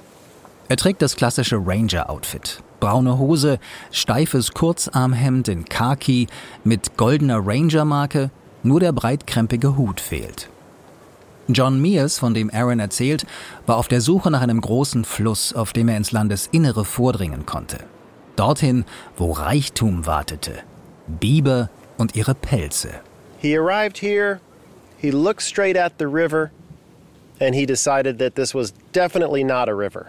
Er 0.70 0.78
trägt 0.78 1.02
das 1.02 1.16
klassische 1.16 1.58
Ranger-Outfit. 1.58 2.62
Braune 2.80 3.18
Hose, 3.18 3.58
steifes 3.92 4.54
Kurzarmhemd 4.54 5.48
in 5.48 5.66
Khaki 5.66 6.28
mit 6.64 6.96
goldener 6.96 7.42
Ranger-Marke, 7.44 8.30
nur 8.62 8.80
der 8.80 8.92
breitkrempige 8.92 9.78
Hut 9.78 10.00
fehlt. 10.00 10.48
John 11.48 11.82
Mears, 11.82 12.20
von 12.20 12.36
dem 12.36 12.52
Aaron 12.54 12.80
erzählt, 12.80 13.26
war 13.66 13.78
auf 13.78 13.88
der 13.88 14.00
Suche 14.00 14.30
nach 14.30 14.42
einem 14.42 14.62
großen 14.62 15.06
Fluss, 15.06 15.54
auf 15.54 15.74
dem 15.74 15.90
er 15.90 15.98
ins 15.98 16.12
Landesinnere 16.12 16.86
vordringen 16.86 17.48
konnte. 17.48 17.80
Dorthin, 18.36 18.86
wo 19.18 19.32
Reichtum 19.32 20.06
wartete. 20.06 20.60
Biber 21.08 21.72
und 21.98 22.16
ihre 22.16 22.36
Pelze. 22.36 22.92
He 23.40 23.58
arrived 23.58 23.98
here, 23.98 24.40
he 24.98 25.10
looked 25.10 25.42
straight 25.42 25.76
at 25.76 25.94
the 25.98 26.06
river, 26.06 26.52
and 27.42 27.56
he 27.56 27.66
decided 27.66 28.20
that 28.20 28.36
this 28.36 28.54
was 28.54 28.72
definitely 28.94 29.44
not 29.44 29.68
a 29.68 29.74
river. 29.74 30.06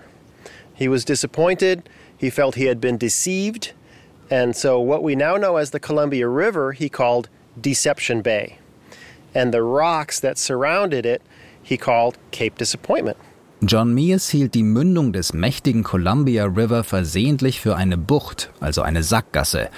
He 0.81 0.89
was 0.89 1.05
disappointed. 1.05 1.89
He 2.17 2.31
felt 2.31 2.55
he 2.55 2.65
had 2.65 2.81
been 2.81 2.97
deceived. 2.97 3.73
And 4.31 4.57
so, 4.57 4.81
what 4.81 5.03
we 5.03 5.15
now 5.15 5.37
know 5.37 5.57
as 5.57 5.73
the 5.73 5.79
Columbia 5.79 6.27
River, 6.27 6.73
he 6.73 6.89
called 6.89 7.29
Deception 7.61 8.23
Bay. 8.23 8.59
And 9.35 9.53
the 9.53 9.63
rocks 9.63 10.19
that 10.21 10.39
surrounded 10.39 11.05
it, 11.05 11.21
he 11.63 11.77
called 11.77 12.17
Cape 12.31 12.57
Disappointment. 12.57 13.19
John 13.63 13.95
Mears 13.95 14.31
hielt 14.31 14.55
die 14.55 14.63
Mündung 14.63 15.13
des 15.13 15.35
mächtigen 15.35 15.85
Columbia 15.85 16.47
River 16.47 16.83
versehentlich 16.83 17.61
für 17.61 17.77
eine 17.77 17.99
Bucht, 17.99 18.49
also 18.59 18.81
eine 18.81 19.03
Sackgasse, 19.03 19.69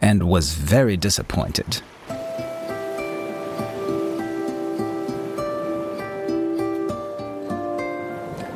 and 0.00 0.22
was 0.22 0.52
very 0.52 0.96
disappointed. 0.96 1.82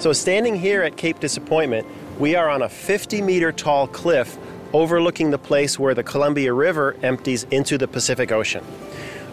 So, 0.06 0.12
standing 0.12 0.54
here 0.54 0.84
at 0.84 0.96
Cape 0.96 1.18
Disappointment, 1.18 1.84
we 2.20 2.36
are 2.36 2.48
on 2.48 2.62
a 2.62 2.68
50 2.68 3.22
meter 3.22 3.50
tall 3.50 3.88
cliff 3.88 4.38
overlooking 4.72 5.32
the 5.32 5.38
place 5.38 5.80
where 5.80 5.94
the 5.94 6.04
Columbia 6.04 6.52
River 6.52 6.94
empties 7.02 7.42
into 7.50 7.76
the 7.76 7.88
Pacific 7.88 8.30
Ocean. 8.30 8.64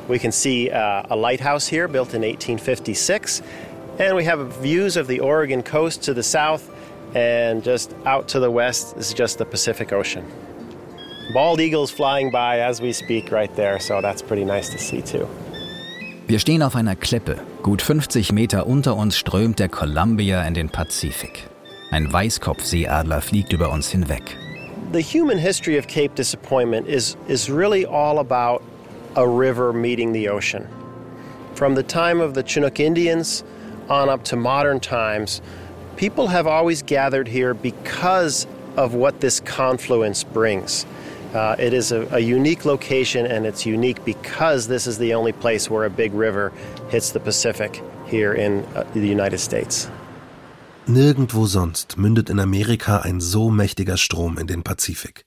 We 0.08 0.18
can 0.18 0.32
see 0.32 0.72
uh, 0.72 1.04
a 1.12 1.16
lighthouse 1.16 1.68
here 1.68 1.88
built 1.88 2.16
in 2.16 2.24
1856, 2.24 3.44
and 4.00 4.16
we 4.16 4.24
have 4.24 4.52
views 4.64 4.98
of 4.98 5.06
the 5.06 5.20
Oregon 5.20 5.62
coast 5.62 6.02
to 6.06 6.14
the 6.16 6.24
south, 6.24 6.72
and 7.14 7.64
just 7.64 7.94
out 8.08 8.28
to 8.30 8.40
the 8.40 8.50
west 8.50 8.98
is 8.98 9.14
just 9.14 9.38
the 9.38 9.46
Pacific 9.46 9.94
Ocean. 9.94 10.26
Bald 11.36 11.60
eagles 11.60 11.92
flying 11.92 12.32
by 12.32 12.62
as 12.62 12.82
we 12.82 12.94
speak 12.94 13.32
right 13.32 13.56
there, 13.56 13.80
so 13.80 14.02
that's 14.02 14.24
pretty 14.24 14.44
nice 14.44 14.70
to 14.70 14.80
see 14.80 15.04
too. 15.04 15.30
Wir 16.34 16.40
stehen 16.40 16.64
auf 16.64 16.76
einer 16.76 16.96
Klippe. 16.96 17.38
Gut 17.62 17.84
50 17.84 18.32
Meter 18.32 18.66
unter 18.66 18.96
uns 18.96 19.16
strömt 19.16 19.60
der 19.60 19.70
Columbia 19.70 20.42
in 20.42 20.56
den 20.56 20.68
Pazifik. 20.68 21.48
Ein 21.92 22.12
Weißkopfseeadler 22.12 23.22
fliegt 23.22 23.54
über 23.54 23.72
uns 23.72 23.90
hinweg. 23.92 24.36
The 24.94 25.04
human 25.04 25.38
history 25.38 25.78
of 25.78 25.86
Cape 25.86 26.16
Disappointment 26.16 26.88
is, 26.88 27.18
is 27.28 27.52
really 27.52 27.86
all 27.86 28.18
about 28.18 28.64
a 29.16 29.24
river 29.24 29.74
meeting 29.74 30.12
the 30.12 30.28
ocean. 30.28 30.68
From 31.54 31.76
the 31.76 31.84
time 31.84 32.20
of 32.20 32.34
the 32.34 32.42
Chinook 32.42 32.80
Indians 32.80 33.44
on 33.88 34.10
up 34.10 34.24
to 34.24 34.36
modern 34.36 34.80
times, 34.80 35.40
people 35.98 36.30
have 36.30 36.48
always 36.48 36.82
gathered 36.82 37.28
here 37.28 37.54
because 37.54 38.48
of 38.76 38.96
what 38.96 39.20
this 39.20 39.40
confluence 39.40 40.24
brings. 40.24 40.88
Uh, 41.34 41.56
it 41.58 41.74
is 41.74 41.92
a, 41.92 42.08
a, 42.12 42.20
unique 42.20 42.64
location, 42.64 43.26
and 43.26 43.48
it's 43.48 43.66
unique 43.66 44.06
because 44.06 44.68
this 44.68 44.86
is 44.86 45.00
the 45.00 45.16
only 45.16 45.32
place 45.32 45.68
where 45.68 45.84
a 45.84 45.90
big 45.90 46.14
river 46.14 46.52
hits 46.90 47.12
the 47.12 47.20
Pacific 47.20 47.82
here 48.06 48.36
in 48.36 48.64
uh, 48.76 48.84
the 48.94 49.08
United 49.08 49.40
States. 49.40 49.90
Nirgendwo 50.86 51.48
sonst 51.48 51.98
mündet 51.98 52.30
in 52.30 52.40
Amerika 52.40 53.00
ein 53.00 53.20
so 53.20 53.50
mächtiger 53.50 53.98
Strom 53.98 54.38
in 54.38 54.46
den 54.46 54.62
Pazifik. 54.62 55.26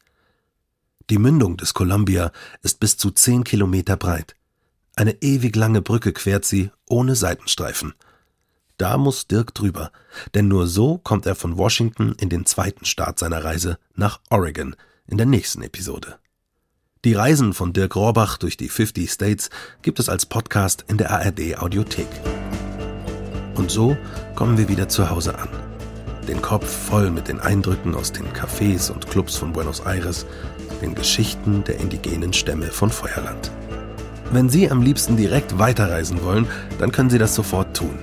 Die 1.11 1.19
Mündung 1.19 1.57
des 1.57 1.75
Columbia 1.75 2.31
ist 2.63 2.79
bis 2.79 2.97
zu 2.97 3.11
zehn 3.11 3.43
Kilometer 3.43 3.97
breit. 3.97 4.37
Eine 4.95 5.21
ewig 5.23 5.57
lange 5.57 5.83
Brücke 5.83 6.13
quert 6.13 6.45
sie 6.45 6.71
ohne 6.89 7.17
Seitenstreifen. 7.17 7.95
Da 8.79 8.97
muss 8.97 9.27
Dirk 9.27 9.55
drüber, 9.55 9.91
denn 10.35 10.47
nur 10.47 10.69
so 10.69 10.99
kommt 10.99 11.27
er 11.27 11.35
von 11.35 11.59
Washington 11.59 12.15
in 12.21 12.29
den 12.29 12.47
zweiten 12.47 12.85
Start 12.85 13.19
seiner 13.19 13.43
Reise 13.43 13.79
nach 13.97 14.21
Oregon 14.31 14.77
in 15.09 15.19
der 15.19 15.27
nächsten 15.27 15.63
Episode. 15.63 16.19
Die 17.05 17.15
Reisen 17.15 17.53
von 17.53 17.73
Dirk 17.73 17.95
Rohrbach 17.95 18.37
durch 18.37 18.57
die 18.57 18.69
50 18.69 19.11
States 19.11 19.51
gibt 19.83 20.01
es 20.01 20.09
als 20.09 20.27
Podcast 20.27 20.85
in 20.89 20.99
der 20.99 21.11
ARD 21.11 21.59
Audiothek. 21.59 22.09
Und 23.55 23.71
so 23.71 23.97
kommen 24.35 24.59
wir 24.59 24.69
wieder 24.69 24.89
zu 24.89 25.09
Hause 25.09 25.39
an. 25.39 25.49
Den 26.27 26.43
Kopf 26.43 26.69
voll 26.69 27.11
mit 27.11 27.29
den 27.29 27.39
Eindrücken 27.39 27.95
aus 27.95 28.11
den 28.11 28.27
Cafés 28.33 28.91
und 28.91 29.09
Clubs 29.09 29.37
von 29.37 29.53
Buenos 29.53 29.81
Aires, 29.81 30.27
den 30.83 30.97
Geschichten 30.97 31.63
der 31.63 31.79
indigenen 31.79 32.33
Stämme 32.33 32.67
von 32.67 32.91
Feuerland. 32.91 33.53
Wenn 34.33 34.49
Sie 34.49 34.69
am 34.69 34.83
liebsten 34.83 35.17
direkt 35.17 35.57
weiterreisen 35.59 36.25
wollen, 36.25 36.49
dann 36.81 36.91
können 36.91 37.11
Sie 37.11 37.19
das 37.19 37.37
sofort 37.37 37.77
tun. 37.77 37.97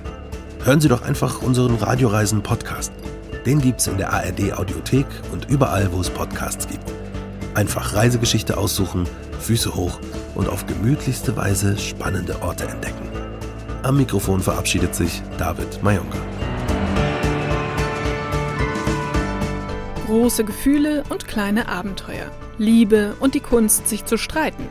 Hören 0.64 0.80
Sie 0.80 0.88
doch 0.88 1.02
einfach 1.02 1.42
unseren 1.42 1.74
Radioreisen-Podcast. 1.74 2.92
Den 3.44 3.60
gibt's 3.60 3.86
in 3.86 3.98
der 3.98 4.14
ARD 4.14 4.54
Audiothek 4.54 5.06
und 5.30 5.50
überall, 5.50 5.92
wo 5.92 6.00
es 6.00 6.08
Podcasts 6.08 6.66
gibt. 6.66 6.93
Einfach 7.54 7.94
Reisegeschichte 7.94 8.56
aussuchen, 8.56 9.08
Füße 9.38 9.76
hoch 9.76 10.00
und 10.34 10.48
auf 10.48 10.66
gemütlichste 10.66 11.36
Weise 11.36 11.78
spannende 11.78 12.42
Orte 12.42 12.64
entdecken. 12.64 13.08
Am 13.84 13.96
Mikrofon 13.96 14.40
verabschiedet 14.40 14.94
sich 14.94 15.22
David 15.38 15.80
Mayonga. 15.82 16.16
Große 20.06 20.44
Gefühle 20.44 21.04
und 21.10 21.28
kleine 21.28 21.68
Abenteuer. 21.68 22.30
Liebe 22.58 23.14
und 23.20 23.34
die 23.34 23.40
Kunst, 23.40 23.88
sich 23.88 24.04
zu 24.04 24.16
streiten. 24.16 24.66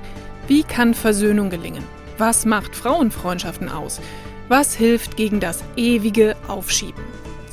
Wie 0.47 0.63
kann 0.63 0.93
Versöhnung 0.93 1.49
gelingen? 1.49 1.83
Was 2.17 2.45
macht 2.45 2.75
Frauenfreundschaften 2.75 3.69
aus? 3.69 4.01
Was 4.49 4.73
hilft 4.73 5.15
gegen 5.15 5.39
das 5.39 5.63
ewige 5.77 6.35
Aufschieben? 6.47 7.03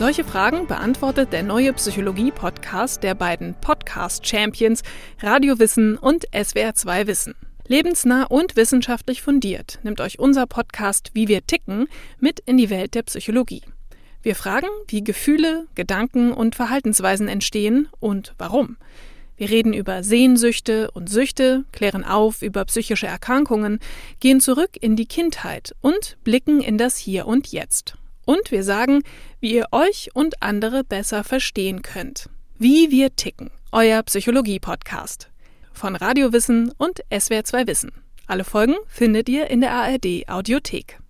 Solche 0.00 0.24
Fragen 0.24 0.66
beantwortet 0.66 1.30
der 1.30 1.42
neue 1.42 1.74
Psychologie-Podcast 1.74 3.02
der 3.02 3.14
beiden 3.14 3.54
Podcast-Champions 3.60 4.82
Radio 5.20 5.58
Wissen 5.58 5.98
und 5.98 6.26
SWR2 6.30 7.06
Wissen. 7.06 7.34
Lebensnah 7.66 8.24
und 8.24 8.56
wissenschaftlich 8.56 9.20
fundiert 9.20 9.78
nimmt 9.82 10.00
euch 10.00 10.18
unser 10.18 10.46
Podcast 10.46 11.10
Wie 11.12 11.28
wir 11.28 11.46
ticken 11.46 11.86
mit 12.18 12.40
in 12.40 12.56
die 12.56 12.70
Welt 12.70 12.94
der 12.94 13.02
Psychologie. 13.02 13.60
Wir 14.22 14.36
fragen, 14.36 14.68
wie 14.88 15.04
Gefühle, 15.04 15.66
Gedanken 15.74 16.32
und 16.32 16.54
Verhaltensweisen 16.54 17.28
entstehen 17.28 17.86
und 18.00 18.32
warum. 18.38 18.78
Wir 19.36 19.50
reden 19.50 19.74
über 19.74 20.02
Sehnsüchte 20.02 20.90
und 20.92 21.10
Süchte, 21.10 21.66
klären 21.72 22.04
auf 22.04 22.40
über 22.40 22.64
psychische 22.64 23.06
Erkrankungen, 23.06 23.80
gehen 24.18 24.40
zurück 24.40 24.78
in 24.80 24.96
die 24.96 25.04
Kindheit 25.04 25.74
und 25.82 26.16
blicken 26.24 26.62
in 26.62 26.78
das 26.78 26.96
Hier 26.96 27.26
und 27.26 27.48
Jetzt. 27.48 27.98
Und 28.30 28.52
wir 28.52 28.62
sagen, 28.62 29.02
wie 29.40 29.54
ihr 29.54 29.66
euch 29.72 30.10
und 30.14 30.40
andere 30.40 30.84
besser 30.84 31.24
verstehen 31.24 31.82
könnt. 31.82 32.30
Wie 32.58 32.92
wir 32.92 33.16
ticken, 33.16 33.50
euer 33.72 34.04
Psychologie-Podcast 34.04 35.28
von 35.72 35.96
Radiowissen 35.96 36.72
und 36.78 37.00
SWR2 37.10 37.66
Wissen. 37.66 37.90
Alle 38.28 38.44
Folgen 38.44 38.76
findet 38.86 39.28
ihr 39.28 39.50
in 39.50 39.60
der 39.60 39.72
ARD 39.72 40.28
Audiothek. 40.28 41.00